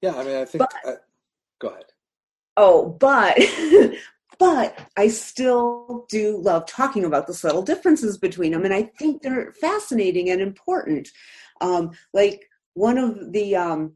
Yeah, 0.02 0.14
I 0.14 0.24
mean, 0.24 0.36
I 0.36 0.44
think. 0.44 0.60
But, 0.60 0.74
I, 0.84 0.94
go 1.60 1.68
ahead. 1.68 1.84
Oh, 2.56 2.96
but. 2.98 3.38
but 4.38 4.78
I 4.96 5.08
still 5.08 6.06
do 6.08 6.38
love 6.38 6.66
talking 6.66 7.04
about 7.04 7.26
the 7.26 7.34
subtle 7.34 7.62
differences 7.62 8.16
between 8.16 8.52
them, 8.52 8.64
and 8.64 8.72
I 8.72 8.84
think 8.98 9.22
they're 9.22 9.52
fascinating 9.60 10.30
and 10.30 10.40
important. 10.40 11.08
Um, 11.60 11.90
like 12.14 12.48
one 12.74 12.96
of 12.96 13.32
the 13.32 13.56
um, 13.56 13.92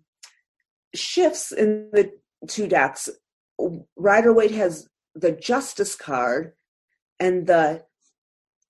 shifts 0.94 1.50
in 1.52 1.88
the 1.92 2.12
two 2.46 2.66
decks. 2.66 3.08
Rider 3.96 4.32
Waite 4.32 4.50
has 4.52 4.88
the 5.14 5.32
Justice 5.32 5.94
card, 5.94 6.52
and 7.18 7.46
the 7.46 7.84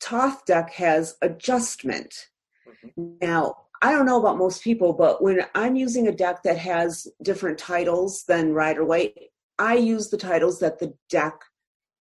Thoth 0.01 0.45
deck 0.47 0.71
has 0.75 1.17
Adjustment. 1.23 2.29
Mm-hmm. 2.69 3.15
Now, 3.21 3.64
I 3.85 3.93
don't 3.93 4.07
know 4.07 4.19
about 4.19 4.39
most 4.39 4.65
people, 4.65 4.95
but 4.95 5.23
when 5.23 5.45
I'm 5.55 5.77
using 5.77 6.09
a 6.09 6.13
deck 6.13 6.43
that 6.45 6.57
has 6.57 7.07
different 7.23 7.59
titles 7.59 8.25
than 8.27 8.55
Rider 8.55 8.83
Waite, 8.83 9.29
I 9.59 9.75
use 9.75 10.09
the 10.09 10.17
titles 10.17 10.59
that 10.61 10.79
the 10.79 10.95
deck 11.11 11.35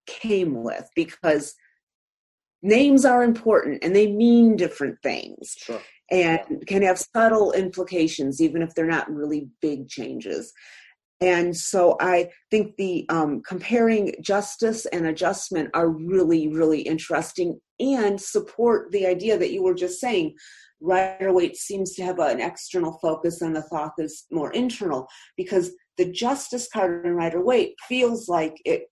came 0.08 0.64
with 0.64 0.90
because 0.96 1.56
names 2.62 3.04
are 3.04 3.22
important 3.22 3.84
and 3.84 3.94
they 3.94 4.10
mean 4.10 4.56
different 4.56 4.98
things. 5.04 5.56
Sure 5.58 5.82
and 6.12 6.66
can 6.68 6.84
have 6.84 7.00
subtle 7.00 7.52
implications, 7.54 8.40
even 8.40 8.62
if 8.62 8.76
they're 8.76 8.86
not 8.86 9.12
really 9.12 9.50
big 9.62 9.90
changes. 9.90 10.54
And 11.24 11.55
so 11.55 11.95
I 12.01 12.32
think 12.51 12.76
the 12.76 13.05
um, 13.07 13.41
comparing 13.47 14.13
justice 14.21 14.86
and 14.88 15.07
adjustment 15.07 15.69
are 15.74 15.88
really, 15.88 16.49
really 16.49 16.82
interesting 16.82 17.61
and 17.80 18.19
support 18.19 18.91
the 18.91 19.05
idea 19.05 19.38
that 19.38 19.53
you 19.53 19.63
were 19.63 19.74
just 19.74 20.01
saying. 20.01 20.36
Rider 20.82 21.32
Waite 21.32 21.55
seems 21.55 21.93
to 21.93 22.03
have 22.03 22.19
an 22.19 22.41
external 22.41 22.99
focus 23.01 23.41
and 23.41 23.55
the 23.55 23.61
Thoth 23.61 23.93
is 23.99 24.26
more 24.32 24.51
internal 24.51 25.07
because 25.38 25.71
the 25.97 26.11
justice 26.11 26.67
card 26.74 27.05
in 27.05 27.13
Rider 27.13 27.41
Waite 27.41 27.76
feels 27.88 28.28
like 28.28 28.57
it 28.65 28.89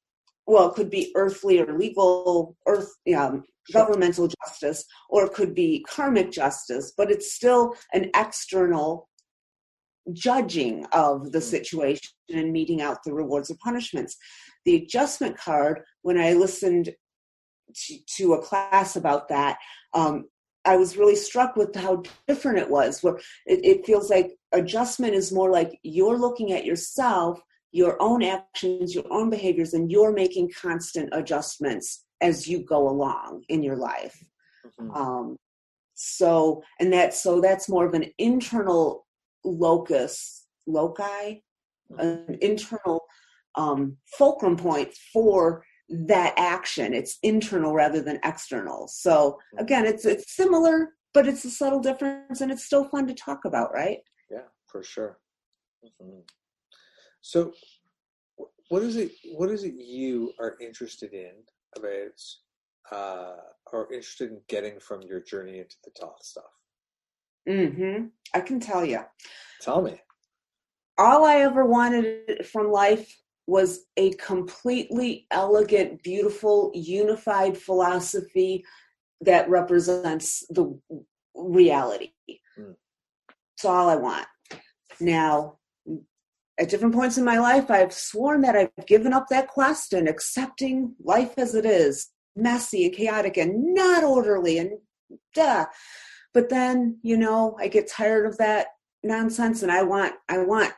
well, 0.47 0.69
it 0.69 0.75
could 0.75 0.89
be 0.89 1.11
earthly 1.15 1.59
or 1.59 1.77
legal, 1.77 2.57
earth, 2.65 2.91
um, 3.15 3.43
governmental 3.71 4.27
justice, 4.27 4.83
or 5.09 5.25
it 5.25 5.33
could 5.33 5.53
be 5.53 5.85
karmic 5.87 6.31
justice, 6.31 6.93
but 6.97 7.11
it's 7.11 7.33
still 7.33 7.75
an 7.93 8.09
external 8.15 9.07
judging 10.13 10.85
of 10.91 11.31
the 11.31 11.39
mm. 11.39 11.43
situation 11.43 12.09
and 12.33 12.51
meting 12.51 12.81
out 12.81 13.03
the 13.03 13.13
rewards 13.13 13.51
or 13.51 13.55
punishments. 13.63 14.17
The 14.65 14.75
adjustment 14.75 15.37
card, 15.37 15.81
when 16.01 16.19
I 16.19 16.33
listened 16.33 16.91
to, 17.73 17.97
to 18.17 18.33
a 18.33 18.41
class 18.41 18.95
about 18.95 19.29
that, 19.29 19.57
um, 19.93 20.25
I 20.65 20.77
was 20.77 20.97
really 20.97 21.15
struck 21.15 21.55
with 21.55 21.75
how 21.75 22.03
different 22.27 22.59
it 22.59 22.69
was. 22.69 23.01
Where 23.01 23.17
it, 23.45 23.65
it 23.65 23.85
feels 23.85 24.09
like 24.09 24.31
adjustment 24.51 25.15
is 25.15 25.31
more 25.31 25.51
like 25.51 25.79
you're 25.83 26.17
looking 26.17 26.51
at 26.53 26.65
yourself, 26.65 27.41
your 27.71 27.97
own 27.99 28.21
actions, 28.21 28.93
your 28.93 29.05
own 29.11 29.29
behaviors, 29.29 29.73
and 29.73 29.91
you're 29.91 30.11
making 30.13 30.51
constant 30.59 31.09
adjustments 31.13 32.05
as 32.21 32.47
you 32.47 32.63
go 32.63 32.87
along 32.87 33.43
in 33.49 33.63
your 33.63 33.77
life. 33.77 34.23
Mm-hmm. 34.79 34.91
Um, 34.91 35.37
so, 35.95 36.63
and 36.79 36.93
that's 36.93 37.21
so 37.21 37.41
that's 37.41 37.69
more 37.69 37.85
of 37.85 37.93
an 37.93 38.05
internal 38.17 39.05
locus, 39.43 40.47
loci, 40.67 41.41
mm-hmm. 41.91 41.99
an 41.99 42.37
internal 42.41 43.01
um, 43.55 43.97
fulcrum 44.17 44.55
point 44.55 44.93
for 45.13 45.63
that 45.89 46.33
action. 46.37 46.93
It's 46.93 47.17
internal 47.23 47.73
rather 47.73 48.01
than 48.01 48.19
external. 48.23 48.87
So 48.87 49.37
again, 49.57 49.85
it's 49.85 50.05
it's 50.05 50.35
similar, 50.35 50.89
but 51.13 51.27
it's 51.27 51.43
a 51.45 51.49
subtle 51.49 51.81
difference, 51.81 52.41
and 52.41 52.51
it's 52.51 52.65
still 52.65 52.85
fun 52.85 53.07
to 53.07 53.13
talk 53.13 53.45
about, 53.45 53.73
right? 53.73 53.99
Yeah, 54.29 54.47
for 54.67 54.83
sure. 54.83 55.19
Mm-hmm. 55.83 56.21
So, 57.21 57.53
what 58.69 58.83
is 58.83 58.95
it? 58.95 59.11
What 59.35 59.49
is 59.49 59.63
it 59.63 59.73
you 59.75 60.33
are 60.39 60.55
interested 60.61 61.13
in 61.13 61.31
about, 61.77 62.21
uh, 62.91 63.35
or 63.73 63.91
interested 63.93 64.31
in 64.31 64.41
getting 64.47 64.79
from 64.79 65.01
your 65.01 65.19
journey 65.19 65.59
into 65.59 65.75
the 65.83 65.91
Thoth 65.99 66.23
stuff? 66.23 66.51
Hmm. 67.47 68.05
I 68.33 68.41
can 68.41 68.59
tell 68.59 68.85
you. 68.85 69.01
Tell 69.61 69.81
me. 69.81 69.99
All 70.97 71.25
I 71.25 71.37
ever 71.37 71.65
wanted 71.65 72.45
from 72.45 72.71
life 72.71 73.17
was 73.47 73.85
a 73.97 74.11
completely 74.13 75.25
elegant, 75.31 76.03
beautiful, 76.03 76.71
unified 76.73 77.57
philosophy 77.57 78.63
that 79.21 79.49
represents 79.49 80.45
the 80.49 80.79
reality. 81.35 82.11
Mm. 82.57 82.75
That's 83.29 83.65
all 83.65 83.89
I 83.89 83.95
want. 83.95 84.27
Now, 84.99 85.57
at 86.59 86.69
different 86.69 86.93
points 86.93 87.17
in 87.17 87.25
my 87.25 87.39
life, 87.39 87.71
I've 87.71 87.93
sworn 87.93 88.41
that 88.41 88.55
I've 88.55 88.85
given 88.85 89.13
up 89.13 89.27
that 89.29 89.47
quest 89.47 89.93
and 89.93 90.07
accepting 90.07 90.95
life 91.03 91.33
as 91.37 91.55
it 91.55 91.65
is, 91.65 92.09
messy 92.35 92.85
and 92.85 92.93
chaotic 92.93 93.37
and 93.37 93.73
not 93.73 94.03
orderly 94.03 94.59
and 94.59 94.71
duh. 95.33 95.65
But 96.33 96.49
then, 96.49 96.99
you 97.03 97.17
know, 97.17 97.57
I 97.59 97.67
get 97.67 97.89
tired 97.89 98.25
of 98.25 98.37
that 98.37 98.67
nonsense 99.03 99.63
and 99.63 99.71
I 99.71 99.83
want 99.83 100.13
I 100.29 100.39
want 100.39 100.73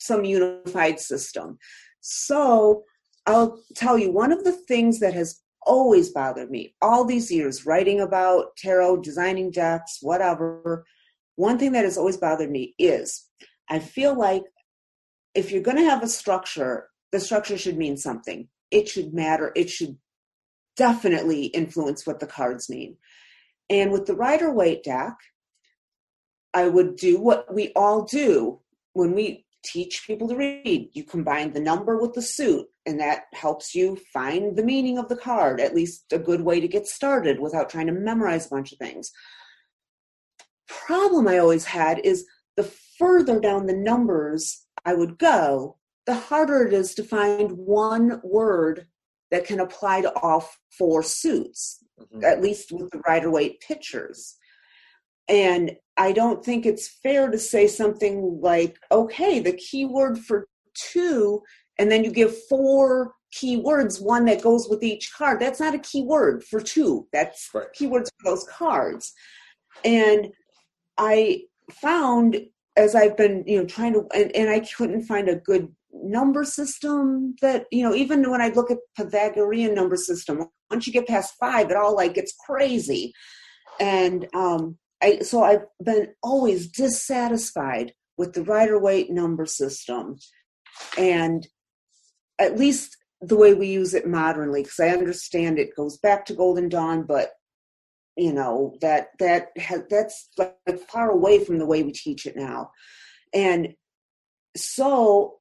some 0.00 0.24
unified 0.24 1.00
system. 1.00 1.58
So 2.00 2.84
I'll 3.26 3.60
tell 3.74 3.98
you, 3.98 4.10
one 4.12 4.32
of 4.32 4.44
the 4.44 4.52
things 4.52 5.00
that 5.00 5.14
has 5.14 5.40
always 5.66 6.10
bothered 6.10 6.50
me 6.50 6.74
all 6.80 7.04
these 7.04 7.30
years, 7.30 7.66
writing 7.66 8.00
about 8.00 8.56
tarot, 8.56 8.98
designing 8.98 9.50
decks, 9.50 9.98
whatever, 10.00 10.84
one 11.36 11.58
thing 11.58 11.72
that 11.72 11.84
has 11.84 11.98
always 11.98 12.16
bothered 12.16 12.50
me 12.50 12.74
is 12.78 13.26
I 13.68 13.78
feel 13.78 14.18
like 14.18 14.42
if 15.34 15.52
you're 15.52 15.62
going 15.62 15.76
to 15.76 15.84
have 15.84 16.02
a 16.02 16.08
structure, 16.08 16.88
the 17.12 17.20
structure 17.20 17.58
should 17.58 17.76
mean 17.76 17.96
something. 17.96 18.48
It 18.70 18.88
should 18.88 19.14
matter. 19.14 19.52
It 19.54 19.70
should 19.70 19.96
definitely 20.76 21.46
influence 21.46 22.06
what 22.06 22.20
the 22.20 22.26
cards 22.26 22.70
mean. 22.70 22.96
And 23.70 23.92
with 23.92 24.06
the 24.06 24.14
Rider 24.14 24.52
Waite 24.52 24.84
deck, 24.84 25.14
I 26.54 26.68
would 26.68 26.96
do 26.96 27.20
what 27.20 27.52
we 27.52 27.72
all 27.76 28.04
do 28.04 28.60
when 28.94 29.14
we 29.14 29.46
teach 29.64 30.06
people 30.06 30.28
to 30.28 30.36
read. 30.36 30.90
You 30.92 31.04
combine 31.04 31.52
the 31.52 31.60
number 31.60 31.98
with 31.98 32.14
the 32.14 32.22
suit, 32.22 32.66
and 32.86 32.98
that 33.00 33.24
helps 33.34 33.74
you 33.74 33.98
find 34.12 34.56
the 34.56 34.64
meaning 34.64 34.98
of 34.98 35.08
the 35.08 35.16
card, 35.16 35.60
at 35.60 35.74
least 35.74 36.04
a 36.12 36.18
good 36.18 36.40
way 36.40 36.60
to 36.60 36.68
get 36.68 36.86
started 36.86 37.38
without 37.38 37.68
trying 37.68 37.86
to 37.86 37.92
memorize 37.92 38.46
a 38.46 38.50
bunch 38.50 38.72
of 38.72 38.78
things. 38.78 39.10
Problem 40.68 41.28
I 41.28 41.38
always 41.38 41.66
had 41.66 42.00
is 42.04 42.26
the 42.56 42.70
further 42.98 43.38
down 43.40 43.66
the 43.66 43.76
numbers 43.76 44.66
I 44.84 44.94
would 44.94 45.18
go, 45.18 45.76
the 46.06 46.14
harder 46.14 46.66
it 46.66 46.72
is 46.72 46.94
to 46.94 47.04
find 47.04 47.52
one 47.52 48.20
word 48.24 48.86
that 49.30 49.46
can 49.46 49.60
apply 49.60 50.00
to 50.02 50.12
all 50.18 50.48
four 50.76 51.02
suits, 51.02 51.84
mm-hmm. 52.00 52.24
at 52.24 52.40
least 52.40 52.72
with 52.72 52.90
the 52.90 53.00
Rider 53.06 53.30
Waite 53.30 53.60
pictures. 53.60 54.36
And 55.28 55.72
I 55.96 56.12
don't 56.12 56.44
think 56.44 56.64
it's 56.64 56.88
fair 57.02 57.30
to 57.30 57.38
say 57.38 57.66
something 57.66 58.40
like, 58.40 58.78
okay, 58.90 59.40
the 59.40 59.52
keyword 59.52 60.18
for 60.18 60.46
two, 60.74 61.42
and 61.78 61.90
then 61.90 62.04
you 62.04 62.10
give 62.10 62.34
four 62.48 63.12
keywords, 63.36 64.00
one 64.00 64.24
that 64.24 64.42
goes 64.42 64.68
with 64.68 64.82
each 64.82 65.12
card. 65.12 65.38
That's 65.38 65.60
not 65.60 65.74
a 65.74 65.78
keyword 65.78 66.44
for 66.44 66.60
two. 66.60 67.06
That's 67.12 67.50
right. 67.54 67.66
keywords 67.78 68.08
for 68.18 68.30
those 68.30 68.44
cards. 68.44 69.12
And 69.84 70.28
I 70.96 71.42
found 71.70 72.40
as 72.76 72.94
I've 72.94 73.16
been, 73.16 73.44
you 73.46 73.58
know, 73.58 73.66
trying 73.66 73.92
to, 73.94 74.06
and, 74.14 74.34
and 74.34 74.48
I 74.48 74.60
couldn't 74.60 75.02
find 75.02 75.28
a 75.28 75.36
good 75.36 75.68
number 75.92 76.44
system 76.44 77.34
that, 77.40 77.66
you 77.70 77.82
know, 77.82 77.94
even 77.94 78.30
when 78.30 78.40
I 78.40 78.48
look 78.48 78.70
at 78.70 78.78
Pythagorean 78.96 79.74
number 79.74 79.96
system, 79.96 80.48
once 80.70 80.86
you 80.86 80.92
get 80.92 81.08
past 81.08 81.34
five, 81.40 81.70
it 81.70 81.76
all 81.76 81.94
like 81.96 82.14
gets 82.14 82.34
crazy. 82.46 83.12
And 83.80 84.26
um, 84.34 84.78
I, 85.02 85.20
so 85.20 85.42
I've 85.42 85.64
been 85.82 86.08
always 86.22 86.68
dissatisfied 86.68 87.92
with 88.16 88.34
the 88.34 88.42
Rider 88.42 88.78
Waite 88.78 89.10
number 89.10 89.46
system, 89.46 90.16
and 90.96 91.46
at 92.38 92.58
least 92.58 92.96
the 93.20 93.36
way 93.36 93.54
we 93.54 93.68
use 93.68 93.94
it 93.94 94.06
modernly, 94.06 94.62
because 94.62 94.80
I 94.80 94.88
understand 94.88 95.58
it 95.58 95.76
goes 95.76 95.98
back 95.98 96.26
to 96.26 96.34
Golden 96.34 96.68
Dawn, 96.68 97.04
but 97.04 97.30
you 98.16 98.32
know 98.32 98.76
that 98.80 99.10
that 99.20 99.48
has, 99.56 99.82
that's 99.88 100.28
like 100.36 100.80
far 100.88 101.10
away 101.10 101.44
from 101.44 101.58
the 101.58 101.66
way 101.66 101.84
we 101.84 101.92
teach 101.92 102.26
it 102.26 102.36
now, 102.36 102.72
and 103.32 103.74
so 104.56 105.37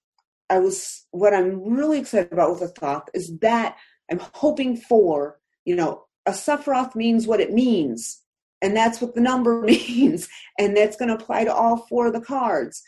I 0.49 0.59
was 0.59 1.05
what 1.11 1.33
I'm 1.33 1.61
really 1.61 1.99
excited 1.99 2.31
about 2.31 2.51
with 2.51 2.59
the 2.59 2.67
Thoth 2.69 3.09
is 3.13 3.37
that 3.39 3.77
I'm 4.11 4.19
hoping 4.33 4.77
for 4.77 5.39
you 5.65 5.75
know 5.75 6.05
a 6.25 6.31
Sephiroth 6.31 6.95
means 6.95 7.27
what 7.27 7.39
it 7.39 7.53
means 7.53 8.21
and 8.61 8.75
that's 8.75 9.01
what 9.01 9.15
the 9.15 9.21
number 9.21 9.61
means. 9.63 10.27
And 10.57 10.75
that's 10.75 10.97
going 10.97 11.09
to 11.09 11.15
apply 11.15 11.45
to 11.45 11.53
all 11.53 11.85
four 11.89 12.07
of 12.07 12.13
the 12.13 12.21
cards. 12.21 12.83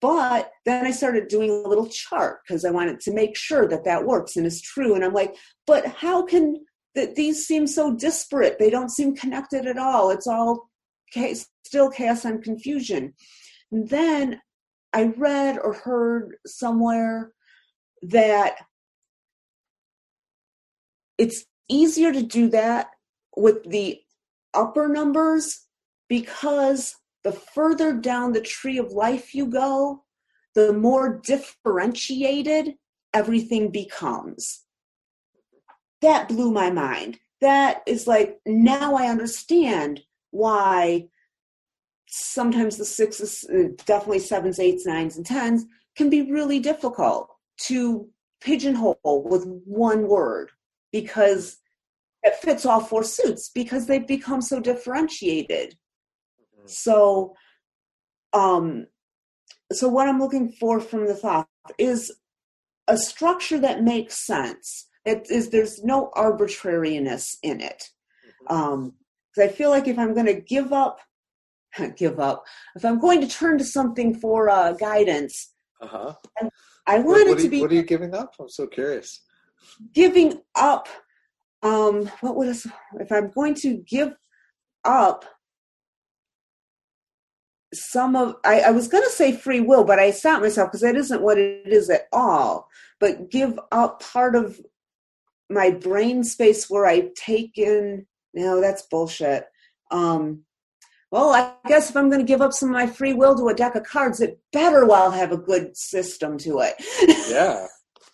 But 0.00 0.52
then 0.64 0.86
I 0.86 0.92
started 0.92 1.28
doing 1.28 1.50
a 1.50 1.68
little 1.68 1.88
chart 1.88 2.40
because 2.46 2.64
I 2.64 2.70
wanted 2.70 3.00
to 3.00 3.12
make 3.12 3.36
sure 3.36 3.66
that 3.66 3.84
that 3.84 4.06
works 4.06 4.36
and 4.36 4.46
is 4.46 4.62
true. 4.62 4.94
And 4.94 5.04
I'm 5.04 5.12
like, 5.12 5.34
but 5.66 5.86
how 5.86 6.24
can 6.24 6.56
that 6.94 7.16
these 7.16 7.46
seem 7.46 7.66
so 7.66 7.94
disparate? 7.94 8.58
They 8.58 8.70
don't 8.70 8.90
seem 8.90 9.16
connected 9.16 9.66
at 9.66 9.76
all. 9.76 10.10
It's 10.10 10.28
all 10.28 10.70
still 11.64 11.90
chaos 11.90 12.24
and 12.24 12.42
confusion. 12.42 13.14
And 13.72 13.88
then 13.88 14.40
I 14.92 15.12
read 15.16 15.58
or 15.58 15.74
heard 15.74 16.36
somewhere 16.46 17.32
that 18.02 18.56
it's 21.18 21.44
easier 21.68 22.12
to 22.12 22.22
do 22.22 22.48
that 22.50 22.88
with 23.36 23.64
the 23.68 24.00
upper 24.54 24.88
numbers 24.88 25.66
because 26.08 26.94
the 27.24 27.32
further 27.32 27.92
down 27.92 28.32
the 28.32 28.40
tree 28.40 28.78
of 28.78 28.92
life 28.92 29.34
you 29.34 29.46
go, 29.46 30.04
the 30.54 30.72
more 30.72 31.20
differentiated 31.24 32.74
everything 33.12 33.70
becomes. 33.70 34.64
That 36.00 36.28
blew 36.28 36.50
my 36.52 36.70
mind. 36.70 37.18
That 37.40 37.82
is 37.86 38.06
like, 38.06 38.38
now 38.46 38.94
I 38.94 39.08
understand 39.08 40.00
why 40.30 41.08
sometimes 42.08 42.76
the 42.76 42.84
sixes, 42.84 43.44
uh, 43.52 43.68
definitely 43.84 44.18
sevens, 44.18 44.58
eights, 44.58 44.86
nines, 44.86 45.16
and 45.16 45.26
tens, 45.26 45.66
can 45.96 46.08
be 46.08 46.30
really 46.30 46.58
difficult 46.58 47.28
to 47.58 48.08
pigeonhole 48.40 48.98
with 49.04 49.44
one 49.64 50.08
word 50.08 50.50
because 50.92 51.58
it 52.22 52.34
fits 52.36 52.64
all 52.64 52.80
four 52.80 53.02
suits 53.02 53.50
because 53.54 53.86
they've 53.86 54.06
become 54.06 54.40
so 54.40 54.60
differentiated. 54.60 55.74
Mm-hmm. 56.40 56.66
So, 56.66 57.34
um, 58.32 58.86
so 59.72 59.88
what 59.88 60.08
I'm 60.08 60.18
looking 60.18 60.48
for 60.48 60.80
from 60.80 61.06
the 61.06 61.14
Thoth 61.14 61.46
is 61.78 62.14
a 62.86 62.96
structure 62.96 63.58
that 63.58 63.82
makes 63.82 64.26
sense. 64.26 64.88
It 65.04 65.26
is 65.30 65.50
there's 65.50 65.84
no 65.84 66.10
arbitrariness 66.14 67.38
in 67.42 67.60
it. 67.60 67.84
Mm-hmm. 68.50 68.56
Um, 68.56 68.94
because 69.34 69.50
I 69.50 69.54
feel 69.54 69.70
like 69.70 69.86
if 69.86 69.98
I'm 69.98 70.14
going 70.14 70.26
to 70.26 70.40
give 70.40 70.72
up, 70.72 71.00
give 71.96 72.18
up. 72.20 72.44
If 72.76 72.84
I'm 72.84 72.98
going 72.98 73.20
to 73.20 73.28
turn 73.28 73.58
to 73.58 73.64
something 73.64 74.14
for 74.18 74.48
uh, 74.50 74.72
guidance, 74.72 75.54
uh-huh. 75.80 76.14
I, 76.86 76.98
want 76.98 77.06
what, 77.06 77.28
what 77.28 77.38
it 77.38 77.42
to 77.42 77.48
be. 77.48 77.60
What 77.60 77.70
are 77.70 77.74
you 77.74 77.82
giving 77.82 78.14
up? 78.14 78.34
I'm 78.40 78.48
so 78.48 78.66
curious. 78.66 79.20
Giving 79.94 80.40
up 80.56 80.88
um 81.62 82.10
what 82.20 82.36
would 82.36 82.48
if 82.48 83.10
i'm 83.10 83.30
going 83.30 83.54
to 83.54 83.78
give 83.88 84.14
up 84.84 85.24
some 87.74 88.14
of 88.16 88.36
i, 88.44 88.60
I 88.60 88.70
was 88.70 88.88
going 88.88 89.02
to 89.02 89.10
say 89.10 89.32
free 89.32 89.60
will 89.60 89.84
but 89.84 89.98
i 89.98 90.10
stopped 90.10 90.42
myself 90.42 90.68
because 90.68 90.82
that 90.82 90.96
isn't 90.96 91.22
what 91.22 91.38
it 91.38 91.66
is 91.66 91.90
at 91.90 92.06
all 92.12 92.68
but 93.00 93.30
give 93.30 93.58
up 93.72 94.02
part 94.02 94.36
of 94.36 94.60
my 95.50 95.70
brain 95.70 96.22
space 96.22 96.70
where 96.70 96.86
i 96.86 97.10
take 97.16 97.58
in 97.58 98.06
no 98.34 98.60
that's 98.60 98.82
bullshit 98.82 99.46
Um, 99.90 100.44
well, 101.10 101.30
I 101.32 101.54
guess 101.66 101.88
if 101.88 101.96
I'm 101.96 102.10
going 102.10 102.20
to 102.20 102.26
give 102.26 102.42
up 102.42 102.52
some 102.52 102.68
of 102.68 102.74
my 102.74 102.86
free 102.86 103.14
will 103.14 103.36
to 103.36 103.48
a 103.48 103.54
deck 103.54 103.74
of 103.74 103.84
cards, 103.84 104.20
it 104.20 104.40
better 104.52 104.86
well 104.86 105.10
have 105.10 105.32
a 105.32 105.38
good 105.38 105.76
system 105.76 106.36
to 106.38 106.60
it. 106.60 106.74
Yeah. 107.28 107.66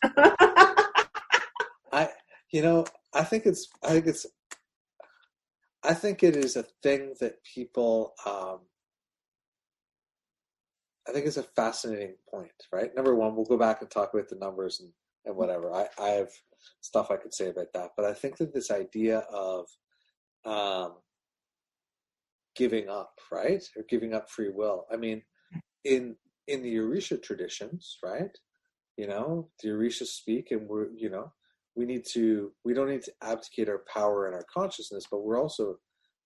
I, 1.93 2.09
you 2.53 2.63
know, 2.63 2.85
I 3.13 3.25
think 3.25 3.47
it's, 3.47 3.69
I 3.83 3.91
think 3.91 4.07
it's, 4.07 4.27
I 5.83 5.93
think 5.95 6.23
it 6.23 6.37
is 6.37 6.57
a 6.57 6.65
thing 6.83 7.15
that 7.21 7.43
people, 7.43 8.15
um, 8.27 8.61
I 11.07 11.13
think 11.13 11.27
it's 11.27 11.37
a 11.37 11.43
fascinating 11.43 12.15
point, 12.31 12.51
right? 12.73 12.95
Number 12.95 13.15
one, 13.15 13.35
we'll 13.35 13.45
go 13.45 13.59
back 13.59 13.83
and 13.83 13.91
talk 13.91 14.15
about 14.15 14.29
the 14.29 14.37
numbers 14.37 14.81
and, 14.81 14.91
and 15.27 15.37
whatever. 15.37 15.73
I, 15.73 15.87
I 16.01 16.09
have 16.11 16.31
stuff 16.81 17.11
I 17.11 17.17
could 17.17 17.35
say 17.35 17.51
about 17.51 17.73
that, 17.75 17.91
but 17.97 18.07
I 18.07 18.15
think 18.15 18.37
that 18.39 18.55
this 18.55 18.71
idea 18.71 19.19
of 19.19 19.67
um, 20.45 20.95
giving 22.57 22.89
up, 22.89 23.19
right, 23.33 23.63
or 23.77 23.85
giving 23.89 24.15
up 24.15 24.31
free 24.31 24.51
will. 24.51 24.87
I 24.93 24.97
mean, 24.97 25.23
in 25.85 26.17
in 26.47 26.63
the 26.63 26.77
Orisha 26.77 27.23
traditions, 27.23 27.99
right? 28.03 28.37
You 28.97 29.09
know, 29.09 29.49
the 29.63 29.71
Orisha 29.71 30.07
speak, 30.07 30.51
and 30.51 30.69
we're 30.69 30.89
you 30.97 31.11
know 31.11 31.33
we 31.75 31.85
need 31.85 32.05
to 32.13 32.53
we 32.65 32.75
don't 32.75 32.91
need 32.91 33.03
to 33.03 33.13
abdicate 33.23 33.69
our 33.69 33.83
power 33.93 34.27
and 34.27 34.35
our 34.35 34.47
consciousness, 34.53 35.07
but 35.11 35.25
we're 35.25 35.41
also 35.41 35.79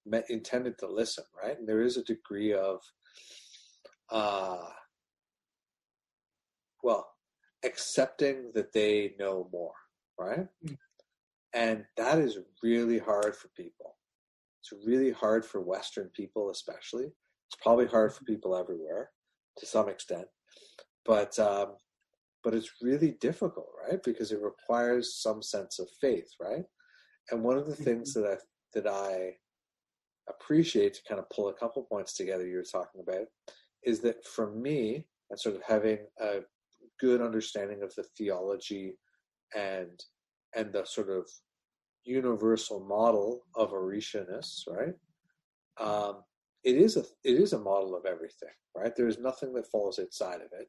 met, 0.06 0.24
intended 0.28 0.78
to 0.78 0.86
listen, 0.86 1.24
right? 1.42 1.58
And 1.58 1.68
there 1.68 1.82
is 1.82 1.96
a 1.96 2.04
degree 2.04 2.52
of 2.52 2.80
uh, 4.10 4.68
well, 6.82 7.08
accepting 7.64 8.52
that 8.54 8.72
they 8.72 9.14
know 9.18 9.48
more, 9.52 9.74
right? 10.18 10.46
Mm. 10.64 10.76
And 11.54 11.84
that 11.96 12.18
is 12.18 12.38
really 12.62 12.98
hard 12.98 13.34
for 13.34 13.48
people. 13.56 13.96
It's 14.70 14.86
really 14.86 15.10
hard 15.10 15.44
for 15.44 15.60
Western 15.60 16.10
people, 16.14 16.50
especially. 16.50 17.04
It's 17.04 17.62
probably 17.62 17.86
hard 17.86 18.12
for 18.12 18.24
people 18.24 18.56
everywhere 18.56 19.10
to 19.58 19.66
some 19.66 19.88
extent, 19.88 20.26
but 21.04 21.38
um, 21.38 21.74
but 22.44 22.54
it's 22.54 22.70
really 22.82 23.16
difficult, 23.20 23.68
right? 23.88 24.02
Because 24.02 24.32
it 24.32 24.40
requires 24.40 25.20
some 25.20 25.42
sense 25.42 25.78
of 25.78 25.88
faith, 26.00 26.28
right? 26.40 26.64
And 27.30 27.42
one 27.42 27.58
of 27.58 27.66
the 27.66 27.76
things 27.76 28.14
mm-hmm. 28.14 28.28
that 28.28 28.38
I 28.38 28.40
that 28.74 28.86
I 28.86 29.32
appreciate 30.28 30.94
to 30.94 31.02
kind 31.08 31.18
of 31.18 31.28
pull 31.30 31.48
a 31.48 31.54
couple 31.54 31.82
points 31.84 32.14
together 32.14 32.46
you 32.46 32.56
were 32.56 32.62
talking 32.62 33.00
about 33.00 33.26
is 33.84 34.00
that 34.00 34.26
for 34.26 34.50
me, 34.52 35.06
and 35.30 35.40
sort 35.40 35.56
of 35.56 35.62
having 35.66 35.98
a 36.20 36.40
good 37.00 37.22
understanding 37.22 37.82
of 37.82 37.94
the 37.94 38.04
theology 38.16 38.98
and 39.56 40.02
and 40.54 40.72
the 40.72 40.84
sort 40.84 41.10
of 41.10 41.28
universal 42.08 42.80
model 42.80 43.44
of 43.54 43.70
Orishaness, 43.70 44.66
right? 44.68 44.94
Um, 45.78 46.22
it 46.64 46.76
is 46.76 46.96
a 46.96 47.04
it 47.24 47.36
is 47.40 47.52
a 47.52 47.58
model 47.58 47.94
of 47.94 48.04
everything, 48.06 48.54
right? 48.76 48.94
There 48.96 49.08
is 49.08 49.18
nothing 49.18 49.52
that 49.54 49.70
falls 49.70 49.98
outside 49.98 50.40
of 50.40 50.48
it, 50.58 50.68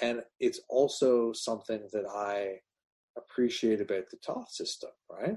and 0.00 0.22
it's 0.40 0.60
also 0.68 1.32
something 1.32 1.82
that 1.92 2.06
I 2.06 2.56
appreciate 3.16 3.80
about 3.80 4.04
the 4.10 4.18
Thoth 4.26 4.50
system, 4.50 4.90
right? 5.10 5.36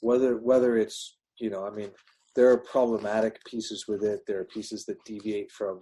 Whether 0.00 0.38
whether 0.38 0.76
it's 0.76 1.18
you 1.38 1.50
know, 1.50 1.66
I 1.66 1.70
mean, 1.70 1.90
there 2.36 2.50
are 2.50 2.58
problematic 2.58 3.44
pieces 3.44 3.86
with 3.88 4.04
it. 4.04 4.20
There 4.26 4.40
are 4.40 4.44
pieces 4.44 4.84
that 4.86 5.04
deviate 5.04 5.50
from 5.50 5.80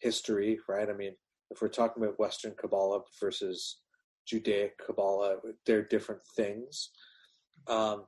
history, 0.00 0.58
right? 0.68 0.88
I 0.88 0.94
mean, 0.94 1.14
if 1.50 1.60
we're 1.60 1.68
talking 1.68 2.02
about 2.02 2.18
Western 2.18 2.54
Kabbalah 2.58 3.00
versus 3.20 3.78
Judaic 4.26 4.78
Kabbalah, 4.84 5.36
they're 5.66 5.84
different 5.84 6.22
things. 6.36 6.90
Um, 7.68 8.04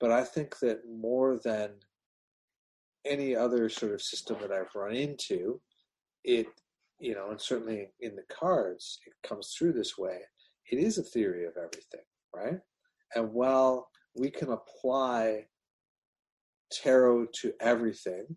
but 0.00 0.10
I 0.10 0.24
think 0.24 0.58
that 0.60 0.80
more 0.88 1.38
than 1.42 1.70
any 3.06 3.36
other 3.36 3.68
sort 3.68 3.92
of 3.92 4.02
system 4.02 4.36
that 4.40 4.52
I've 4.52 4.74
run 4.74 4.94
into, 4.94 5.60
it, 6.24 6.46
you 6.98 7.14
know, 7.14 7.30
and 7.30 7.40
certainly 7.40 7.88
in 8.00 8.16
the 8.16 8.24
cards, 8.34 8.98
it 9.06 9.12
comes 9.28 9.54
through 9.56 9.72
this 9.72 9.98
way. 9.98 10.18
It 10.70 10.78
is 10.78 10.98
a 10.98 11.02
theory 11.02 11.44
of 11.44 11.52
everything, 11.56 12.04
right? 12.34 12.60
And 13.14 13.32
while 13.32 13.88
we 14.16 14.30
can 14.30 14.50
apply 14.50 15.44
tarot 16.74 17.26
to 17.40 17.52
everything. 17.60 18.36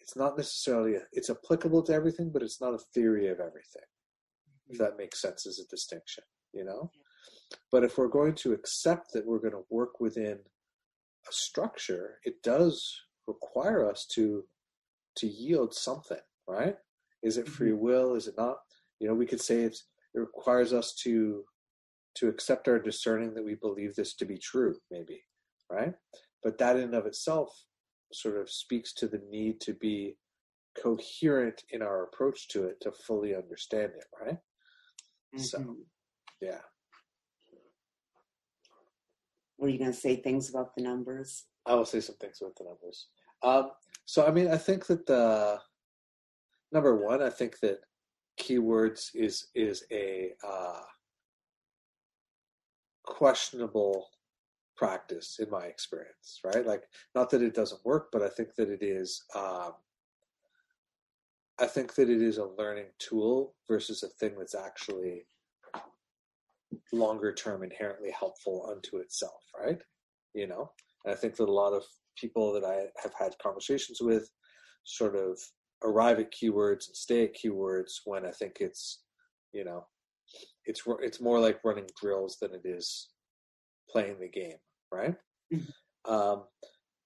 It's 0.00 0.16
not 0.16 0.36
necessarily, 0.36 0.96
a, 0.96 1.00
it's 1.12 1.30
applicable 1.30 1.82
to 1.84 1.92
everything, 1.92 2.30
but 2.32 2.42
it's 2.42 2.60
not 2.60 2.74
a 2.74 2.84
theory 2.94 3.28
of 3.28 3.40
everything. 3.40 3.82
If 4.68 4.78
that 4.78 4.98
makes 4.98 5.20
sense 5.20 5.46
as 5.46 5.58
a 5.58 5.68
distinction, 5.68 6.24
you 6.52 6.64
know? 6.64 6.90
But 7.70 7.84
if 7.84 7.98
we're 7.98 8.08
going 8.08 8.34
to 8.36 8.52
accept 8.52 9.12
that 9.12 9.26
we're 9.26 9.38
going 9.38 9.52
to 9.52 9.64
work 9.70 10.00
within 10.00 10.38
a 11.28 11.32
structure, 11.32 12.18
it 12.24 12.42
does 12.42 13.00
require 13.26 13.88
us 13.88 14.06
to 14.14 14.44
to 15.16 15.26
yield 15.26 15.72
something, 15.74 16.20
right? 16.46 16.76
Is 17.22 17.38
it 17.38 17.48
free 17.48 17.70
mm-hmm. 17.70 17.80
will? 17.80 18.14
Is 18.14 18.26
it 18.26 18.34
not? 18.36 18.58
You 19.00 19.08
know, 19.08 19.14
we 19.14 19.26
could 19.26 19.40
say 19.40 19.60
it's 19.60 19.84
it 20.14 20.20
requires 20.20 20.72
us 20.72 20.94
to 21.02 21.44
to 22.16 22.28
accept 22.28 22.68
our 22.68 22.78
discerning 22.78 23.34
that 23.34 23.44
we 23.44 23.54
believe 23.54 23.94
this 23.94 24.14
to 24.14 24.24
be 24.24 24.38
true, 24.38 24.76
maybe, 24.90 25.22
right? 25.70 25.92
But 26.42 26.58
that 26.58 26.76
in 26.76 26.84
and 26.84 26.94
of 26.94 27.06
itself 27.06 27.50
sort 28.12 28.38
of 28.38 28.50
speaks 28.50 28.94
to 28.94 29.06
the 29.06 29.20
need 29.28 29.60
to 29.60 29.74
be 29.74 30.16
coherent 30.82 31.62
in 31.70 31.82
our 31.82 32.04
approach 32.04 32.48
to 32.48 32.64
it 32.64 32.80
to 32.82 32.92
fully 32.92 33.34
understand 33.34 33.92
it, 33.96 34.04
right? 34.20 34.38
Mm-hmm. 35.34 35.40
So, 35.40 35.76
yeah. 36.40 36.60
Were 39.58 39.68
you 39.68 39.78
going 39.78 39.92
to 39.92 39.96
say 39.96 40.16
things 40.16 40.50
about 40.50 40.74
the 40.74 40.82
numbers? 40.82 41.44
I 41.64 41.74
will 41.74 41.84
say 41.84 42.00
some 42.00 42.16
things 42.16 42.38
about 42.40 42.56
the 42.56 42.64
numbers. 42.64 43.06
Um, 43.42 43.70
so, 44.04 44.26
I 44.26 44.30
mean, 44.30 44.48
I 44.48 44.56
think 44.56 44.86
that 44.86 45.06
the 45.06 45.58
number 46.72 46.96
one, 46.96 47.22
I 47.22 47.30
think 47.30 47.58
that 47.60 47.80
keywords 48.40 49.10
is 49.14 49.48
is 49.54 49.84
a 49.90 50.32
uh, 50.46 50.82
questionable 53.04 54.08
practice 54.76 55.38
in 55.40 55.48
my 55.48 55.64
experience 55.64 56.40
right 56.44 56.66
like 56.66 56.82
not 57.14 57.30
that 57.30 57.40
it 57.40 57.54
doesn't 57.54 57.84
work 57.84 58.08
but 58.12 58.22
i 58.22 58.28
think 58.28 58.54
that 58.56 58.68
it 58.68 58.82
is 58.82 59.22
um, 59.34 59.72
i 61.58 61.66
think 61.66 61.94
that 61.94 62.10
it 62.10 62.20
is 62.20 62.36
a 62.36 62.50
learning 62.58 62.84
tool 62.98 63.54
versus 63.66 64.02
a 64.02 64.08
thing 64.08 64.34
that's 64.36 64.54
actually 64.54 65.26
longer 66.92 67.32
term 67.32 67.62
inherently 67.62 68.10
helpful 68.10 68.68
unto 68.70 68.98
itself 68.98 69.42
right 69.58 69.80
you 70.34 70.46
know 70.46 70.70
and 71.04 71.14
i 71.14 71.16
think 71.16 71.36
that 71.36 71.48
a 71.48 71.52
lot 71.52 71.72
of 71.72 71.84
people 72.18 72.52
that 72.52 72.64
i 72.64 72.86
have 73.02 73.12
had 73.18 73.34
conversations 73.42 73.98
with 74.00 74.30
sort 74.84 75.16
of 75.16 75.38
arrive 75.84 76.18
at 76.18 76.32
keywords 76.32 76.88
and 76.88 76.96
stay 76.96 77.24
at 77.24 77.36
keywords 77.36 77.92
when 78.04 78.24
i 78.24 78.30
think 78.30 78.56
it's 78.60 79.02
you 79.52 79.64
know 79.64 79.84
it's 80.64 80.82
it's 81.00 81.20
more 81.20 81.38
like 81.38 81.64
running 81.64 81.86
drills 82.00 82.38
than 82.40 82.52
it 82.52 82.62
is 82.64 83.08
playing 83.90 84.18
the 84.20 84.28
game, 84.28 84.58
right? 84.92 85.14
Mm-hmm. 85.52 86.12
Um, 86.12 86.44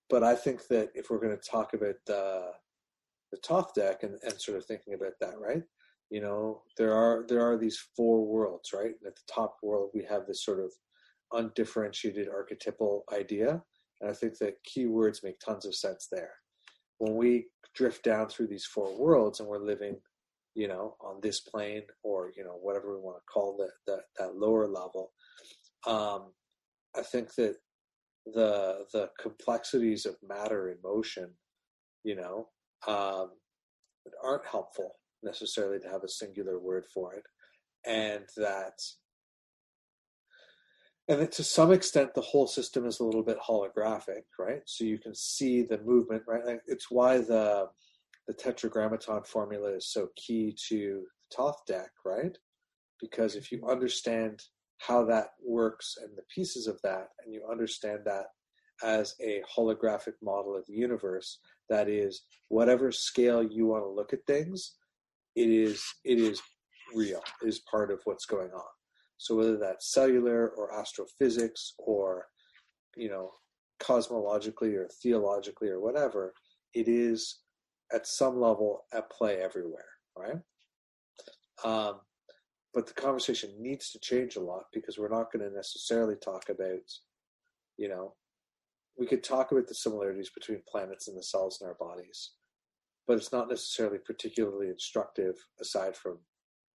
but 0.08 0.22
I 0.22 0.34
think 0.34 0.66
that 0.68 0.90
if 0.94 1.10
we're 1.10 1.20
going 1.20 1.36
to 1.36 1.50
talk 1.50 1.74
about 1.74 1.96
the 2.06 2.50
the 3.32 3.38
Thoth 3.44 3.74
deck 3.74 4.02
and, 4.02 4.16
and 4.24 4.40
sort 4.40 4.58
of 4.58 4.66
thinking 4.66 4.94
about 4.94 5.12
that, 5.20 5.38
right? 5.38 5.62
You 6.11 6.20
know, 6.20 6.62
there 6.76 6.92
are 6.92 7.24
there 7.28 7.48
are 7.48 7.56
these 7.56 7.78
four 7.96 8.26
worlds, 8.26 8.72
right? 8.74 8.94
And 9.00 9.06
at 9.06 9.14
the 9.14 9.32
top 9.32 9.58
world, 9.62 9.90
we 9.94 10.04
have 10.11 10.26
this 10.26 10.44
sort 10.44 10.58
of 10.58 10.72
undifferentiated 11.32 12.28
archetypal 12.28 13.04
idea, 13.12 13.62
and 14.00 14.11
I 14.11 14.12
think 14.12 14.36
that 14.38 14.56
keywords 14.68 15.22
make 15.22 15.38
tons 15.38 15.66
of 15.66 15.74
sense 15.74 16.08
there. 16.11 16.32
When 16.98 17.14
we 17.14 17.46
drift 17.76 18.02
down 18.02 18.28
through 18.28 18.48
these 18.48 18.66
four 18.66 18.98
worlds 18.98 19.38
and 19.38 19.48
we're 19.48 19.64
living, 19.64 19.96
you 20.56 20.66
know, 20.66 20.96
on 21.00 21.20
this 21.22 21.40
plane 21.40 21.82
or 22.02 22.32
you 22.36 22.42
know 22.42 22.58
whatever 22.61 22.96
we 22.96 23.00
want 23.02 23.18
to 23.18 23.32
call 23.32 23.56
the, 23.56 23.68
the 23.86 24.00
that 24.18 24.34
lower 24.34 24.66
level, 24.66 25.12
um, 25.86 26.32
I 26.96 27.02
think 27.02 27.34
that 27.36 27.54
the 28.26 28.84
the 28.92 29.11
complexities 29.22 30.06
of 30.06 30.16
matter 30.28 30.70
in 30.70 30.78
motion, 30.82 31.30
you 32.02 32.16
know, 32.16 32.48
um, 32.88 33.30
aren't 34.24 34.46
helpful 34.46 34.96
necessarily 35.22 35.78
to 35.80 35.88
have 35.88 36.04
a 36.04 36.08
singular 36.08 36.58
word 36.58 36.86
for 36.92 37.14
it, 37.14 37.24
and 37.86 38.24
that 38.36 38.80
and 41.08 41.20
that 41.20 41.32
to 41.32 41.42
some 41.42 41.72
extent 41.72 42.14
the 42.14 42.20
whole 42.20 42.46
system 42.46 42.86
is 42.86 43.00
a 43.00 43.04
little 43.04 43.24
bit 43.24 43.38
holographic, 43.38 44.22
right? 44.38 44.62
So 44.66 44.84
you 44.84 44.98
can 44.98 45.14
see 45.14 45.62
the 45.62 45.78
movement, 45.78 46.22
right? 46.26 46.46
Like 46.46 46.62
it's 46.66 46.90
why 46.90 47.18
the 47.18 47.68
the 48.28 48.34
tetragrammaton 48.34 49.24
formula 49.24 49.70
is 49.74 49.92
so 49.92 50.08
key 50.16 50.56
to 50.68 51.02
the 51.30 51.36
Thoth 51.36 51.66
deck, 51.66 51.90
right? 52.04 52.36
Because 53.00 53.34
if 53.34 53.50
you 53.50 53.66
understand 53.68 54.40
how 54.78 55.04
that 55.06 55.30
works 55.44 55.98
and 56.00 56.16
the 56.16 56.22
pieces 56.32 56.66
of 56.68 56.80
that, 56.82 57.08
and 57.24 57.34
you 57.34 57.42
understand 57.50 58.00
that 58.04 58.26
as 58.84 59.14
a 59.20 59.42
holographic 59.56 60.14
model 60.22 60.56
of 60.56 60.64
the 60.66 60.74
universe, 60.74 61.40
that 61.68 61.88
is 61.88 62.22
whatever 62.48 62.92
scale 62.92 63.42
you 63.42 63.66
want 63.66 63.82
to 63.82 63.90
look 63.90 64.12
at 64.12 64.24
things, 64.26 64.76
it 65.36 65.48
is 65.48 65.82
it 66.04 66.18
is 66.18 66.40
real, 66.94 67.22
it 67.42 67.48
is 67.48 67.60
part 67.70 67.90
of 67.90 68.00
what's 68.04 68.26
going 68.26 68.50
on. 68.50 68.70
So 69.18 69.36
whether 69.36 69.56
that's 69.56 69.92
cellular 69.92 70.48
or 70.56 70.74
astrophysics 70.74 71.74
or 71.78 72.26
you 72.96 73.08
know 73.08 73.30
cosmologically 73.80 74.74
or 74.74 74.88
theologically 75.02 75.68
or 75.68 75.80
whatever, 75.80 76.34
it 76.74 76.88
is 76.88 77.40
at 77.92 78.06
some 78.06 78.40
level 78.40 78.84
at 78.92 79.10
play 79.10 79.40
everywhere, 79.40 79.88
right? 80.16 80.38
Um, 81.64 82.00
but 82.72 82.86
the 82.86 82.94
conversation 82.94 83.50
needs 83.58 83.90
to 83.90 83.98
change 83.98 84.36
a 84.36 84.40
lot 84.40 84.64
because 84.72 84.98
we're 84.98 85.08
not 85.08 85.32
going 85.32 85.48
to 85.48 85.54
necessarily 85.54 86.14
talk 86.16 86.44
about, 86.48 86.78
you 87.76 87.88
know, 87.88 88.14
we 88.96 89.06
could 89.06 89.24
talk 89.24 89.50
about 89.50 89.66
the 89.66 89.74
similarities 89.74 90.30
between 90.30 90.62
planets 90.70 91.08
and 91.08 91.18
the 91.18 91.22
cells 91.22 91.58
in 91.60 91.66
our 91.66 91.76
bodies, 91.80 92.32
but 93.11 93.18
it's 93.18 93.32
not 93.32 93.48
necessarily 93.48 93.98
particularly 93.98 94.68
instructive 94.68 95.34
aside 95.61 95.96
from, 95.96 96.16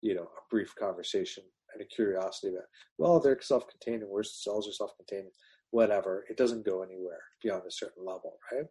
you 0.02 0.16
know, 0.16 0.22
a 0.22 0.44
brief 0.50 0.74
conversation 0.80 1.44
and 1.74 1.82
a 1.82 1.86
curiosity 1.94 2.54
about, 2.54 2.64
well, 2.98 3.20
they're 3.20 3.38
self-contained 3.42 4.02
and 4.02 4.10
where's 4.10 4.30
the 4.30 4.50
cells 4.50 4.66
are 4.66 4.72
self-contained, 4.72 5.28
whatever. 5.72 6.24
It 6.30 6.38
doesn't 6.38 6.66
go 6.66 6.84
anywhere 6.84 7.20
beyond 7.44 7.64
a 7.68 7.72
certain 7.72 8.06
level, 8.06 8.38
right? 8.50 8.64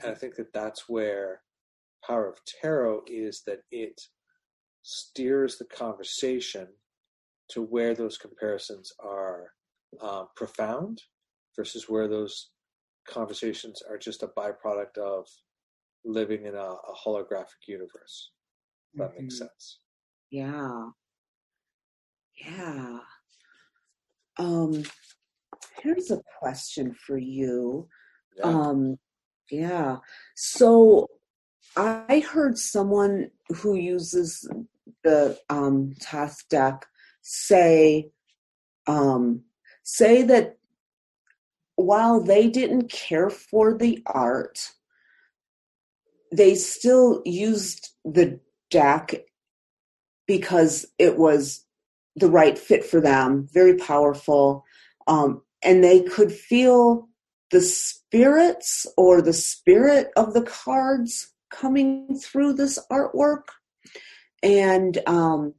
And 0.00 0.12
I 0.12 0.14
think 0.14 0.36
that 0.36 0.52
that's 0.52 0.88
where 0.88 1.40
power 2.06 2.28
of 2.28 2.38
tarot 2.62 3.00
is 3.08 3.42
that 3.48 3.62
it 3.72 4.00
steers 4.82 5.58
the 5.58 5.64
conversation 5.64 6.68
to 7.48 7.62
where 7.62 7.96
those 7.96 8.18
comparisons 8.18 8.92
are 9.04 9.48
um, 10.00 10.28
profound 10.36 11.02
versus 11.56 11.88
where 11.88 12.06
those 12.06 12.50
conversations 13.08 13.82
are 13.90 13.98
just 13.98 14.22
a 14.22 14.28
byproduct 14.28 14.96
of 14.96 15.26
living 16.04 16.46
in 16.46 16.54
a, 16.54 16.58
a 16.58 16.94
holographic 17.06 17.66
universe. 17.66 18.30
If 18.92 19.00
that 19.00 19.10
mm-hmm. 19.10 19.22
makes 19.22 19.38
sense. 19.38 19.78
Yeah. 20.30 20.88
Yeah. 22.44 22.98
Um, 24.38 24.82
here's 25.80 26.10
a 26.10 26.20
question 26.38 26.94
for 27.06 27.18
you. 27.18 27.88
Yeah. 28.36 28.44
Um, 28.44 28.96
yeah. 29.50 29.96
So 30.34 31.08
I 31.76 32.24
heard 32.30 32.58
someone 32.58 33.30
who 33.48 33.76
uses 33.76 34.48
the 35.02 35.38
um, 35.48 35.94
Thoth 36.00 36.48
deck 36.48 36.86
say 37.22 38.10
um, 38.86 39.42
say 39.82 40.22
that 40.22 40.58
while 41.76 42.20
they 42.20 42.48
didn't 42.48 42.90
care 42.90 43.30
for 43.30 43.76
the 43.76 44.02
art, 44.06 44.70
they 46.36 46.54
still 46.56 47.22
used 47.24 47.90
the 48.04 48.40
deck 48.70 49.14
because 50.26 50.86
it 50.98 51.16
was 51.16 51.64
the 52.16 52.28
right 52.28 52.58
fit 52.58 52.84
for 52.84 53.00
them, 53.00 53.48
very 53.52 53.76
powerful, 53.76 54.64
um, 55.06 55.42
and 55.62 55.82
they 55.82 56.02
could 56.02 56.32
feel 56.32 57.08
the 57.50 57.60
spirits 57.60 58.86
or 58.96 59.22
the 59.22 59.32
spirit 59.32 60.10
of 60.16 60.34
the 60.34 60.42
cards 60.42 61.32
coming 61.50 62.18
through 62.18 62.54
this 62.54 62.78
artwork. 62.90 63.44
And 64.42 64.98
um, 65.06 65.54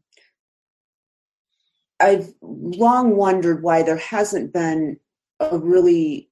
I've 2.00 2.34
long 2.42 3.16
wondered 3.16 3.64
why 3.64 3.84
there 3.84 3.98
hasn't 3.98 4.52
been 4.52 5.00
a 5.40 5.58
really, 5.58 6.30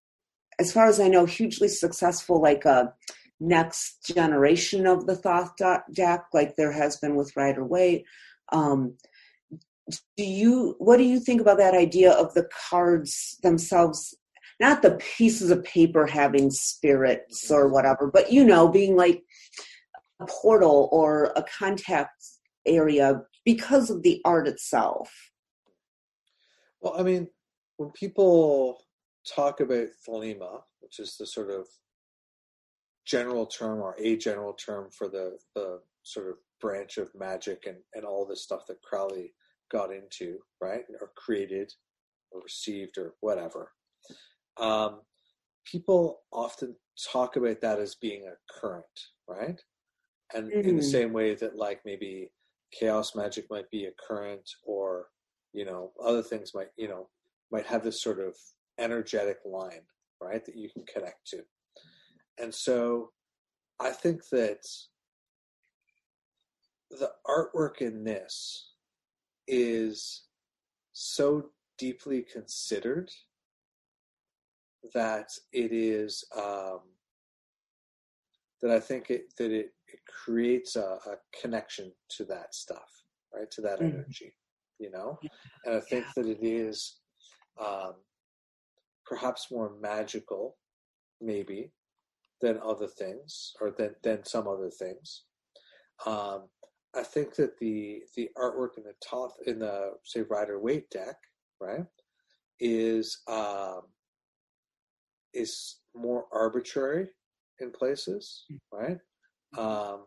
as 0.59 0.73
far 0.73 0.87
as 0.87 0.99
I 0.99 1.07
know, 1.07 1.25
hugely 1.25 1.69
successful 1.69 2.41
like 2.41 2.65
a 2.65 2.93
next 3.43 4.05
generation 4.05 4.87
of 4.87 5.05
the 5.05 5.15
Thoth 5.15 5.55
deck, 5.93 6.25
like 6.33 6.55
there 6.55 6.71
has 6.71 6.97
been 6.97 7.15
with 7.15 7.35
Rider 7.35 7.65
Waite. 7.65 8.05
Um, 8.51 8.95
do 10.15 10.23
you 10.23 10.75
what 10.79 10.97
do 10.97 11.03
you 11.03 11.19
think 11.19 11.41
about 11.41 11.57
that 11.57 11.73
idea 11.73 12.11
of 12.13 12.33
the 12.33 12.47
cards 12.69 13.37
themselves 13.43 14.15
not 14.59 14.81
the 14.81 14.97
pieces 15.17 15.51
of 15.51 15.63
paper 15.65 16.05
having 16.05 16.49
spirits 16.49 17.51
or 17.51 17.67
whatever 17.67 18.09
but 18.09 18.31
you 18.31 18.45
know 18.45 18.69
being 18.69 18.95
like 18.95 19.21
a 20.21 20.25
portal 20.25 20.87
or 20.93 21.33
a 21.35 21.43
contact 21.59 22.23
area 22.65 23.21
because 23.43 23.89
of 23.89 24.03
the 24.03 24.21
art 24.23 24.47
itself 24.47 25.11
well 26.79 26.95
i 26.97 27.03
mean 27.03 27.27
when 27.75 27.89
people 27.91 28.79
talk 29.27 29.59
about 29.59 29.87
thelema 30.07 30.61
which 30.79 30.97
is 30.97 31.17
the 31.17 31.25
sort 31.25 31.49
of 31.49 31.67
general 33.05 33.45
term 33.45 33.79
or 33.79 33.95
a 33.99 34.17
general 34.17 34.53
term 34.53 34.89
for 34.91 35.07
the 35.07 35.37
the 35.55 35.79
sort 36.03 36.29
of 36.29 36.35
branch 36.61 36.97
of 36.97 37.09
magic 37.15 37.65
and 37.67 37.77
and 37.93 38.05
all 38.05 38.25
this 38.25 38.43
stuff 38.43 38.65
that 38.67 38.81
crowley 38.81 39.33
got 39.71 39.91
into, 39.91 40.37
right, 40.61 40.83
or 41.01 41.11
created 41.15 41.71
or 42.31 42.41
received 42.41 42.97
or 42.97 43.15
whatever. 43.21 43.71
Um, 44.57 45.01
people 45.65 46.21
often 46.31 46.75
talk 47.11 47.35
about 47.35 47.61
that 47.61 47.79
as 47.79 47.95
being 47.95 48.27
a 48.27 48.59
current, 48.59 48.85
right? 49.27 49.59
And 50.33 50.49
mm-hmm. 50.49 50.59
in 50.59 50.75
the 50.75 50.81
mm-hmm. 50.81 50.91
same 50.91 51.13
way 51.13 51.35
that, 51.35 51.57
like, 51.57 51.81
maybe 51.85 52.31
chaos 52.71 53.15
magic 53.15 53.45
might 53.49 53.69
be 53.71 53.85
a 53.85 53.91
current, 54.07 54.49
or 54.63 55.07
you 55.53 55.65
know, 55.65 55.91
other 56.03 56.23
things 56.23 56.51
might, 56.55 56.69
you 56.77 56.87
know, 56.87 57.09
might 57.51 57.65
have 57.65 57.83
this 57.83 58.01
sort 58.01 58.19
of 58.19 58.35
energetic 58.79 59.37
line, 59.45 59.81
right, 60.21 60.43
that 60.45 60.55
you 60.55 60.69
can 60.69 60.83
connect 60.91 61.27
to. 61.27 61.37
And 62.39 62.53
so, 62.53 63.11
I 63.79 63.91
think 63.91 64.27
that 64.31 64.65
the 66.89 67.11
artwork 67.27 67.81
in 67.81 68.03
this 68.03 68.73
is 69.47 70.23
so 70.93 71.49
deeply 71.77 72.21
considered 72.21 73.09
that 74.93 75.29
it 75.51 75.71
is 75.71 76.23
um, 76.37 76.81
that 78.61 78.71
I 78.71 78.79
think 78.79 79.09
it 79.09 79.33
that 79.37 79.51
it, 79.51 79.71
it 79.87 79.99
creates 80.07 80.75
a, 80.75 80.97
a, 81.05 81.15
connection 81.41 81.91
to 82.17 82.25
that 82.25 82.53
stuff, 82.53 82.89
right? 83.33 83.49
To 83.51 83.61
that 83.61 83.79
mm-hmm. 83.79 83.97
energy, 83.97 84.33
you 84.79 84.91
know. 84.91 85.19
And 85.65 85.75
I 85.75 85.79
think 85.79 86.05
yeah. 86.05 86.23
that 86.23 86.29
it 86.29 86.39
is 86.41 86.99
um, 87.59 87.93
perhaps 89.05 89.47
more 89.51 89.73
magical, 89.81 90.57
maybe, 91.21 91.71
than 92.43 92.59
other 92.63 92.87
things, 92.87 93.53
or 93.61 93.71
than 93.71 93.95
than 94.03 94.23
some 94.25 94.47
other 94.47 94.69
things. 94.69 95.23
Um, 96.05 96.49
I 96.95 97.03
think 97.03 97.35
that 97.35 97.57
the 97.59 98.01
the 98.15 98.29
artwork 98.37 98.77
in 98.77 98.83
the 98.83 98.95
top 99.03 99.31
in 99.47 99.59
the 99.59 99.93
say 100.03 100.21
Rider 100.21 100.59
Waite 100.59 100.89
deck, 100.91 101.15
right, 101.59 101.85
is 102.59 103.21
um, 103.27 103.81
is 105.33 105.79
more 105.95 106.25
arbitrary 106.31 107.07
in 107.59 107.71
places, 107.71 108.45
right? 108.71 108.97
Um, 109.57 110.05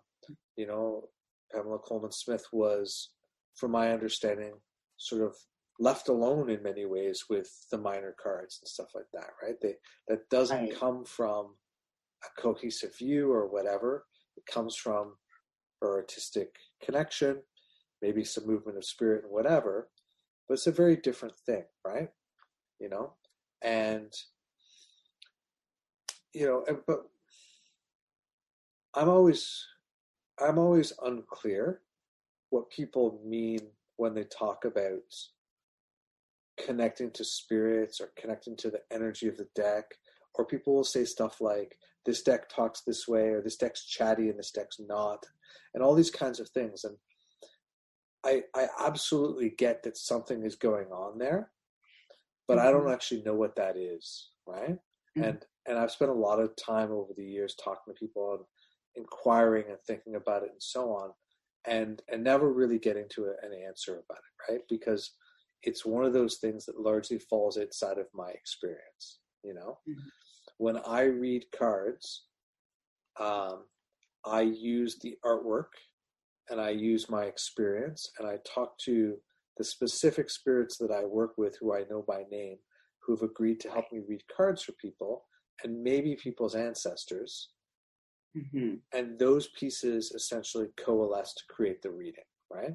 you 0.57 0.67
know, 0.67 1.09
Pamela 1.53 1.79
Colman 1.79 2.13
Smith 2.13 2.45
was, 2.53 3.11
from 3.55 3.71
my 3.71 3.93
understanding, 3.93 4.55
sort 4.97 5.23
of 5.23 5.35
left 5.79 6.09
alone 6.09 6.51
in 6.51 6.63
many 6.63 6.85
ways 6.85 7.25
with 7.29 7.51
the 7.71 7.79
minor 7.79 8.15
cards 8.23 8.59
and 8.61 8.69
stuff 8.69 8.89
like 8.95 9.11
that, 9.13 9.31
right? 9.43 9.57
They 9.61 9.75
that 10.09 10.29
doesn't 10.31 10.57
right. 10.57 10.79
come 10.79 11.05
from 11.05 11.55
a 12.25 12.41
cohesive 12.41 12.97
view 12.97 13.33
or 13.33 13.47
whatever. 13.47 14.05
It 14.37 14.45
comes 14.47 14.77
from 14.77 15.15
or 15.83 15.97
artistic 15.97 16.55
connection, 16.83 17.43
maybe 18.03 18.25
some 18.25 18.47
movement 18.47 18.79
of 18.79 18.85
spirit 18.85 19.25
and 19.25 19.33
whatever, 19.33 19.89
but 20.49 20.55
it's 20.55 20.67
a 20.67 20.73
very 20.73 20.97
different 20.97 21.35
thing, 21.35 21.65
right? 21.85 22.09
You 22.81 22.89
know, 22.89 23.13
and 23.63 24.13
you 26.33 26.47
know, 26.47 26.65
and, 26.69 26.79
but 26.87 27.05
I'm 28.95 29.09
always 29.09 29.67
I'm 30.41 30.59
always 30.59 30.93
unclear 31.03 31.81
what 32.51 32.71
people 32.71 33.21
mean 33.25 33.61
when 33.97 34.15
they 34.15 34.25
talk 34.25 34.65
about 34.65 35.01
connecting 36.59 37.11
to 37.13 37.25
spirits 37.25 38.01
or 38.01 38.13
connecting 38.19 38.57
to 38.57 38.71
the 38.71 38.81
energy 38.91 39.29
of 39.29 39.37
the 39.37 39.49
deck 39.55 39.95
or 40.39 40.45
people 40.45 40.75
will 40.75 40.85
say 40.85 41.05
stuff 41.05 41.41
like 41.41 41.77
this 42.05 42.23
deck 42.23 42.49
talks 42.49 42.83
this 42.83 43.07
way 43.07 43.29
or 43.29 43.43
this 43.43 43.57
deck's 43.57 43.85
chatty 43.85 44.29
and 44.31 44.39
this 44.39 44.53
deck's 44.53 44.79
not 44.79 45.27
and 45.75 45.83
all 45.83 45.95
these 45.95 46.11
kinds 46.11 46.41
of 46.41 46.49
things 46.49 46.85
and 46.85 46.97
i 48.25 48.43
i 48.55 48.67
absolutely 48.81 49.51
get 49.59 49.83
that 49.83 49.97
something 49.97 50.45
is 50.45 50.55
going 50.55 50.87
on 50.87 51.19
there 51.19 51.51
but 52.49 52.59
mm-hmm. 52.59 52.69
i 52.69 52.71
don't 52.71 52.85
mm-hmm. 52.85 52.93
actually 52.93 53.23
know 53.23 53.35
what 53.35 53.57
that 53.57 53.77
is 53.77 54.31
right 54.47 54.71
mm-hmm. 54.71 55.23
and 55.25 55.45
and 55.67 55.79
i've 55.79 55.91
spent 55.91 56.11
a 56.11 56.15
lot 56.15 56.41
of 56.41 56.55
time 56.57 56.93
over 56.93 57.13
the 57.17 57.25
years 57.25 57.55
talking 57.63 57.93
to 57.93 57.99
people 57.99 58.35
and 58.35 58.45
inquiring 58.95 59.65
and 59.69 59.79
thinking 59.87 60.15
about 60.15 60.43
it 60.43 60.51
and 60.51 60.63
so 60.63 60.91
on 60.93 61.11
and 61.67 62.03
and 62.11 62.23
never 62.23 62.51
really 62.53 62.79
getting 62.79 63.07
to 63.11 63.25
an 63.43 63.53
answer 63.67 63.93
about 63.93 64.19
it 64.19 64.53
right 64.53 64.61
because 64.71 65.13
it's 65.63 65.85
one 65.85 66.05
of 66.05 66.13
those 66.13 66.37
things 66.37 66.65
that 66.65 66.81
largely 66.81 67.19
falls 67.19 67.59
outside 67.59 67.99
of 67.99 68.07
my 68.15 68.31
experience 68.31 69.19
you 69.43 69.53
know 69.53 69.79
mm-hmm 69.89 70.09
when 70.59 70.79
I 70.79 71.03
read 71.03 71.47
cards, 71.57 72.25
um, 73.21 73.65
I 74.25 74.43
use 74.43 74.99
the 75.01 75.17
artwork 75.25 75.69
and 76.51 76.61
I 76.61 76.71
use 76.71 77.09
my 77.09 77.25
experience 77.25 78.11
and 78.19 78.29
I 78.29 78.39
talk 78.47 78.79
to 78.81 79.17
the 79.57 79.65
specific 79.65 80.31
spirits 80.31 80.77
that 80.79 80.91
I 80.91 81.05
work 81.05 81.33
with 81.39 81.57
who 81.61 81.75
I 81.75 81.85
know 81.91 82.05
by 82.07 82.25
name 82.31 82.59
who 83.03 83.15
have 83.15 83.23
agreed 83.23 83.61
to 83.61 83.71
help 83.71 83.87
me 83.93 84.01
read 84.07 84.23
cards 84.35 84.63
for 84.63 84.73
people 84.73 85.25
and 85.65 85.83
maybe 85.83 86.17
people's 86.17 86.55
ancestors. 86.55 87.51
hmm 88.35 88.75
And 88.93 89.19
those 89.19 89.49
pieces 89.59 90.13
essentially 90.13 90.69
coalesce 90.77 91.35
to 91.35 91.43
create 91.49 91.83
the 91.83 91.91
reading, 91.91 92.25
right? 92.53 92.75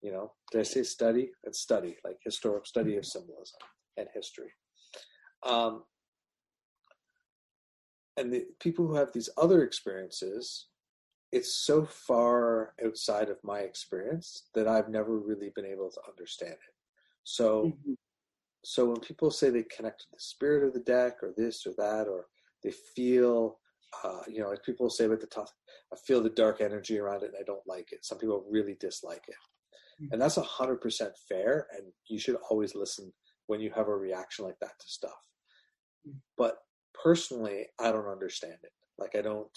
You 0.00 0.12
know, 0.12 0.32
did 0.50 0.60
I 0.60 0.64
say 0.64 0.82
study? 0.82 1.30
It's 1.44 1.60
study, 1.60 1.96
like 2.04 2.16
historic 2.24 2.66
study 2.66 2.96
of 2.96 3.04
symbolism 3.06 3.58
and 3.96 4.08
history. 4.14 4.52
Um, 5.44 5.84
and 8.16 8.32
the 8.32 8.46
people 8.60 8.86
who 8.86 8.94
have 8.94 9.12
these 9.12 9.30
other 9.36 9.62
experiences, 9.62 10.68
it's 11.30 11.52
so 11.54 11.84
far 11.84 12.74
outside 12.84 13.30
of 13.30 13.42
my 13.42 13.60
experience 13.60 14.48
that 14.54 14.68
I've 14.68 14.88
never 14.90 15.18
really 15.18 15.50
been 15.54 15.64
able 15.64 15.90
to 15.90 16.00
understand 16.08 16.52
it. 16.52 16.74
So, 17.24 17.64
Mhm. 17.64 17.96
so 18.64 18.86
when 18.86 19.00
people 19.00 19.30
say 19.30 19.50
they 19.50 19.64
connect 19.64 20.02
to 20.02 20.10
the 20.12 20.20
spirit 20.20 20.64
of 20.64 20.74
the 20.74 20.80
deck 20.80 21.22
or 21.22 21.32
this 21.32 21.66
or 21.66 21.72
that, 21.74 22.06
or 22.06 22.28
they 22.62 22.70
feel, 22.70 23.60
uh, 24.04 24.22
you 24.28 24.40
know, 24.40 24.50
like 24.50 24.62
people 24.62 24.90
say 24.90 25.06
about 25.06 25.20
the 25.20 25.26
Thoth, 25.26 25.52
I 25.92 25.96
feel 25.96 26.22
the 26.22 26.30
dark 26.30 26.60
energy 26.60 26.98
around 26.98 27.22
it 27.22 27.28
and 27.28 27.36
I 27.38 27.44
don't 27.44 27.66
like 27.66 27.92
it. 27.92 28.04
Some 28.04 28.18
people 28.18 28.44
really 28.48 28.74
dislike 28.74 29.26
it. 29.28 29.36
And 30.12 30.20
that's 30.20 30.36
a 30.36 30.42
hundred 30.42 30.80
percent 30.80 31.16
fair. 31.28 31.68
And 31.72 31.92
you 32.06 32.18
should 32.18 32.36
always 32.50 32.74
listen 32.74 33.12
when 33.46 33.60
you 33.60 33.70
have 33.70 33.88
a 33.88 33.96
reaction 33.96 34.44
like 34.44 34.58
that 34.60 34.78
to 34.78 34.88
stuff. 34.88 35.28
But 36.36 36.58
personally, 37.00 37.66
I 37.80 37.92
don't 37.92 38.08
understand 38.08 38.58
it. 38.62 38.72
Like 38.98 39.14
I 39.16 39.22
don't, 39.22 39.56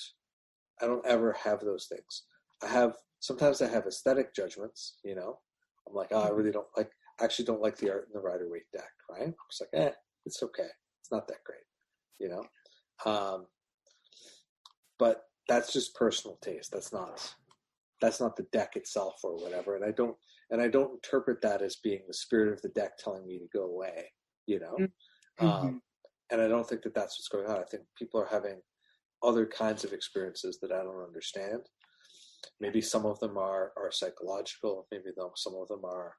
I 0.82 0.86
don't 0.86 1.06
ever 1.06 1.34
have 1.34 1.62
those 1.62 1.88
things. 1.88 2.24
I 2.64 2.68
have, 2.68 2.96
sometimes 3.20 3.62
I 3.62 3.68
have 3.68 3.86
aesthetic 3.88 4.34
judgments, 4.36 4.98
you 5.04 5.16
know, 5.16 5.40
I'm 5.88 5.94
like, 5.94 6.10
oh, 6.12 6.22
I 6.22 6.30
really 6.30 6.52
don't 6.52 6.68
like, 6.76 6.92
I 7.20 7.24
actually 7.24 7.46
don't 7.46 7.62
like 7.62 7.78
the 7.78 7.90
art 7.92 8.08
in 8.08 8.14
the 8.14 8.20
Rider 8.26 8.48
Waite 8.50 8.72
deck, 8.74 8.92
right? 9.10 9.24
I'm 9.24 9.36
just 9.50 9.62
like, 9.62 9.70
eh, 9.82 9.92
it's 10.26 10.42
okay. 10.44 10.68
It's 11.02 11.12
not 11.12 11.28
that 11.28 11.44
great, 11.46 11.60
you 12.20 12.30
know? 12.30 12.44
Um, 13.10 13.46
but 14.98 15.24
that's 15.48 15.72
just 15.72 15.96
personal 15.96 16.38
taste. 16.42 16.72
That's 16.72 16.92
not, 16.92 17.36
that's 18.02 18.20
not 18.20 18.36
the 18.36 18.48
deck 18.52 18.76
itself 18.76 19.20
or 19.24 19.36
whatever. 19.36 19.76
And 19.76 19.86
I 19.86 19.92
don't, 19.92 20.16
and 20.50 20.62
I 20.62 20.68
don't 20.68 20.94
interpret 20.96 21.42
that 21.42 21.62
as 21.62 21.78
being 21.78 22.04
the 22.08 22.14
spirit 22.14 22.52
of 22.54 22.62
the 22.62 22.70
deck 22.70 22.98
telling 22.98 23.26
me 23.28 23.40
to 23.40 23.48
go 23.54 23.66
away, 23.66 24.12
you 24.48 24.60
know? 24.60 24.78
Mhm. 25.40 25.48
Um, 25.48 25.82
and 26.32 26.42
I 26.42 26.48
don't 26.48 26.68
think 26.68 26.82
that 26.84 26.94
that's 26.94 27.18
what's 27.18 27.28
going 27.28 27.48
on. 27.48 27.62
I 27.62 27.68
think 27.70 27.84
people 27.98 28.20
are 28.20 28.28
having 28.30 28.62
other 29.24 29.46
kinds 29.46 29.84
of 29.84 29.94
experiences 29.94 30.60
that 30.62 30.72
I 30.72 30.84
don't 30.84 31.04
understand. 31.04 31.62
Maybe 32.60 32.82
some 32.82 33.06
of 33.06 33.20
them 33.20 33.38
are 33.38 33.72
are 33.78 33.92
psychological. 33.92 34.88
Maybe 34.92 35.10
some 35.36 35.56
of 35.56 35.68
them 35.68 35.84
are 35.84 36.16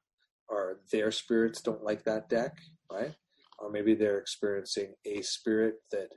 are 0.49 0.79
their 0.91 1.11
spirits 1.11 1.61
don't 1.61 1.83
like 1.83 2.03
that 2.05 2.29
deck, 2.29 2.53
right? 2.91 3.13
Or 3.59 3.71
maybe 3.71 3.95
they're 3.95 4.19
experiencing 4.19 4.93
a 5.05 5.21
spirit 5.21 5.75
that 5.91 6.09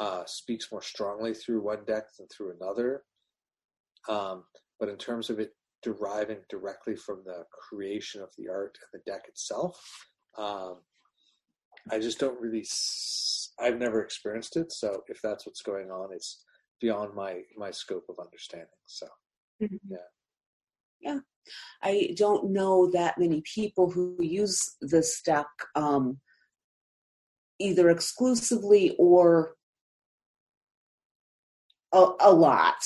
uh, 0.00 0.24
speaks 0.26 0.70
more 0.72 0.82
strongly 0.82 1.32
through 1.32 1.62
one 1.62 1.84
deck 1.86 2.04
than 2.18 2.26
through 2.28 2.54
another. 2.60 3.02
Um, 4.08 4.44
but 4.78 4.88
in 4.88 4.96
terms 4.96 5.30
of 5.30 5.38
it 5.38 5.52
deriving 5.82 6.38
directly 6.48 6.96
from 6.96 7.22
the 7.24 7.44
creation 7.68 8.20
of 8.20 8.30
the 8.36 8.48
art 8.48 8.76
and 8.92 9.00
the 9.00 9.10
deck 9.10 9.22
itself, 9.28 9.80
um, 10.36 10.80
I 11.90 11.98
just 11.98 12.18
don't 12.18 12.40
really. 12.40 12.60
s- 12.62 13.52
I've 13.58 13.78
never 13.78 14.02
experienced 14.02 14.56
it, 14.56 14.72
so 14.72 15.02
if 15.08 15.20
that's 15.22 15.46
what's 15.46 15.62
going 15.62 15.90
on, 15.90 16.12
it's 16.12 16.42
beyond 16.80 17.14
my 17.14 17.42
my 17.56 17.70
scope 17.70 18.04
of 18.08 18.18
understanding. 18.18 18.68
So 18.86 19.06
Mhm. 19.62 19.80
Yeah. 19.88 19.98
Yeah. 21.00 21.20
I 21.82 22.14
don't 22.16 22.50
know 22.52 22.90
that 22.90 23.18
many 23.18 23.42
people 23.54 23.90
who 23.90 24.16
use 24.20 24.76
this 24.80 25.22
deck 25.22 25.46
um, 25.74 26.20
either 27.58 27.88
exclusively 27.88 28.94
or 28.98 29.55
a, 31.92 32.06
a 32.20 32.32
lot. 32.32 32.76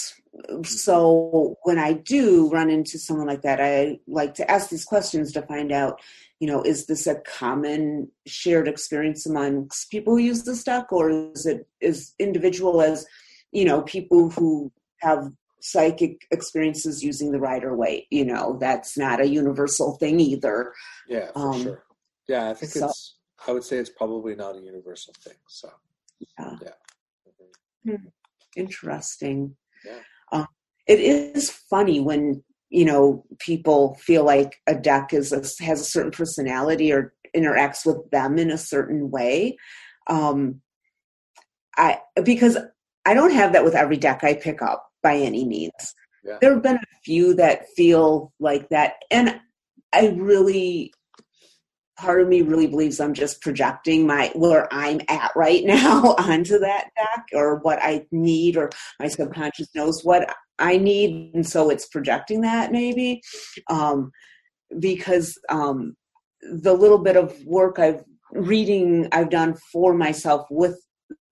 So 0.64 1.56
when 1.64 1.78
I 1.78 1.92
do 1.94 2.48
run 2.50 2.70
into 2.70 2.98
someone 2.98 3.26
like 3.26 3.42
that, 3.42 3.60
I 3.60 3.98
like 4.06 4.34
to 4.34 4.50
ask 4.50 4.70
these 4.70 4.84
questions 4.84 5.32
to 5.32 5.42
find 5.42 5.72
out, 5.72 6.00
you 6.38 6.46
know, 6.46 6.62
is 6.62 6.86
this 6.86 7.06
a 7.06 7.16
common 7.16 8.10
shared 8.26 8.68
experience 8.68 9.26
amongst 9.26 9.90
people 9.90 10.14
who 10.14 10.22
use 10.22 10.44
this 10.44 10.64
deck, 10.64 10.92
or 10.92 11.10
is 11.10 11.46
it 11.46 11.66
as 11.82 12.14
individual 12.18 12.80
as, 12.80 13.06
you 13.52 13.64
know, 13.64 13.82
people 13.82 14.30
who 14.30 14.70
have 15.00 15.30
psychic 15.60 16.26
experiences 16.30 17.02
using 17.02 17.32
the 17.32 17.40
Rider 17.40 17.76
Waite? 17.76 18.06
You 18.10 18.24
know, 18.24 18.56
that's 18.60 18.96
not 18.96 19.20
a 19.20 19.26
universal 19.28 19.96
thing 19.96 20.20
either. 20.20 20.72
yeah, 21.08 21.32
for 21.32 21.38
Um, 21.54 21.62
sure. 21.62 21.84
Yeah, 22.28 22.50
I 22.50 22.54
think 22.54 22.72
so- 22.72 22.86
it's. 22.86 23.16
I 23.46 23.52
would 23.52 23.64
say 23.64 23.78
it's 23.78 23.90
probably 23.90 24.34
not 24.36 24.54
a 24.54 24.60
universal 24.60 25.14
thing. 25.24 25.36
So 25.48 25.70
Yeah. 26.38 26.56
yeah. 26.62 26.72
Mhm. 27.86 28.12
Interesting. 28.56 29.56
Yeah. 29.84 29.98
Um, 30.32 30.46
it 30.86 31.00
is 31.00 31.50
funny 31.50 32.00
when 32.00 32.42
you 32.68 32.84
know 32.84 33.24
people 33.38 33.94
feel 33.94 34.24
like 34.24 34.56
a 34.66 34.74
deck 34.74 35.12
is 35.12 35.32
a, 35.32 35.38
has 35.64 35.80
a 35.80 35.84
certain 35.84 36.12
personality 36.12 36.92
or 36.92 37.14
interacts 37.36 37.86
with 37.86 38.10
them 38.10 38.38
in 38.38 38.50
a 38.50 38.58
certain 38.58 39.10
way. 39.10 39.56
Um, 40.06 40.60
I 41.76 42.00
because 42.24 42.56
I 43.06 43.14
don't 43.14 43.32
have 43.32 43.52
that 43.52 43.64
with 43.64 43.74
every 43.74 43.96
deck 43.96 44.24
I 44.24 44.34
pick 44.34 44.62
up 44.62 44.86
by 45.02 45.16
any 45.16 45.44
means. 45.44 45.94
Yeah. 46.24 46.38
There 46.40 46.52
have 46.52 46.62
been 46.62 46.76
a 46.76 47.00
few 47.04 47.34
that 47.34 47.68
feel 47.76 48.32
like 48.38 48.68
that, 48.68 48.94
and 49.10 49.40
I 49.92 50.08
really 50.08 50.92
part 52.00 52.20
of 52.20 52.28
me 52.28 52.42
really 52.42 52.66
believes 52.66 53.00
I'm 53.00 53.14
just 53.14 53.40
projecting 53.40 54.06
my 54.06 54.30
where 54.34 54.72
I'm 54.72 55.00
at 55.08 55.32
right 55.36 55.64
now 55.66 56.14
onto 56.18 56.58
that 56.58 56.88
deck 56.96 57.26
or 57.32 57.58
what 57.60 57.78
I 57.82 58.06
need 58.10 58.56
or 58.56 58.70
my 58.98 59.08
subconscious 59.08 59.68
knows 59.74 60.04
what 60.04 60.34
I 60.58 60.76
need. 60.76 61.34
And 61.34 61.46
so 61.46 61.70
it's 61.70 61.86
projecting 61.86 62.40
that 62.42 62.72
maybe 62.72 63.22
um, 63.68 64.10
because 64.78 65.38
um, 65.48 65.94
the 66.42 66.74
little 66.74 66.98
bit 66.98 67.16
of 67.16 67.38
work 67.44 67.78
I've 67.78 68.02
reading 68.32 69.08
I've 69.10 69.30
done 69.30 69.56
for 69.72 69.92
myself 69.92 70.46
with 70.50 70.80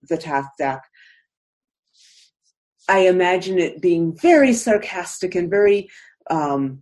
the 0.09 0.17
Thoth 0.17 0.49
deck 0.57 0.81
I 2.89 3.01
imagine 3.01 3.59
it 3.59 3.81
being 3.81 4.17
very 4.17 4.51
sarcastic 4.51 5.35
and 5.35 5.49
very 5.49 5.89
um, 6.31 6.81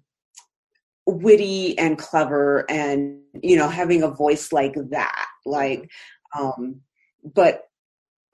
witty 1.07 1.77
and 1.79 1.97
clever 1.97 2.65
and 2.69 3.19
you 3.41 3.55
know 3.55 3.69
having 3.69 4.03
a 4.03 4.09
voice 4.11 4.51
like 4.51 4.73
that 4.89 5.25
like 5.45 5.89
um 6.37 6.81
but 7.23 7.63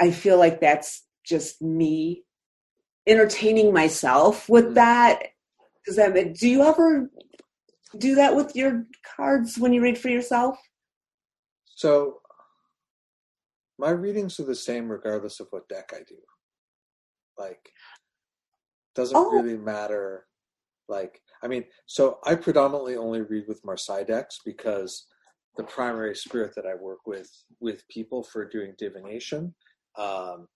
i 0.02 0.10
feel 0.12 0.38
like 0.40 0.60
that's 0.60 1.06
just 1.24 1.62
me 1.62 2.24
entertaining 3.08 3.72
myself 3.72 4.50
with 4.50 4.66
Mm. 4.66 4.74
that 4.76 5.24
does 5.86 5.98
that 5.98 6.14
make- 6.14 6.34
do 6.36 6.50
you 6.50 6.64
ever 6.64 7.10
do 7.98 8.16
that 8.16 8.36
with 8.36 8.56
your 8.56 8.86
cards 9.16 9.58
when 9.60 9.72
you 9.72 9.82
read 9.82 9.98
for 9.98 10.10
yourself 10.10 10.58
So 11.76 12.22
my 13.78 13.90
readings 13.92 14.40
are 14.40 14.46
the 14.46 14.56
same 14.56 14.90
regardless 14.90 15.40
of 15.40 15.48
what 15.52 15.68
deck 15.68 15.92
I 15.94 16.00
do. 16.08 16.16
Like 17.38 17.72
doesn't 18.96 19.18
Oh. 19.18 19.30
really 19.32 19.58
matter 19.58 20.26
like 20.88 21.22
I 21.44 21.48
mean, 21.48 21.66
so 21.86 22.20
I 22.24 22.36
predominantly 22.36 22.96
only 22.96 23.22
read 23.22 23.46
with 23.48 23.66
Marseille 23.66 24.06
decks 24.06 24.40
because 24.46 25.08
the 25.58 25.64
primary 25.64 26.16
spirit 26.16 26.54
that 26.56 26.66
I 26.66 26.76
work 26.76 27.06
with 27.06 27.30
with 27.60 27.88
people 27.90 28.24
for 28.24 28.48
doing 28.48 28.74
divination 28.78 29.54
um, 29.98 30.48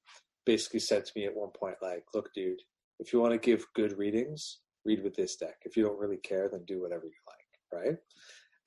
basically 0.45 0.79
said 0.79 1.05
to 1.05 1.11
me 1.15 1.25
at 1.25 1.35
one 1.35 1.51
point 1.59 1.75
like, 1.81 2.05
"Look, 2.13 2.33
dude, 2.33 2.61
if 2.99 3.11
you 3.11 3.19
want 3.19 3.33
to 3.33 3.37
give 3.37 3.65
good 3.75 3.97
readings, 3.97 4.59
read 4.85 5.03
with 5.03 5.15
this 5.15 5.35
deck. 5.35 5.55
If 5.65 5.75
you 5.75 5.83
don't 5.83 5.99
really 5.99 6.17
care, 6.17 6.49
then 6.49 6.63
do 6.65 6.81
whatever 6.81 7.05
you 7.05 7.11
like." 7.27 7.83
Right? 7.85 7.97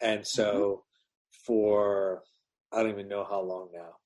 And 0.02 0.26
so 0.26 0.84
for 1.46 2.22
I 2.72 2.82
don't 2.82 2.92
even 2.92 3.08
know 3.08 3.24
how 3.24 3.40
long 3.40 3.70
now, 3.72 3.96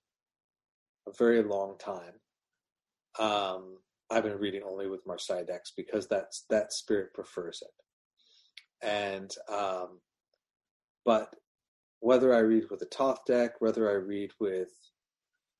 a 1.06 1.12
very 1.18 1.42
long 1.42 1.76
time. 1.78 2.14
Um, 3.18 3.78
I've 4.10 4.22
been 4.24 4.38
reading 4.38 4.62
only 4.68 4.88
with 4.88 5.06
Marseille 5.06 5.44
decks 5.44 5.72
because 5.76 6.06
that's 6.08 6.44
that 6.50 6.72
spirit 6.72 7.12
prefers 7.14 7.60
it. 7.62 7.83
And 8.84 9.34
um, 9.48 10.00
but 11.04 11.34
whether 12.00 12.34
I 12.34 12.40
read 12.40 12.64
with 12.70 12.82
a 12.82 12.86
Thoth 12.86 13.24
deck, 13.26 13.52
whether 13.60 13.90
I 13.90 13.94
read 13.94 14.30
with, 14.38 14.70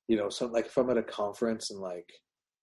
you 0.07 0.17
know, 0.17 0.29
some 0.29 0.51
like 0.51 0.67
if 0.67 0.77
I'm 0.77 0.89
at 0.89 0.97
a 0.97 1.03
conference 1.03 1.71
and 1.71 1.79
like 1.79 2.09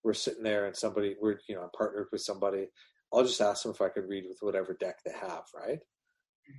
we're 0.05 0.15
sitting 0.15 0.43
there 0.43 0.67
and 0.67 0.77
somebody 0.77 1.17
we're 1.21 1.39
you 1.49 1.55
know 1.55 1.63
I'm 1.63 1.71
partnered 1.77 2.09
with 2.13 2.23
somebody, 2.23 2.69
I'll 3.13 3.25
just 3.25 3.41
ask 3.41 3.63
them 3.63 3.73
if 3.73 3.81
I 3.81 3.89
could 3.89 4.09
read 4.09 4.25
with 4.29 4.39
whatever 4.41 4.77
deck 4.79 4.97
they 5.05 5.13
have, 5.13 5.45
right? 5.55 5.81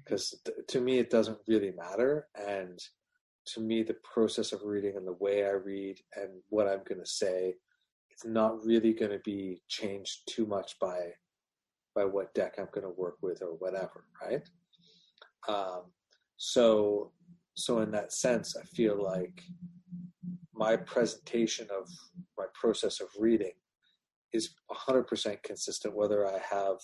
Because 0.03 0.33
to 0.67 0.81
me 0.81 0.99
it 0.99 1.09
doesn't 1.09 1.37
really 1.47 1.71
matter, 1.71 2.27
and 2.35 2.79
to 3.47 3.61
me 3.61 3.83
the 3.83 3.97
process 4.13 4.53
of 4.53 4.61
reading 4.63 4.95
and 4.95 5.07
the 5.07 5.17
way 5.19 5.45
I 5.45 5.51
read 5.51 5.97
and 6.15 6.29
what 6.49 6.67
I'm 6.67 6.81
going 6.87 7.01
to 7.01 7.05
say 7.05 7.55
it's 8.13 8.25
not 8.25 8.63
really 8.63 8.93
going 8.93 9.11
to 9.11 9.19
be 9.25 9.61
changed 9.67 10.21
too 10.27 10.45
much 10.45 10.77
by 10.79 11.11
by 11.95 12.05
what 12.05 12.33
deck 12.33 12.55
I'm 12.57 12.67
going 12.71 12.85
to 12.85 12.99
work 12.99 13.17
with 13.21 13.41
or 13.41 13.55
whatever, 13.59 14.05
right? 14.21 14.41
Um, 15.47 15.83
so 16.37 17.11
so 17.55 17.79
in 17.79 17.91
that 17.91 18.11
sense, 18.11 18.55
I 18.57 18.63
feel 18.63 19.01
like 19.01 19.43
my 20.53 20.75
presentation 20.75 21.67
of 21.69 21.87
my 22.37 22.45
process 22.59 22.99
of 22.99 23.07
reading 23.19 23.53
is 24.33 24.55
100% 24.71 25.43
consistent 25.43 25.95
whether 25.95 26.25
I 26.25 26.39
have 26.49 26.77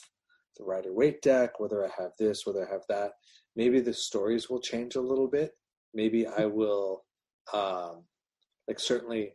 the 0.58 0.64
Rider 0.64 0.94
Waite 0.94 1.22
deck, 1.22 1.60
whether 1.60 1.84
I 1.84 1.90
have 1.98 2.12
this, 2.20 2.46
whether 2.46 2.68
I 2.68 2.72
have 2.72 2.84
that. 2.90 3.14
Maybe 3.56 3.80
the 3.80 3.94
stories 3.94 4.50
will 4.50 4.62
change 4.62 4.96
a 4.96 5.02
little 5.02 5.28
bit. 5.28 5.52
Maybe 5.94 6.28
I 6.28 6.46
will, 6.46 7.04
um, 7.54 8.04
like, 8.68 8.80
certainly 8.80 9.34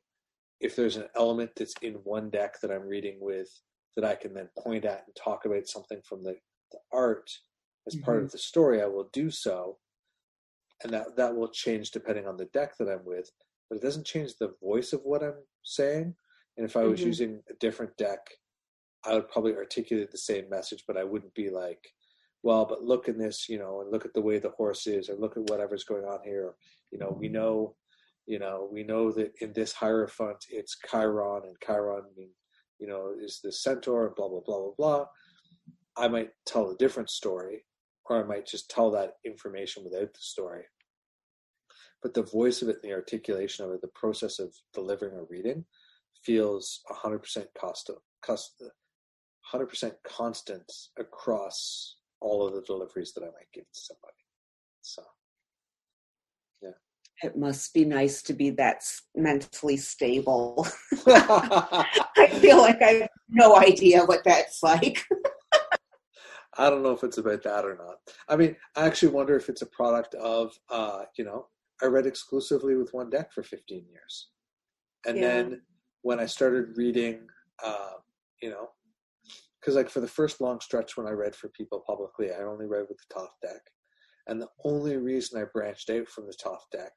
if 0.61 0.77
there's 0.77 0.97
an 0.97 1.09
element 1.17 1.51
that's 1.57 1.75
in 1.83 1.95
one 2.05 2.31
deck 2.31 2.61
that 2.61 2.71
I'm 2.71 2.87
reading 2.87 3.19
with 3.21 3.51
that 3.97 4.05
I 4.05 4.15
can 4.15 4.35
then 4.35 4.49
point 4.59 4.85
at 4.85 5.05
and 5.07 5.17
talk 5.17 5.45
about 5.45 5.67
something 5.67 6.01
from 6.05 6.23
the, 6.23 6.37
the 6.73 6.79
art 6.93 7.31
as 7.87 7.95
mm-hmm. 7.95 8.05
part 8.05 8.23
of 8.23 8.33
the 8.33 8.39
story, 8.39 8.83
I 8.83 8.87
will 8.87 9.09
do 9.13 9.31
so. 9.31 9.79
And 10.83 10.93
that, 10.93 11.17
that 11.17 11.35
will 11.35 11.49
change 11.49 11.91
depending 11.91 12.27
on 12.27 12.37
the 12.37 12.47
deck 12.47 12.77
that 12.79 12.89
I'm 12.89 13.05
with, 13.05 13.31
but 13.69 13.77
it 13.77 13.83
doesn't 13.83 14.07
change 14.07 14.33
the 14.35 14.55
voice 14.63 14.93
of 14.93 15.01
what 15.05 15.23
I'm 15.23 15.43
saying. 15.63 16.15
And 16.57 16.67
if 16.67 16.77
I 16.77 16.85
was 16.85 17.01
mm-hmm. 17.01 17.09
using 17.09 17.43
a 17.49 17.55
different 17.61 17.97
deck, 17.97 18.21
I 19.05 19.15
would 19.15 19.29
probably 19.29 19.55
articulate 19.55 20.11
the 20.11 20.19
same 20.19 20.49
message, 20.49 20.85
but 20.87 20.97
I 20.97 21.05
wouldn't 21.05 21.35
be 21.35 21.51
like, 21.51 21.81
well, 22.43 22.65
but 22.65 22.83
look 22.83 23.09
in 23.09 23.19
this, 23.19 23.49
you 23.49 23.59
know, 23.59 23.81
and 23.81 23.91
look 23.91 24.05
at 24.05 24.15
the 24.15 24.21
way 24.21 24.39
the 24.39 24.51
horse 24.51 24.87
is, 24.87 25.09
or 25.09 25.17
look 25.17 25.37
at 25.37 25.49
whatever's 25.49 25.85
going 25.85 26.05
on 26.05 26.19
here. 26.25 26.55
You 26.91 26.99
know, 26.99 27.17
we 27.19 27.29
know, 27.29 27.75
you 28.27 28.39
know, 28.39 28.69
we 28.71 28.83
know 28.83 29.11
that 29.13 29.33
in 29.41 29.53
this 29.53 29.73
hierophant 29.73 30.45
it's 30.51 30.77
Chiron, 30.91 31.43
and 31.45 31.57
Chiron, 31.65 32.05
mean, 32.17 32.31
you 32.79 32.87
know, 32.87 33.15
is 33.21 33.41
the 33.43 33.53
centaur, 33.53 34.13
blah 34.17 34.29
blah 34.29 34.41
blah 34.41 34.59
blah 34.59 34.75
blah. 34.77 35.07
I 35.97 36.09
might 36.09 36.31
tell 36.47 36.71
a 36.71 36.77
different 36.77 37.11
story, 37.11 37.65
or 38.07 38.23
I 38.23 38.27
might 38.27 38.47
just 38.47 38.71
tell 38.71 38.91
that 38.93 39.15
information 39.25 39.85
without 39.85 40.13
the 40.13 40.21
story. 40.21 40.65
But 42.03 42.15
the 42.15 42.23
voice 42.23 42.61
of 42.63 42.69
it, 42.69 42.83
the 42.83 42.93
articulation 42.93 43.65
of 43.65 43.71
it, 43.73 43.81
the 43.81 43.89
process 43.89 44.39
of 44.39 44.53
delivering 44.75 45.17
a 45.19 45.23
reading, 45.31 45.65
feels 46.25 46.81
100% 46.91 47.47
cost, 47.59 47.91
cost 48.23 48.63
100% 49.53 49.93
constant 50.07 50.71
across 50.99 51.97
all 52.21 52.47
of 52.47 52.55
the 52.55 52.63
deliveries 52.63 53.13
that 53.15 53.23
I 53.23 53.27
might 53.27 53.53
give 53.53 53.65
to 53.65 53.81
somebody. 53.81 54.15
So. 54.83 55.03
It 57.23 57.37
must 57.37 57.73
be 57.73 57.85
nice 57.85 58.23
to 58.23 58.33
be 58.33 58.51
that 58.51 58.83
mentally 59.15 59.77
stable. 59.77 60.67
I 61.07 62.29
feel 62.41 62.59
like 62.59 62.83
I 62.83 62.91
have 62.93 63.09
no 63.29 63.57
idea 63.57 64.05
what 64.05 64.25
that's 64.25 64.63
like. 64.63 65.05
I 66.57 66.71
don't 66.71 66.83
know 66.83 66.93
if 66.93 67.03
it's 67.03 67.19
about 67.19 67.43
that 67.45 67.65
or 67.65 67.77
not. 67.77 67.97
I 68.29 68.37
mean, 68.37 68.57
I 68.77 68.87
actually 68.87 69.13
wonder 69.13 69.37
if 69.37 69.49
it's 69.49 69.63
a 69.63 69.67
product 69.67 70.15
of, 70.15 70.57
uh, 70.71 71.05
you 71.19 71.25
know, 71.25 71.47
I 71.83 71.87
read 71.87 72.07
exclusively 72.07 72.77
with 72.77 72.95
one 72.95 73.11
deck 73.11 73.33
for 73.33 73.43
15 73.43 73.85
years. 73.91 74.29
And 75.07 75.17
yeah. 75.17 75.23
then 75.23 75.63
when 76.03 76.21
I 76.21 76.27
started 76.27 76.77
reading, 76.77 77.27
uh, 77.65 77.95
you 78.41 78.51
know, 78.51 78.69
because 79.61 79.75
like 79.75 79.91
for 79.91 80.01
the 80.01 80.09
first 80.09 80.41
long 80.41 80.61
stretch 80.61 80.97
when 80.97 81.07
I 81.07 81.11
read 81.11 81.35
for 81.35 81.49
people 81.49 81.83
publicly, 81.87 82.31
I 82.31 82.43
only 82.43 82.67
read 82.67 82.87
with 82.89 82.99
the 82.99 83.15
Thoth 83.15 83.35
deck, 83.43 83.63
and 84.27 84.41
the 84.41 84.49
only 84.65 84.97
reason 84.97 85.41
I 85.41 85.45
branched 85.45 85.91
out 85.91 86.09
from 86.09 86.27
the 86.27 86.33
Thoth 86.33 86.67
deck 86.73 86.93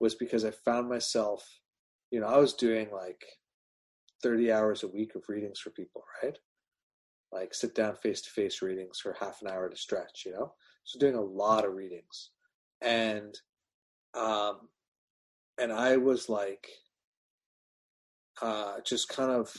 was 0.00 0.14
because 0.14 0.44
I 0.44 0.50
found 0.50 0.88
myself, 0.88 1.46
you 2.10 2.20
know, 2.20 2.26
I 2.26 2.38
was 2.38 2.54
doing 2.54 2.88
like 2.92 3.24
30 4.22 4.52
hours 4.52 4.82
a 4.82 4.88
week 4.88 5.14
of 5.14 5.28
readings 5.28 5.58
for 5.58 5.70
people, 5.70 6.04
right? 6.22 6.38
Like 7.32 7.54
sit 7.54 7.74
down 7.74 7.96
face 7.96 8.22
to 8.22 8.30
face 8.30 8.62
readings 8.62 8.98
for 9.00 9.16
half 9.18 9.42
an 9.42 9.48
hour 9.48 9.68
to 9.68 9.76
stretch, 9.76 10.24
you 10.26 10.32
know? 10.32 10.52
So 10.84 10.98
doing 10.98 11.14
a 11.16 11.20
lot 11.20 11.64
of 11.64 11.74
readings. 11.74 12.30
And 12.80 13.38
um 14.14 14.68
and 15.58 15.72
I 15.72 15.96
was 15.96 16.28
like 16.28 16.68
uh 18.42 18.80
just 18.84 19.08
kind 19.08 19.30
of 19.30 19.54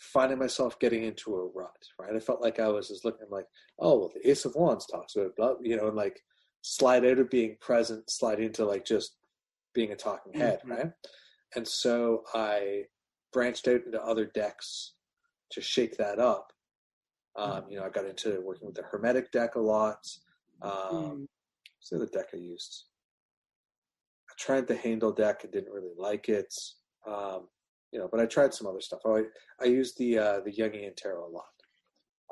finding 0.00 0.38
myself 0.38 0.78
getting 0.80 1.04
into 1.04 1.36
a 1.36 1.46
rut, 1.46 1.76
right? 1.98 2.16
I 2.16 2.20
felt 2.20 2.40
like 2.40 2.58
I 2.58 2.68
was 2.68 2.88
just 2.88 3.04
looking 3.04 3.26
like, 3.30 3.46
oh, 3.78 3.98
well, 3.98 4.12
the 4.14 4.30
Ace 4.30 4.46
of 4.46 4.54
Wands 4.54 4.86
talks 4.86 5.14
about, 5.14 5.36
blah, 5.36 5.54
you 5.62 5.76
know, 5.76 5.88
and 5.88 5.96
like 5.96 6.20
slide 6.62 7.04
out 7.04 7.18
of 7.18 7.30
being 7.30 7.56
present, 7.60 8.10
slide 8.10 8.40
into 8.40 8.64
like 8.64 8.84
just 8.84 9.16
being 9.74 9.92
a 9.92 9.96
talking 9.96 10.32
head, 10.32 10.60
mm-hmm. 10.60 10.72
right? 10.72 10.90
And 11.54 11.68
so 11.68 12.22
I 12.34 12.84
branched 13.32 13.68
out 13.68 13.84
into 13.84 14.02
other 14.02 14.24
decks 14.24 14.94
to 15.52 15.60
shake 15.60 15.96
that 15.98 16.18
up. 16.18 16.52
Um, 17.36 17.64
you 17.68 17.78
know, 17.78 17.84
I 17.84 17.90
got 17.90 18.06
into 18.06 18.40
working 18.40 18.66
with 18.66 18.76
the 18.76 18.82
Hermetic 18.82 19.30
deck 19.32 19.54
a 19.54 19.60
lot. 19.60 20.06
Um, 20.62 20.72
mm. 20.72 21.26
What's 21.76 21.90
the 21.90 21.96
other 21.96 22.06
deck 22.06 22.28
I 22.32 22.38
used? 22.38 22.84
I 24.30 24.32
tried 24.38 24.66
the 24.66 24.74
Haindl 24.74 25.14
deck 25.14 25.44
and 25.44 25.52
didn't 25.52 25.72
really 25.72 25.92
like 25.96 26.28
it. 26.28 26.52
Um, 27.06 27.48
you 27.92 27.98
know, 27.98 28.08
but 28.10 28.20
I 28.20 28.26
tried 28.26 28.54
some 28.54 28.66
other 28.66 28.80
stuff. 28.80 29.00
I 29.06 29.22
I 29.60 29.66
used 29.66 29.98
the 29.98 30.18
uh, 30.18 30.40
the 30.44 30.52
Jungian 30.52 30.96
Tarot 30.96 31.26
a 31.26 31.30
lot 31.30 31.44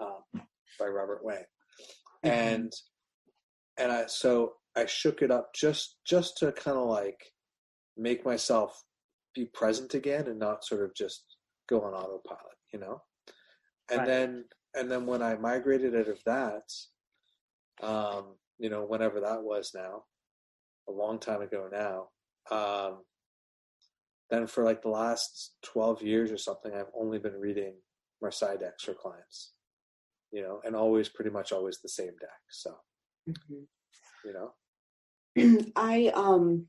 um, 0.00 0.42
by 0.78 0.86
Robert 0.86 1.24
Wang, 1.24 1.44
mm-hmm. 2.24 2.28
and 2.28 2.72
and 3.78 3.92
I 3.92 4.06
so 4.06 4.54
I 4.76 4.86
shook 4.86 5.22
it 5.22 5.30
up 5.30 5.50
just 5.54 5.96
just 6.06 6.38
to 6.38 6.52
kind 6.52 6.76
of 6.76 6.88
like 6.88 7.20
make 7.96 8.24
myself 8.24 8.82
be 9.34 9.46
present 9.46 9.94
again 9.94 10.28
and 10.28 10.38
not 10.38 10.64
sort 10.64 10.84
of 10.84 10.94
just 10.94 11.24
go 11.68 11.80
on 11.82 11.94
autopilot, 11.94 12.56
you 12.72 12.78
know. 12.78 13.02
And 13.90 14.00
right. 14.00 14.06
then 14.06 14.44
and 14.74 14.90
then 14.90 15.06
when 15.06 15.22
I 15.22 15.36
migrated 15.36 15.96
out 15.96 16.08
of 16.08 16.18
that, 16.26 17.86
um, 17.86 18.36
you 18.58 18.70
know, 18.70 18.84
whenever 18.84 19.20
that 19.20 19.42
was 19.42 19.72
now, 19.74 20.04
a 20.88 20.92
long 20.92 21.18
time 21.18 21.42
ago 21.42 21.68
now, 21.70 22.08
um, 22.50 23.02
then 24.30 24.46
for 24.46 24.64
like 24.64 24.82
the 24.82 24.88
last 24.88 25.54
12 25.62 26.02
years 26.02 26.30
or 26.30 26.38
something, 26.38 26.72
I've 26.74 26.90
only 26.94 27.18
been 27.18 27.38
reading 27.40 27.74
Marseille 28.20 28.58
decks 28.58 28.84
for 28.84 28.94
clients, 28.94 29.52
you 30.30 30.42
know, 30.42 30.60
and 30.64 30.76
always 30.76 31.08
pretty 31.08 31.30
much 31.30 31.52
always 31.52 31.80
the 31.80 31.88
same 31.88 32.14
deck. 32.20 32.40
So, 32.50 32.76
mm-hmm. 33.28 33.64
you 34.24 34.32
know, 34.34 35.72
I, 35.76 36.12
um, 36.14 36.66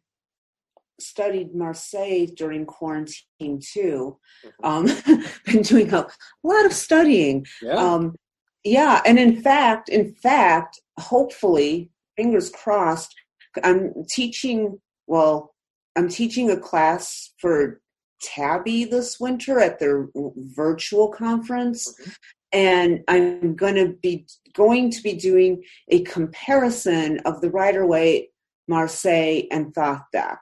studied 1.02 1.56
Marseille 1.56 2.28
during 2.36 2.66
quarantine 2.66 3.60
too. 3.62 4.18
Mm-hmm. 4.64 4.66
Um, 4.66 5.24
been 5.46 5.62
doing 5.62 5.94
a 5.94 6.08
lot 6.44 6.66
of 6.66 6.74
studying. 6.74 7.46
Yeah. 7.62 7.76
Um, 7.76 8.16
yeah, 8.64 9.02
and 9.06 9.18
in 9.18 9.42
fact, 9.42 9.90
in 9.90 10.14
fact, 10.16 10.80
hopefully, 11.00 11.92
fingers 12.18 12.50
crossed, 12.50 13.16
I'm 13.64 13.94
teaching. 14.10 14.80
Well, 15.08 15.56
I'm 16.00 16.08
teaching 16.08 16.50
a 16.50 16.56
class 16.56 17.34
for 17.40 17.82
Tabby 18.22 18.86
this 18.86 19.20
winter 19.20 19.60
at 19.60 19.80
their 19.80 20.08
virtual 20.56 21.10
conference. 21.10 21.94
Mm-hmm. 21.94 22.12
And 22.54 23.04
I'm 23.10 23.56
going 23.56 23.76
to 23.76 23.98
be 24.02 24.26
going 24.54 24.92
to 24.92 25.04
be 25.04 25.14
doing 25.14 25.62
a 25.90 26.02
comparison 26.04 27.20
of 27.26 27.42
the 27.42 27.52
Rider 27.52 27.86
Waite, 27.86 28.30
Marseille, 28.70 29.42
and 29.52 29.76
Thoth 29.76 30.04
deck. 30.14 30.40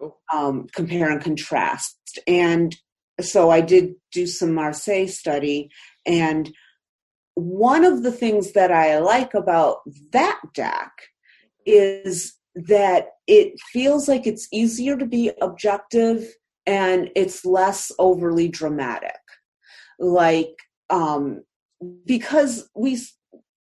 Cool. 0.00 0.18
Um, 0.32 0.66
compare 0.74 1.10
and 1.10 1.22
contrast. 1.22 2.18
And 2.26 2.74
so 3.20 3.50
I 3.50 3.60
did 3.60 3.92
do 4.12 4.26
some 4.26 4.54
Marseille 4.54 5.08
study. 5.08 5.68
And 6.06 6.50
one 7.34 7.84
of 7.84 8.02
the 8.02 8.12
things 8.12 8.52
that 8.52 8.72
I 8.72 8.98
like 8.98 9.34
about 9.34 9.80
that 10.12 10.40
deck 10.54 10.90
is 11.66 12.34
that 12.54 13.08
it 13.26 13.58
feels 13.72 14.08
like 14.08 14.26
it's 14.26 14.48
easier 14.52 14.96
to 14.96 15.06
be 15.06 15.32
objective 15.40 16.32
and 16.66 17.10
it's 17.16 17.44
less 17.44 17.90
overly 17.98 18.48
dramatic 18.48 19.16
like 19.98 20.54
um 20.90 21.42
because 22.06 22.68
we 22.74 22.98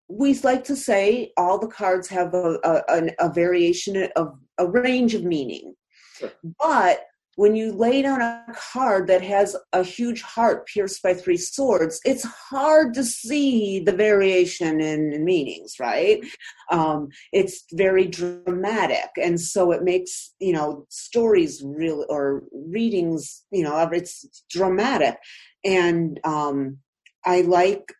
we 0.09 0.33
like 0.39 0.63
to 0.63 0.75
say 0.75 1.31
all 1.37 1.57
the 1.57 1.67
cards 1.67 2.07
have 2.07 2.33
a 2.33 2.57
a, 2.63 3.09
a 3.19 3.29
variation 3.33 4.07
of 4.15 4.35
a 4.57 4.67
range 4.67 5.15
of 5.15 5.23
meaning 5.23 5.73
sure. 6.17 6.31
but 6.59 7.05
when 7.35 7.55
you 7.55 7.71
lay 7.71 8.01
down 8.01 8.21
a 8.21 8.43
card 8.55 9.07
that 9.07 9.21
has 9.21 9.55
a 9.71 9.83
huge 9.83 10.21
heart 10.21 10.67
pierced 10.67 11.01
by 11.01 11.13
three 11.13 11.37
swords, 11.37 11.99
it's 12.05 12.23
hard 12.23 12.93
to 12.93 13.03
see 13.03 13.79
the 13.79 13.91
variation 13.91 14.81
in, 14.81 15.23
meanings, 15.25 15.75
right? 15.79 16.19
Um, 16.71 17.09
it's 17.31 17.63
very 17.73 18.07
dramatic, 18.07 19.09
and 19.21 19.39
so 19.39 19.71
it 19.71 19.83
makes 19.83 20.33
you 20.39 20.53
know 20.53 20.85
stories 20.89 21.63
real 21.65 22.05
or 22.09 22.43
readings, 22.51 23.43
you 23.51 23.63
know, 23.63 23.77
it's 23.91 24.43
dramatic, 24.49 25.17
and 25.63 26.19
um, 26.23 26.77
I 27.25 27.41
like 27.41 27.93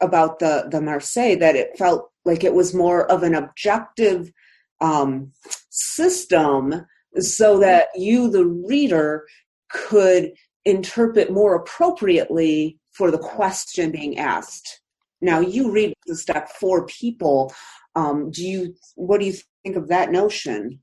about 0.00 0.38
the 0.38 0.68
the 0.70 0.80
Marseille 0.80 1.36
that 1.36 1.56
it 1.56 1.76
felt 1.78 2.10
like 2.24 2.44
it 2.44 2.54
was 2.54 2.74
more 2.74 3.10
of 3.10 3.22
an 3.22 3.34
objective 3.34 4.32
um, 4.80 5.32
system 5.70 6.86
so 7.18 7.58
that 7.58 7.88
you, 7.94 8.30
the 8.30 8.46
reader, 8.46 9.26
could 9.70 10.32
interpret 10.64 11.32
more 11.32 11.54
appropriately 11.54 12.78
for 12.92 13.10
the 13.10 13.18
question 13.18 13.90
being 13.90 14.18
asked. 14.18 14.80
Now, 15.20 15.40
you 15.40 15.70
read 15.70 15.94
the 16.06 16.16
step 16.16 16.50
for 16.50 16.86
people. 16.86 17.52
Um, 17.94 18.30
do 18.30 18.46
you? 18.46 18.74
What 18.94 19.20
do 19.20 19.26
you 19.26 19.34
think 19.64 19.76
of 19.76 19.88
that 19.88 20.10
notion? 20.10 20.80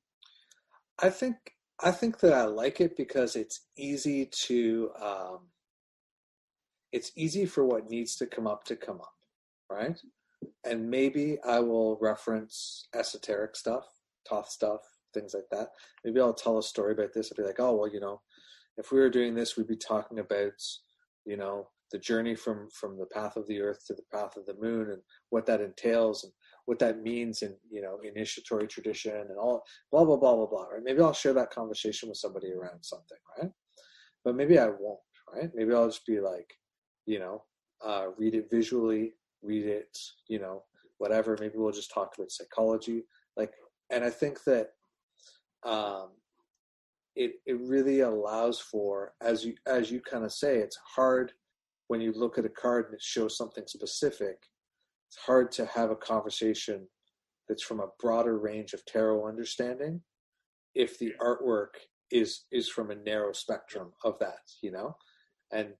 I 0.99 1.09
think 1.09 1.35
I 1.79 1.91
think 1.91 2.19
that 2.19 2.33
I 2.33 2.45
like 2.45 2.81
it 2.81 2.97
because 2.97 3.35
it's 3.35 3.61
easy 3.77 4.25
to 4.47 4.91
um, 5.01 5.39
it's 6.91 7.11
easy 7.15 7.45
for 7.45 7.65
what 7.65 7.89
needs 7.89 8.15
to 8.17 8.25
come 8.25 8.47
up 8.47 8.63
to 8.65 8.75
come 8.75 8.99
up, 8.99 9.13
right? 9.69 9.99
And 10.63 10.89
maybe 10.89 11.37
I 11.45 11.59
will 11.59 11.97
reference 12.01 12.87
esoteric 12.95 13.55
stuff, 13.55 13.85
Thoth 14.29 14.49
stuff, 14.49 14.81
things 15.17 15.33
like 15.33 15.47
that. 15.51 15.69
Maybe 16.03 16.19
I'll 16.19 16.33
tell 16.33 16.57
a 16.57 16.63
story 16.63 16.93
about 16.93 17.13
this. 17.13 17.31
I'll 17.31 17.41
be 17.43 17.47
like, 17.47 17.59
oh 17.59 17.75
well, 17.75 17.91
you 17.91 17.99
know, 17.99 18.21
if 18.77 18.91
we 18.91 18.99
were 18.99 19.09
doing 19.09 19.35
this, 19.35 19.57
we'd 19.57 19.67
be 19.67 19.77
talking 19.77 20.19
about, 20.19 20.53
you 21.25 21.37
know, 21.37 21.67
the 21.91 21.97
journey 21.97 22.35
from 22.35 22.69
from 22.69 22.97
the 22.97 23.05
path 23.05 23.37
of 23.37 23.47
the 23.47 23.61
earth 23.61 23.85
to 23.87 23.93
the 23.93 24.03
path 24.13 24.35
of 24.37 24.45
the 24.45 24.55
moon 24.59 24.91
and 24.91 25.01
what 25.29 25.45
that 25.45 25.61
entails 25.61 26.23
and 26.23 26.33
what 26.65 26.79
that 26.79 27.01
means 27.01 27.41
in 27.41 27.55
you 27.69 27.81
know 27.81 27.99
initiatory 28.03 28.67
tradition 28.67 29.15
and 29.15 29.37
all 29.39 29.63
blah 29.91 30.03
blah 30.03 30.17
blah 30.17 30.35
blah 30.35 30.45
blah 30.45 30.63
right 30.63 30.83
maybe 30.83 31.01
i'll 31.01 31.13
share 31.13 31.33
that 31.33 31.49
conversation 31.51 32.09
with 32.09 32.17
somebody 32.17 32.51
around 32.51 32.83
something 32.83 33.17
right 33.39 33.51
but 34.25 34.35
maybe 34.35 34.59
i 34.59 34.67
won't 34.67 34.99
right 35.33 35.49
maybe 35.53 35.73
i'll 35.73 35.87
just 35.87 36.05
be 36.05 36.19
like 36.19 36.53
you 37.05 37.19
know 37.19 37.43
uh, 37.85 38.07
read 38.17 38.33
it 38.33 38.49
visually 38.51 39.13
read 39.43 39.65
it 39.65 39.97
you 40.27 40.39
know 40.39 40.63
whatever 40.97 41.37
maybe 41.39 41.57
we'll 41.57 41.71
just 41.71 41.93
talk 41.93 42.13
about 42.17 42.31
psychology 42.31 43.03
like 43.37 43.53
and 43.91 44.03
i 44.03 44.09
think 44.09 44.43
that 44.43 44.71
um 45.67 46.09
it 47.15 47.33
it 47.45 47.59
really 47.59 47.99
allows 47.99 48.59
for 48.59 49.13
as 49.21 49.43
you 49.43 49.53
as 49.67 49.91
you 49.91 49.99
kind 49.99 50.23
of 50.23 50.31
say 50.31 50.57
it's 50.57 50.79
hard 50.95 51.33
when 51.87 51.99
you 51.99 52.11
look 52.13 52.37
at 52.37 52.45
a 52.45 52.49
card 52.49 52.85
and 52.85 52.93
it 52.93 53.01
shows 53.01 53.37
something 53.37 53.65
specific 53.67 54.37
it's 55.09 55.17
hard 55.25 55.51
to 55.51 55.65
have 55.65 55.91
a 55.91 55.95
conversation 55.95 56.87
that's 57.47 57.63
from 57.63 57.79
a 57.79 57.89
broader 57.99 58.37
range 58.39 58.73
of 58.73 58.85
tarot 58.85 59.27
understanding 59.27 60.01
if 60.75 60.97
the 60.99 61.13
artwork 61.21 61.75
is 62.11 62.45
is 62.51 62.69
from 62.69 62.91
a 62.91 62.95
narrow 62.95 63.33
spectrum 63.33 63.91
of 64.03 64.17
that 64.19 64.39
you 64.61 64.71
know? 64.71 64.95
And 65.51 65.73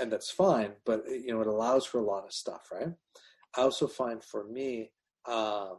and 0.00 0.10
that's 0.10 0.30
fine 0.30 0.72
but 0.86 1.04
you 1.08 1.32
know 1.32 1.42
it 1.42 1.46
allows 1.46 1.84
for 1.84 1.98
a 1.98 2.04
lot 2.04 2.24
of 2.24 2.32
stuff 2.32 2.70
right? 2.72 2.92
I 3.56 3.60
also 3.60 3.86
find 3.86 4.22
for 4.24 4.44
me 4.44 4.92
um 5.26 5.78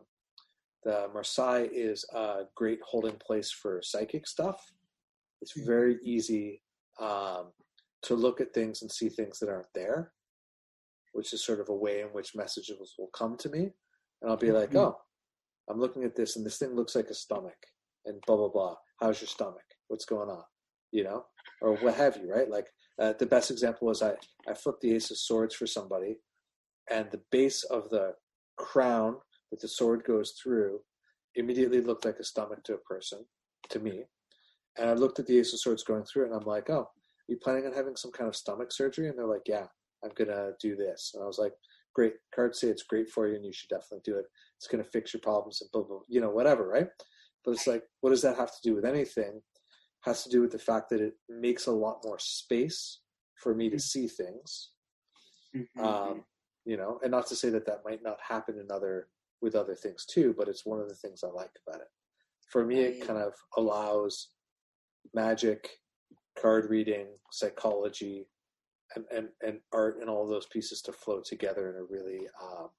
the 0.84 1.08
marseille 1.14 1.68
is 1.72 2.06
a 2.14 2.44
great 2.56 2.80
holding 2.86 3.18
place 3.26 3.52
for 3.52 3.82
psychic 3.82 4.28
stuff 4.28 4.60
it's 5.42 5.60
very 5.60 5.98
easy 6.04 6.62
um 7.00 7.52
to 8.02 8.16
look 8.16 8.42
at 8.42 8.54
things 8.54 8.82
and 8.82 8.92
see 8.92 9.10
things 9.10 9.40
that 9.40 9.50
aren't 9.50 9.74
there 9.74 10.12
which 11.14 11.32
is 11.32 11.44
sort 11.44 11.60
of 11.60 11.70
a 11.70 11.76
way 11.76 12.02
in 12.02 12.08
which 12.08 12.36
messages 12.36 12.96
will 12.98 13.10
come 13.16 13.38
to 13.38 13.50
me. 13.50 13.72
And 14.22 14.30
I'll 14.30 14.38
be 14.38 14.48
mm-hmm. 14.48 14.58
like, 14.58 14.76
oh, 14.76 14.98
I'm 15.70 15.80
looking 15.80 16.04
at 16.04 16.16
this 16.16 16.36
and 16.36 16.46
this 16.46 16.58
thing 16.58 16.76
looks 16.76 16.96
like 16.96 17.08
a 17.08 17.14
stomach 17.14 17.56
and 18.06 18.22
blah, 18.28 18.36
blah, 18.36 18.50
blah. 18.50 18.76
How's 19.00 19.22
your 19.22 19.30
stomach? 19.30 19.64
What's 19.88 20.06
going 20.06 20.30
on? 20.30 20.44
You 20.92 21.06
know, 21.06 21.26
or 21.62 21.76
what 21.78 21.96
have 21.96 22.18
you, 22.18 22.32
right? 22.32 22.50
Like 22.50 22.68
uh, 23.00 23.14
the 23.18 23.26
best 23.26 23.50
example 23.50 23.88
was 23.88 24.02
I, 24.02 24.14
I 24.48 24.54
flipped 24.54 24.82
the 24.82 24.94
Ace 24.94 25.10
of 25.10 25.18
Swords 25.18 25.56
for 25.56 25.66
somebody 25.66 26.18
and 26.92 27.10
the 27.12 27.22
base 27.32 27.64
of 27.64 27.90
the 27.90 28.14
crown 28.58 29.16
that 29.54 29.62
the 29.62 29.68
sword 29.68 30.04
goes 30.04 30.32
through 30.42 30.82
immediately 31.36 31.80
looked 31.80 32.06
like 32.06 32.18
a 32.20 32.24
stomach 32.24 32.64
to 32.64 32.74
a 32.74 32.78
person, 32.80 33.20
to 33.70 33.80
me. 33.80 34.04
And 34.78 34.90
I 34.90 34.94
looked 34.94 35.20
at 35.20 35.28
the 35.28 35.38
Ace 35.38 35.54
of 35.54 35.60
Swords 35.60 35.84
going 35.84 36.04
through 36.06 36.26
and 36.26 36.34
I'm 36.34 36.48
like, 36.48 36.70
oh, 36.70 36.82
are 36.82 36.90
you 37.28 37.38
planning 37.38 37.68
on 37.68 37.74
having 37.74 37.96
some 37.96 38.12
kind 38.12 38.28
of 38.28 38.36
stomach 38.36 38.72
surgery? 38.72 39.08
And 39.08 39.18
they're 39.18 39.28
like, 39.28 39.48
yeah. 39.48 39.68
I'm 40.04 40.12
gonna 40.16 40.52
do 40.60 40.76
this. 40.76 41.12
And 41.14 41.24
I 41.24 41.28
was 41.28 41.40
like, 41.40 41.54
great. 41.96 42.14
Cards 42.36 42.60
say 42.60 42.68
it's 42.68 42.84
great 42.84 43.10
for 43.10 43.28
you, 43.28 43.36
and 43.36 43.46
you 43.46 43.54
should 43.54 43.70
definitely 43.70 44.02
do 44.04 44.18
it. 44.18 44.26
It's 44.58 44.68
gonna 44.68 44.84
fix 44.84 45.14
your 45.14 45.22
problems 45.22 45.62
and 45.62 45.72
blah 45.72 45.84
blah. 45.84 46.00
You 46.10 46.22
know, 46.22 46.30
whatever, 46.30 46.68
right? 46.68 46.88
But 47.46 47.52
it's 47.52 47.68
like, 47.68 47.84
what 48.02 48.10
does 48.10 48.22
that 48.24 48.38
have 48.38 48.52
to 48.52 48.62
do 48.64 48.76
with 48.76 48.86
anything? 48.86 49.36
It 49.38 50.02
has 50.02 50.24
to 50.24 50.30
do 50.30 50.42
with 50.42 50.52
the 50.52 50.60
fact 50.60 50.90
that 50.90 51.00
it 51.02 51.14
makes 51.30 51.68
a 51.68 51.72
lot 51.72 52.02
more 52.04 52.20
space 52.20 53.00
for 53.36 53.56
me 53.56 53.70
to 53.70 53.80
see 53.80 54.08
things. 54.08 54.72
Mm-hmm. 55.56 55.86
Um, 55.86 56.24
you 56.66 56.78
know, 56.78 57.00
and 57.02 57.12
not 57.12 57.28
to 57.28 57.36
say 57.36 57.50
that 57.50 57.66
that 57.66 57.84
might 57.86 58.04
not 58.04 58.18
happen 58.28 58.58
in 58.60 58.68
other 58.72 59.08
with 59.44 59.56
other 59.56 59.76
things 59.76 60.06
too, 60.06 60.34
but 60.38 60.48
it's 60.48 60.66
one 60.66 60.80
of 60.80 60.88
the 60.88 60.96
things 60.96 61.24
I 61.24 61.28
like 61.28 61.52
about 61.68 61.82
it. 61.82 61.88
For 62.50 62.66
me, 62.66 62.80
it 62.80 63.06
kind 63.06 63.20
of 63.20 63.34
allows 63.58 64.30
magic, 65.14 65.70
card 66.40 66.70
reading, 66.70 67.08
psychology, 67.32 68.28
and, 68.96 69.06
and, 69.16 69.28
and 69.46 69.60
art 69.74 69.98
and 70.00 70.10
all 70.10 70.28
those 70.28 70.46
pieces 70.48 70.82
to 70.84 70.94
flow 70.94 71.22
together 71.24 71.70
in 71.70 71.76
a 71.76 71.84
really 71.84 72.28
um, 72.42 72.70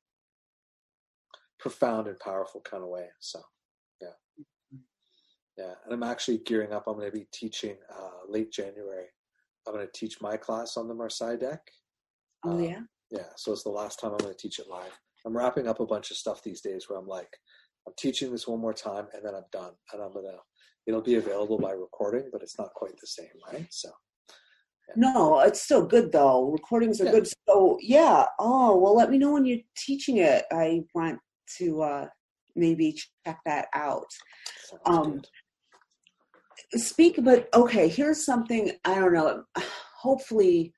profound 1.58 2.08
and 2.08 2.18
powerful 2.18 2.60
kind 2.60 2.82
of 2.82 2.88
way. 2.88 3.06
So, 3.20 3.40
yeah. 4.00 4.78
Yeah. 5.58 5.74
And 5.84 5.92
I'm 5.92 6.02
actually 6.02 6.38
gearing 6.38 6.72
up. 6.72 6.84
I'm 6.86 6.94
going 6.94 7.10
to 7.10 7.16
be 7.16 7.26
teaching 7.32 7.76
uh, 7.94 8.26
late 8.28 8.52
January. 8.52 9.06
I'm 9.66 9.74
going 9.74 9.86
to 9.86 9.92
teach 9.92 10.20
my 10.20 10.36
class 10.36 10.76
on 10.76 10.88
the 10.88 10.94
Marseille 10.94 11.36
deck. 11.36 11.60
Oh, 12.44 12.52
um, 12.52 12.62
yeah. 12.62 12.80
Yeah. 13.10 13.26
So 13.36 13.52
it's 13.52 13.64
the 13.64 13.70
last 13.70 14.00
time 14.00 14.12
I'm 14.12 14.18
going 14.18 14.34
to 14.34 14.38
teach 14.38 14.58
it 14.58 14.68
live. 14.68 14.98
I'm 15.26 15.36
wrapping 15.36 15.68
up 15.68 15.80
a 15.80 15.86
bunch 15.86 16.10
of 16.10 16.16
stuff 16.16 16.42
these 16.42 16.60
days 16.60 16.88
where 16.88 16.98
I'm 16.98 17.06
like, 17.06 17.36
I'm 17.86 17.94
teaching 17.98 18.30
this 18.30 18.46
one 18.48 18.60
more 18.60 18.74
time 18.74 19.06
and 19.14 19.24
then 19.24 19.34
I'm 19.34 19.44
done. 19.52 19.72
And 19.92 20.02
I'm 20.02 20.12
going 20.12 20.26
to, 20.26 20.38
it'll 20.86 21.02
be 21.02 21.16
available 21.16 21.58
by 21.58 21.72
recording, 21.72 22.28
but 22.32 22.42
it's 22.42 22.58
not 22.58 22.74
quite 22.74 22.98
the 23.00 23.06
same, 23.06 23.28
right? 23.52 23.66
So, 23.70 23.90
no, 24.96 25.40
it's 25.40 25.62
still 25.62 25.84
good 25.84 26.12
though. 26.12 26.50
Recordings 26.50 27.00
are 27.00 27.06
yeah. 27.06 27.12
good. 27.12 27.28
So 27.48 27.78
yeah. 27.80 28.26
Oh 28.38 28.76
well, 28.76 28.94
let 28.94 29.10
me 29.10 29.18
know 29.18 29.32
when 29.32 29.46
you're 29.46 29.60
teaching 29.76 30.18
it. 30.18 30.44
I 30.52 30.82
want 30.94 31.18
to 31.58 31.82
uh, 31.82 32.06
maybe 32.54 32.98
check 33.26 33.38
that 33.46 33.68
out. 33.74 34.06
Um, 34.86 35.22
speak, 36.74 37.18
but 37.22 37.48
okay. 37.54 37.88
Here's 37.88 38.24
something 38.24 38.72
I 38.84 38.96
don't 38.96 39.14
know. 39.14 39.44
Hopefully, 39.96 40.74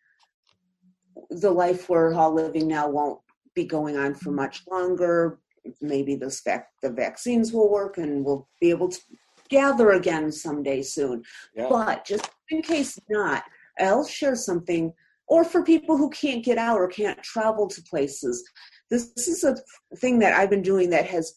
the 1.30 1.50
life 1.50 1.88
we're 1.88 2.14
all 2.14 2.32
living 2.32 2.68
now 2.68 2.88
won't 2.88 3.18
be 3.56 3.64
going 3.64 3.96
on 3.96 4.14
for 4.14 4.30
much 4.30 4.62
longer. 4.70 5.40
Maybe 5.80 6.14
vac- 6.44 6.68
the 6.82 6.90
vaccines 6.90 7.52
will 7.52 7.70
work, 7.70 7.98
and 7.98 8.24
we'll 8.24 8.48
be 8.60 8.70
able 8.70 8.88
to 8.90 9.00
gather 9.48 9.90
again 9.92 10.30
someday 10.30 10.82
soon. 10.82 11.24
Yeah. 11.56 11.68
But 11.68 12.04
just 12.04 12.30
in 12.50 12.62
case 12.62 12.98
not 13.08 13.42
I'll 13.78 14.06
share 14.06 14.36
something 14.36 14.92
or 15.28 15.44
for 15.44 15.62
people 15.62 15.96
who 15.96 16.08
can't 16.10 16.44
get 16.44 16.58
out 16.58 16.78
or 16.78 16.88
can't 16.88 17.22
travel 17.22 17.68
to 17.68 17.82
places 17.82 18.48
this, 18.90 19.12
this 19.16 19.28
is 19.28 19.44
a 19.44 19.56
thing 19.96 20.18
that 20.18 20.32
i've 20.34 20.50
been 20.50 20.62
doing 20.62 20.90
that 20.90 21.06
has 21.06 21.32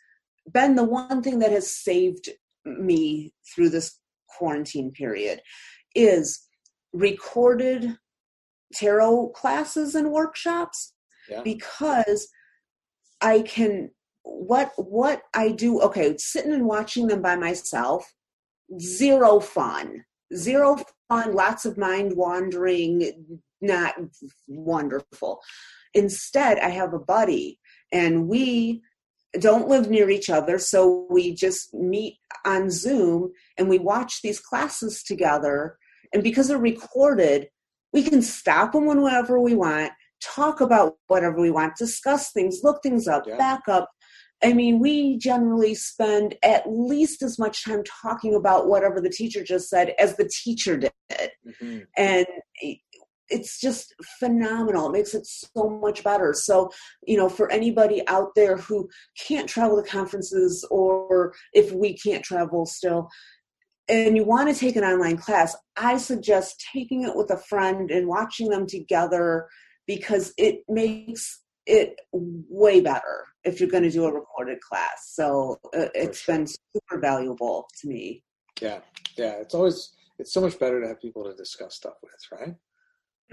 been 0.54 0.76
the 0.76 0.84
one 0.84 1.22
thing 1.22 1.40
that 1.40 1.52
has 1.52 1.74
saved 1.74 2.30
me 2.66 3.34
through 3.54 3.70
this 3.70 4.00
quarantine 4.28 4.92
period 4.92 5.42
is 5.96 6.48
recorded 6.94 7.98
tarot 8.74 9.30
classes 9.30 9.96
and 9.96 10.12
workshops 10.12 10.94
because 11.44 12.28
i 13.22 13.42
can 13.42 13.90
what 14.24 14.72
what 14.78 15.22
i 15.34 15.50
do 15.52 15.82
okay 15.82 16.16
sitting 16.18 16.54
and 16.54 16.66
watching 16.66 17.08
them 17.08 17.22
by 17.22 17.36
myself 17.36 18.14
zero 18.80 19.40
fun 19.40 20.04
zero 20.36 20.78
fun, 21.08 21.34
lots 21.34 21.66
of 21.66 21.78
mind 21.78 22.16
wandering, 22.16 23.40
not 23.62 23.96
wonderful. 24.48 25.42
Instead, 25.94 26.60
I 26.60 26.70
have 26.70 26.94
a 26.94 27.00
buddy, 27.00 27.60
and 27.92 28.28
we 28.28 28.82
don't 29.40 29.68
live 29.68 29.90
near 29.90 30.10
each 30.10 30.30
other, 30.30 30.60
so 30.60 31.08
we 31.10 31.34
just 31.34 31.74
meet 31.74 32.18
on 32.46 32.70
Zoom 32.70 33.32
and 33.58 33.70
we 33.70 33.78
watch 33.78 34.22
these 34.22 34.40
classes 34.40 35.04
together. 35.04 35.78
And 36.14 36.24
because 36.24 36.48
they're 36.48 36.58
recorded, 36.58 37.48
we 37.94 38.02
can 38.02 38.22
stop 38.24 38.72
them 38.72 38.88
whenever 38.88 39.40
we 39.40 39.54
want, 39.54 39.92
talk 40.22 40.62
about 40.62 40.96
whatever 41.08 41.40
we 41.40 41.52
want, 41.52 41.76
discuss 41.76 42.32
things, 42.32 42.60
look 42.64 42.82
things 42.84 43.08
up, 43.08 43.24
yeah. 43.28 43.38
back 43.38 43.62
up, 43.68 43.90
I 44.42 44.54
mean, 44.54 44.80
we 44.80 45.18
generally 45.18 45.76
spend 45.76 46.36
at 46.44 46.64
least 46.66 47.22
as 47.22 47.38
much 47.38 47.66
time 47.66 47.84
talking 47.84 48.36
about 48.36 48.68
whatever 48.68 49.02
the 49.02 49.10
teacher 49.10 49.44
just 49.44 49.70
said 49.70 49.94
as 50.00 50.16
the 50.16 50.30
teacher 50.44 50.78
did. 50.78 50.92
Mm-hmm. 51.12 51.80
And 51.98 52.26
it's 53.28 53.60
just 53.60 53.94
phenomenal. 54.20 54.88
It 54.88 54.94
makes 54.94 55.14
it 55.14 55.26
so 55.26 55.70
much 55.70 56.04
better. 56.04 56.34
So, 56.34 56.72
you 57.06 57.18
know, 57.18 57.28
for 57.28 57.52
anybody 57.52 58.02
out 58.08 58.30
there 58.36 58.56
who 58.58 58.90
can't 59.20 59.50
travel 59.50 59.82
to 59.82 59.88
conferences 59.88 60.66
or 60.72 61.34
if 61.54 61.72
we 61.74 61.98
can't 61.98 62.24
travel 62.24 62.66
still, 62.66 63.10
and 63.90 64.16
you 64.16 64.24
want 64.24 64.54
to 64.54 64.60
take 64.60 64.76
an 64.76 64.84
online 64.84 65.18
class, 65.18 65.56
I 65.76 65.98
suggest 65.98 66.64
taking 66.74 67.04
it 67.04 67.16
with 67.16 67.32
a 67.32 67.38
friend 67.38 67.92
and 67.92 68.08
watching 68.08 68.50
them 68.50 68.68
together 68.68 69.48
because 69.90 70.36
it 70.38 70.60
makes 70.70 71.42
it 71.66 72.00
way 72.14 72.80
better 72.80 73.26
if 73.44 73.60
you're 73.60 73.70
going 73.70 73.82
to 73.82 73.90
do 73.90 74.06
a 74.06 74.14
recorded 74.14 74.62
class. 74.62 75.14
So 75.14 75.58
uh, 75.76 75.88
it's 75.96 76.20
sure. 76.20 76.36
been 76.36 76.46
super 76.46 77.00
valuable 77.02 77.68
to 77.82 77.88
me. 77.88 78.24
Yeah, 78.62 78.82
yeah. 79.18 79.38
It's 79.42 79.56
always 79.56 79.92
it's 80.20 80.32
so 80.32 80.42
much 80.42 80.60
better 80.60 80.80
to 80.80 80.88
have 80.88 81.02
people 81.02 81.24
to 81.24 81.34
discuss 81.34 81.76
stuff 81.76 81.96
with, 82.04 82.40
right? 82.40 82.56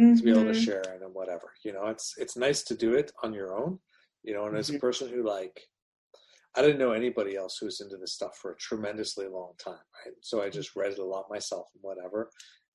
Mm-hmm. 0.00 0.14
To 0.14 0.22
be 0.22 0.30
able 0.30 0.44
to 0.44 0.50
mm-hmm. 0.52 0.60
share 0.60 0.82
and 0.94 1.12
whatever. 1.12 1.52
You 1.62 1.74
know, 1.74 1.88
it's 1.88 2.14
it's 2.16 2.38
nice 2.38 2.62
to 2.64 2.74
do 2.74 2.94
it 2.94 3.12
on 3.22 3.34
your 3.34 3.54
own. 3.54 3.78
You 4.22 4.32
know, 4.32 4.46
and 4.46 4.56
as 4.56 4.68
mm-hmm. 4.68 4.76
a 4.76 4.80
person 4.80 5.10
who 5.10 5.28
like, 5.28 5.60
I 6.56 6.62
didn't 6.62 6.78
know 6.78 6.92
anybody 6.92 7.36
else 7.36 7.58
who 7.58 7.66
was 7.66 7.82
into 7.82 7.98
this 7.98 8.14
stuff 8.14 8.38
for 8.40 8.52
a 8.52 8.56
tremendously 8.56 9.28
long 9.28 9.52
time, 9.62 9.74
right? 9.74 10.14
So 10.22 10.42
I 10.42 10.48
just 10.48 10.74
read 10.74 10.92
it 10.92 11.00
a 11.00 11.04
lot 11.04 11.26
myself 11.28 11.66
and 11.74 11.82
whatever. 11.82 12.30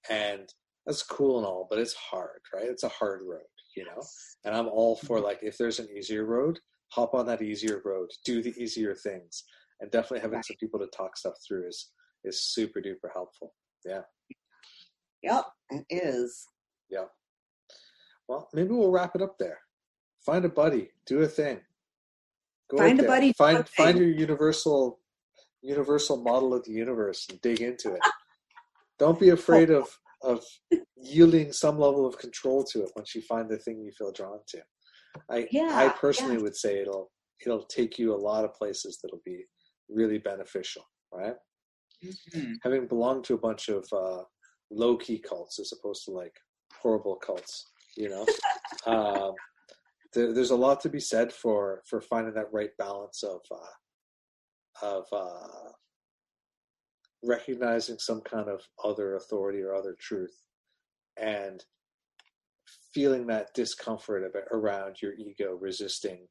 And 0.08 0.54
that's 0.86 1.04
cool 1.04 1.38
and 1.38 1.46
all, 1.46 1.68
but 1.70 1.80
it's 1.80 1.94
hard, 1.94 2.42
right? 2.54 2.66
It's 2.66 2.84
a 2.84 2.90
hard 2.90 3.22
road, 3.26 3.51
you 3.76 3.86
know? 3.86 4.02
And 4.46 4.56
I'm 4.56 4.68
all 4.68 4.96
for 4.96 5.18
mm-hmm. 5.18 5.26
like, 5.26 5.40
if 5.42 5.58
there's 5.58 5.80
an 5.80 5.90
easier 5.96 6.26
road, 6.26 6.60
hop 6.90 7.14
on 7.14 7.26
that 7.28 7.42
easier 7.42 7.82
road, 7.86 8.10
do 8.26 8.42
the 8.42 8.54
easier 8.62 8.96
things. 8.96 9.44
And 9.80 9.90
definitely 9.90 10.20
having 10.20 10.36
right. 10.36 10.46
some 10.46 10.58
people 10.60 10.80
to 10.80 10.88
talk 10.88 11.18
stuff 11.18 11.34
through 11.48 11.68
is 11.68 11.90
is 12.24 12.44
super 12.44 12.80
duper 12.80 13.10
helpful. 13.12 13.54
Yeah. 13.84 14.02
Yep, 15.24 15.46
it 15.72 15.86
is. 15.90 16.46
Yeah. 16.90 17.06
Well, 18.28 18.48
maybe 18.54 18.70
we'll 18.70 18.92
wrap 18.92 19.16
it 19.16 19.22
up 19.22 19.38
there. 19.40 19.60
Find 20.24 20.46
a 20.46 20.50
buddy, 20.50 20.90
do 21.08 21.22
a 21.22 21.28
thing. 21.28 21.62
Go 22.70 22.78
find 22.78 23.00
a 23.00 23.04
buddy. 23.04 23.34
Find 23.34 23.68
find 23.68 23.98
your 23.98 24.10
universal 24.10 25.00
universal 25.62 26.18
model 26.18 26.54
of 26.54 26.64
the 26.64 26.72
universe 26.72 27.28
and 27.30 27.42
dig 27.42 27.62
into 27.62 27.94
it. 27.94 28.02
Don't 29.00 29.20
be 29.20 29.32
oh. 29.32 29.34
afraid 29.34 29.70
of 29.70 29.90
of 30.24 30.44
yielding 30.96 31.52
some 31.52 31.80
level 31.80 32.06
of 32.06 32.18
control 32.18 32.64
to 32.64 32.84
it 32.84 32.92
once 32.96 33.16
you 33.16 33.22
find 33.22 33.50
the 33.50 33.58
thing 33.58 33.82
you 33.82 33.92
feel 33.98 34.12
drawn 34.12 34.40
to. 34.50 34.62
I 35.30 35.48
yeah, 35.52 35.72
I 35.74 35.90
personally 35.90 36.36
yeah. 36.36 36.42
would 36.42 36.56
say 36.56 36.82
it'll 36.82 37.12
it'll 37.46 37.66
take 37.66 37.98
you 37.98 38.14
a 38.14 38.16
lot 38.16 38.46
of 38.46 38.54
places 38.54 39.00
that'll 39.02 39.22
be 39.26 39.46
really 39.90 40.20
beneficial, 40.20 40.84
right? 41.12 41.36
Mm-hmm. 42.04 42.54
Having 42.64 42.88
belonged 42.88 43.24
to 43.26 43.34
a 43.34 43.40
bunch 43.40 43.70
of 43.70 43.86
uh, 43.92 44.24
low 44.70 44.98
key 44.98 45.20
cults 45.20 45.60
as 45.60 45.74
opposed 45.74 46.06
to 46.06 46.12
like 46.12 46.36
horrible 46.82 47.16
cults, 47.16 47.72
you 47.98 48.10
know, 48.10 48.26
um, 48.86 49.34
there, 50.14 50.34
there's 50.34 50.52
a 50.52 50.56
lot 50.56 50.82
to 50.82 50.90
be 50.90 51.00
said 51.00 51.32
for 51.32 51.82
for 51.86 52.02
finding 52.02 52.34
that 52.34 52.52
right 52.54 52.72
balance 52.78 53.24
of 53.24 53.42
uh, 53.52 54.86
of 54.86 55.06
uh, 55.12 55.70
recognizing 57.24 58.00
some 58.00 58.22
kind 58.22 58.50
of 58.50 58.62
other 58.84 59.16
authority 59.16 59.62
or 59.62 59.76
other 59.76 59.96
truth, 60.00 60.36
and 61.18 61.64
feeling 62.94 63.28
that 63.28 63.54
discomfort 63.54 64.24
of 64.24 64.36
it 64.36 64.46
around 64.52 65.02
your 65.02 65.14
ego 65.14 65.58
resisting 65.60 66.28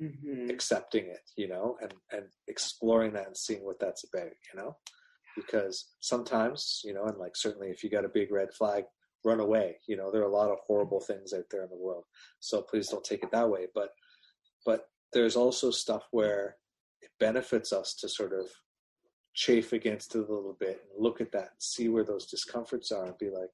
mm-hmm. 0.00 0.48
accepting 0.50 1.06
it 1.06 1.22
you 1.36 1.48
know 1.48 1.76
and 1.82 1.92
and 2.12 2.24
exploring 2.48 3.12
that 3.12 3.26
and 3.26 3.36
seeing 3.36 3.64
what 3.64 3.78
that's 3.80 4.04
about 4.04 4.30
you 4.52 4.60
know 4.60 4.76
because 5.36 5.92
sometimes 6.00 6.80
you 6.84 6.92
know 6.92 7.04
and 7.04 7.18
like 7.18 7.36
certainly 7.36 7.68
if 7.68 7.82
you 7.82 7.90
got 7.90 8.04
a 8.04 8.10
big 8.10 8.30
red 8.30 8.52
flag 8.52 8.84
run 9.24 9.40
away 9.40 9.76
you 9.86 9.96
know 9.96 10.10
there 10.10 10.22
are 10.22 10.30
a 10.30 10.36
lot 10.36 10.50
of 10.50 10.58
horrible 10.66 11.00
things 11.00 11.32
out 11.32 11.44
there 11.50 11.62
in 11.62 11.70
the 11.70 11.76
world 11.76 12.04
so 12.40 12.62
please 12.62 12.88
don't 12.88 13.04
take 13.04 13.22
it 13.22 13.30
that 13.30 13.48
way 13.48 13.66
but 13.74 13.90
but 14.64 14.86
there's 15.12 15.36
also 15.36 15.70
stuff 15.70 16.06
where 16.10 16.56
it 17.02 17.10
benefits 17.20 17.72
us 17.72 17.94
to 17.94 18.08
sort 18.08 18.32
of 18.32 18.46
chafe 19.34 19.72
against 19.72 20.14
it 20.14 20.18
a 20.18 20.32
little 20.32 20.56
bit 20.60 20.82
and 20.94 21.02
look 21.02 21.20
at 21.20 21.32
that 21.32 21.40
and 21.40 21.60
see 21.60 21.88
where 21.88 22.04
those 22.04 22.26
discomforts 22.26 22.92
are 22.92 23.06
and 23.06 23.18
be 23.18 23.30
like 23.30 23.50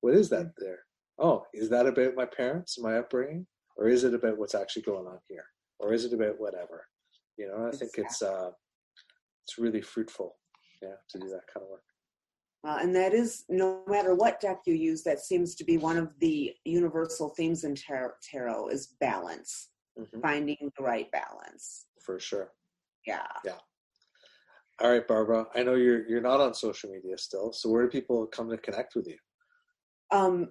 what 0.00 0.14
is 0.14 0.28
that 0.30 0.52
there? 0.58 0.80
Oh 1.18 1.44
is 1.52 1.68
that 1.70 1.86
about 1.86 2.14
my 2.14 2.24
parents 2.24 2.78
my 2.78 2.98
upbringing? 2.98 3.46
Or 3.76 3.88
is 3.88 4.04
it 4.04 4.14
about 4.14 4.38
what's 4.38 4.54
actually 4.54 4.82
going 4.82 5.06
on 5.06 5.18
here? 5.28 5.44
Or 5.78 5.92
is 5.92 6.04
it 6.04 6.12
about 6.12 6.40
whatever? 6.40 6.86
You 7.36 7.48
know 7.48 7.68
i 7.68 7.76
think 7.76 7.92
it's 7.96 8.22
uh 8.22 8.50
it's 9.44 9.58
really 9.58 9.80
fruitful 9.80 10.34
yeah 10.82 10.96
to 11.10 11.18
do 11.18 11.28
that 11.28 11.46
kind 11.52 11.64
of 11.64 11.70
work. 11.70 11.82
Uh, 12.66 12.78
and 12.80 12.94
that 12.96 13.14
is 13.14 13.44
no 13.48 13.84
matter 13.86 14.16
what 14.16 14.40
deck 14.40 14.58
you 14.66 14.74
use 14.74 15.04
that 15.04 15.20
seems 15.20 15.54
to 15.54 15.64
be 15.64 15.78
one 15.78 15.96
of 15.96 16.10
the 16.18 16.52
universal 16.64 17.28
themes 17.36 17.62
in 17.62 17.76
tar- 17.76 18.16
tarot 18.28 18.68
is 18.68 18.96
balance 18.98 19.68
mm-hmm. 19.96 20.20
finding 20.20 20.56
the 20.76 20.82
right 20.82 21.08
balance. 21.12 21.86
For 22.04 22.18
sure. 22.18 22.50
Yeah. 23.06 23.28
Yeah 23.44 23.58
all 24.80 24.90
right 24.90 25.08
barbara 25.08 25.46
i 25.54 25.62
know 25.62 25.74
you're 25.74 26.08
you're 26.08 26.20
not 26.20 26.40
on 26.40 26.54
social 26.54 26.90
media 26.90 27.16
still 27.16 27.52
so 27.52 27.68
where 27.68 27.82
do 27.82 27.88
people 27.88 28.26
come 28.26 28.48
to 28.48 28.56
connect 28.58 28.94
with 28.94 29.06
you 29.06 29.16
um 30.10 30.48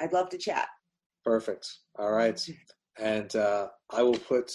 I'd 0.00 0.12
love 0.12 0.28
to 0.30 0.38
chat. 0.38 0.68
Perfect. 1.24 1.68
All 1.98 2.12
right. 2.12 2.48
And 2.98 3.34
uh, 3.36 3.68
I 3.90 4.02
will 4.02 4.18
put 4.18 4.52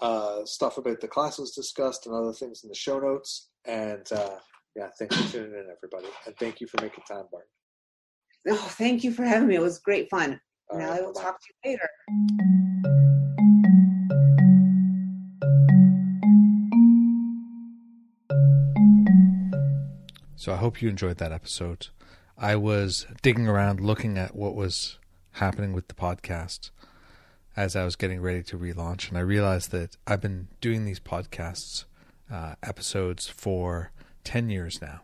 uh, 0.00 0.44
stuff 0.44 0.78
about 0.78 1.00
the 1.00 1.08
classes 1.08 1.52
discussed 1.52 2.06
and 2.06 2.14
other 2.14 2.32
things 2.32 2.62
in 2.62 2.68
the 2.68 2.74
show 2.74 2.98
notes. 2.98 3.50
And 3.64 4.06
uh, 4.12 4.36
yeah, 4.76 4.88
thanks 4.98 5.16
for 5.16 5.32
tuning 5.32 5.52
in, 5.52 5.66
everybody. 5.74 6.12
And 6.26 6.36
thank 6.38 6.60
you 6.60 6.66
for 6.66 6.82
making 6.82 7.04
time, 7.08 7.24
Bart. 7.30 7.46
Oh, 8.48 8.56
thank 8.56 9.04
you 9.04 9.12
for 9.12 9.24
having 9.24 9.48
me. 9.48 9.54
It 9.54 9.62
was 9.62 9.78
great 9.78 10.10
fun. 10.10 10.40
All 10.70 10.78
now 10.78 10.90
right, 10.90 11.00
I 11.00 11.02
will 11.02 11.12
bye. 11.12 11.22
talk 11.22 11.40
to 11.40 11.46
you 11.64 11.70
later. 11.70 11.88
So 20.36 20.52
I 20.52 20.56
hope 20.56 20.82
you 20.82 20.90
enjoyed 20.90 21.16
that 21.18 21.32
episode. 21.32 21.86
I 22.36 22.56
was 22.56 23.06
digging 23.22 23.48
around 23.48 23.80
looking 23.80 24.18
at 24.18 24.34
what 24.34 24.54
was 24.54 24.98
happening 25.32 25.72
with 25.72 25.88
the 25.88 25.94
podcast 25.94 26.70
as 27.56 27.76
I 27.76 27.84
was 27.84 27.96
getting 27.96 28.20
ready 28.20 28.42
to 28.44 28.58
relaunch, 28.58 29.08
and 29.08 29.16
I 29.16 29.20
realized 29.20 29.70
that 29.70 29.96
I've 30.06 30.20
been 30.20 30.48
doing 30.60 30.84
these 30.84 31.00
podcasts 31.00 31.84
uh, 32.30 32.54
episodes 32.62 33.28
for 33.28 33.92
10 34.24 34.50
years 34.50 34.82
now, 34.82 35.02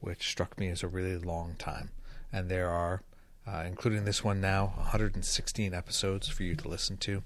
which 0.00 0.28
struck 0.28 0.58
me 0.58 0.68
as 0.68 0.82
a 0.82 0.88
really 0.88 1.16
long 1.16 1.54
time 1.58 1.90
and 2.32 2.48
there 2.48 2.68
are, 2.68 3.02
uh, 3.46 3.64
including 3.66 4.04
this 4.04 4.22
one 4.22 4.40
now, 4.40 4.72
116 4.76 5.74
episodes 5.74 6.28
for 6.28 6.42
you 6.42 6.54
to 6.56 6.68
listen 6.68 6.96
to. 6.98 7.22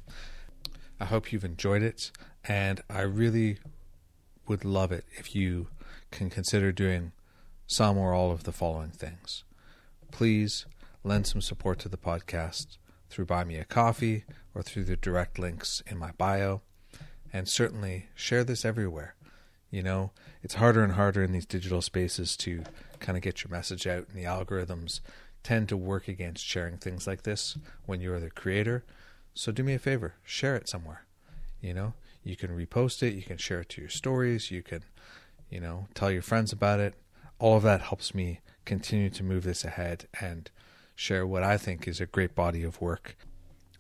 I 1.01 1.07
hope 1.07 1.33
you've 1.33 1.45
enjoyed 1.45 1.83
it, 1.83 2.13
and 2.45 2.81
I 2.89 3.01
really 3.01 3.59
would 4.47 4.65
love 4.65 4.93
it 4.93 5.05
if 5.13 5.35
you 5.35 5.69
can 6.11 6.31
consider 6.31 6.73
doing 6.73 7.13
some 7.67 7.99
or 7.99 8.13
all 8.13 8.31
of 8.31 8.45
the 8.45 8.53
following 8.53 8.91
things. 8.91 9.45
Please 10.11 10.67
lend 11.05 11.27
some 11.27 11.41
support 11.41 11.79
to 11.81 11.89
the 11.89 11.97
podcast 11.97 12.79
through 13.09 13.27
Buy 13.27 13.45
Me 13.45 13.57
a 13.57 13.65
Coffee 13.65 14.25
or 14.55 14.63
through 14.63 14.85
the 14.85 14.97
direct 14.97 15.39
links 15.39 15.83
in 15.87 15.99
my 15.99 16.13
bio. 16.13 16.63
And 17.33 17.49
certainly 17.49 18.07
share 18.15 18.45
this 18.45 18.65
everywhere. 18.65 19.15
You 19.71 19.83
know, 19.83 20.11
it's 20.43 20.55
harder 20.55 20.85
and 20.85 20.93
harder 20.93 21.23
in 21.23 21.33
these 21.33 21.47
digital 21.47 21.81
spaces 21.81 22.37
to 22.39 22.63
kind 23.01 23.17
of 23.17 23.23
get 23.23 23.43
your 23.43 23.51
message 23.51 23.87
out, 23.87 24.07
and 24.09 24.17
the 24.17 24.25
algorithms 24.25 25.01
tend 25.43 25.69
to 25.71 25.77
work 25.77 26.09
against 26.09 26.45
sharing 26.45 26.77
things 26.77 27.07
like 27.07 27.23
this 27.23 27.57
when 27.87 28.01
you're 28.01 28.21
the 28.21 28.31
creator. 28.31 28.85
So 29.35 29.51
do 29.51 29.63
me 29.63 29.73
a 29.73 29.79
favor, 29.79 30.15
share 30.23 30.57
it 30.57 30.69
somewhere. 30.69 31.07
You 31.63 31.73
know, 31.73 31.95
you 32.23 32.37
can 32.37 32.51
repost 32.51 33.03
it, 33.03 33.15
you 33.15 33.23
can 33.23 33.39
share 33.39 33.61
it 33.61 33.71
to 33.71 33.81
your 33.81 33.91
stories, 33.91 34.51
you 34.51 34.63
can, 34.63 34.85
you 35.49 35.59
know, 35.59 35.87
tell 35.95 36.11
your 36.11 36.23
friends 36.23 36.53
about 36.53 36.81
it. 36.81 36.95
All 37.43 37.57
of 37.57 37.65
that 37.65 37.81
helps 37.81 38.15
me 38.15 38.39
continue 38.65 39.11
to 39.11 39.25
move 39.25 39.43
this 39.43 39.65
ahead 39.65 40.07
and 40.21 40.49
share 40.95 41.27
what 41.27 41.43
I 41.43 41.57
think 41.57 41.89
is 41.89 42.01
a 42.01 42.07
great 42.07 42.37
body 42.37 42.63
of 42.63 42.81
work 42.81 43.17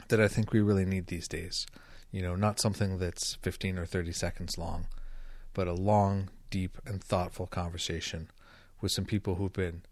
that 0.08 0.20
I 0.20 0.26
think 0.26 0.52
we 0.52 0.60
really 0.60 0.84
need 0.84 1.06
these 1.06 1.28
days. 1.28 1.64
You 2.10 2.22
know, 2.22 2.34
not 2.34 2.58
something 2.58 2.98
that's 2.98 3.36
15 3.36 3.78
or 3.78 3.86
30 3.86 4.10
seconds 4.10 4.58
long 4.58 4.86
but 5.54 5.68
a 5.68 5.74
long, 5.74 6.30
deep, 6.50 6.78
and 6.86 7.04
thoughtful 7.04 7.46
conversation 7.46 8.28
with 8.80 8.90
some 8.90 9.04
people 9.04 9.34
who've 9.34 9.52
been 9.52 9.82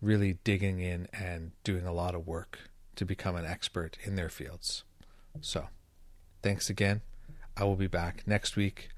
really 0.00 0.38
digging 0.42 0.80
in 0.80 1.06
and 1.12 1.52
doing 1.64 1.86
a 1.86 1.92
lot 1.92 2.14
of 2.14 2.26
work 2.26 2.58
to 2.96 3.04
become 3.04 3.36
an 3.36 3.44
expert 3.44 3.98
in 4.04 4.16
their 4.16 4.30
fields. 4.30 4.84
So, 5.42 5.68
thanks 6.42 6.70
again. 6.70 7.02
I 7.56 7.64
will 7.64 7.76
be 7.76 7.86
back 7.86 8.22
next 8.26 8.56
week 8.56 8.88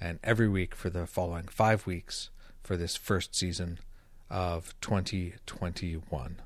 and 0.00 0.18
every 0.22 0.48
week 0.48 0.74
for 0.74 0.90
the 0.90 1.06
following 1.06 1.46
five 1.46 1.86
weeks 1.86 2.30
for 2.64 2.76
this 2.76 2.96
first 2.96 3.36
season 3.36 3.78
of 4.30 4.74
2021. 4.80 6.40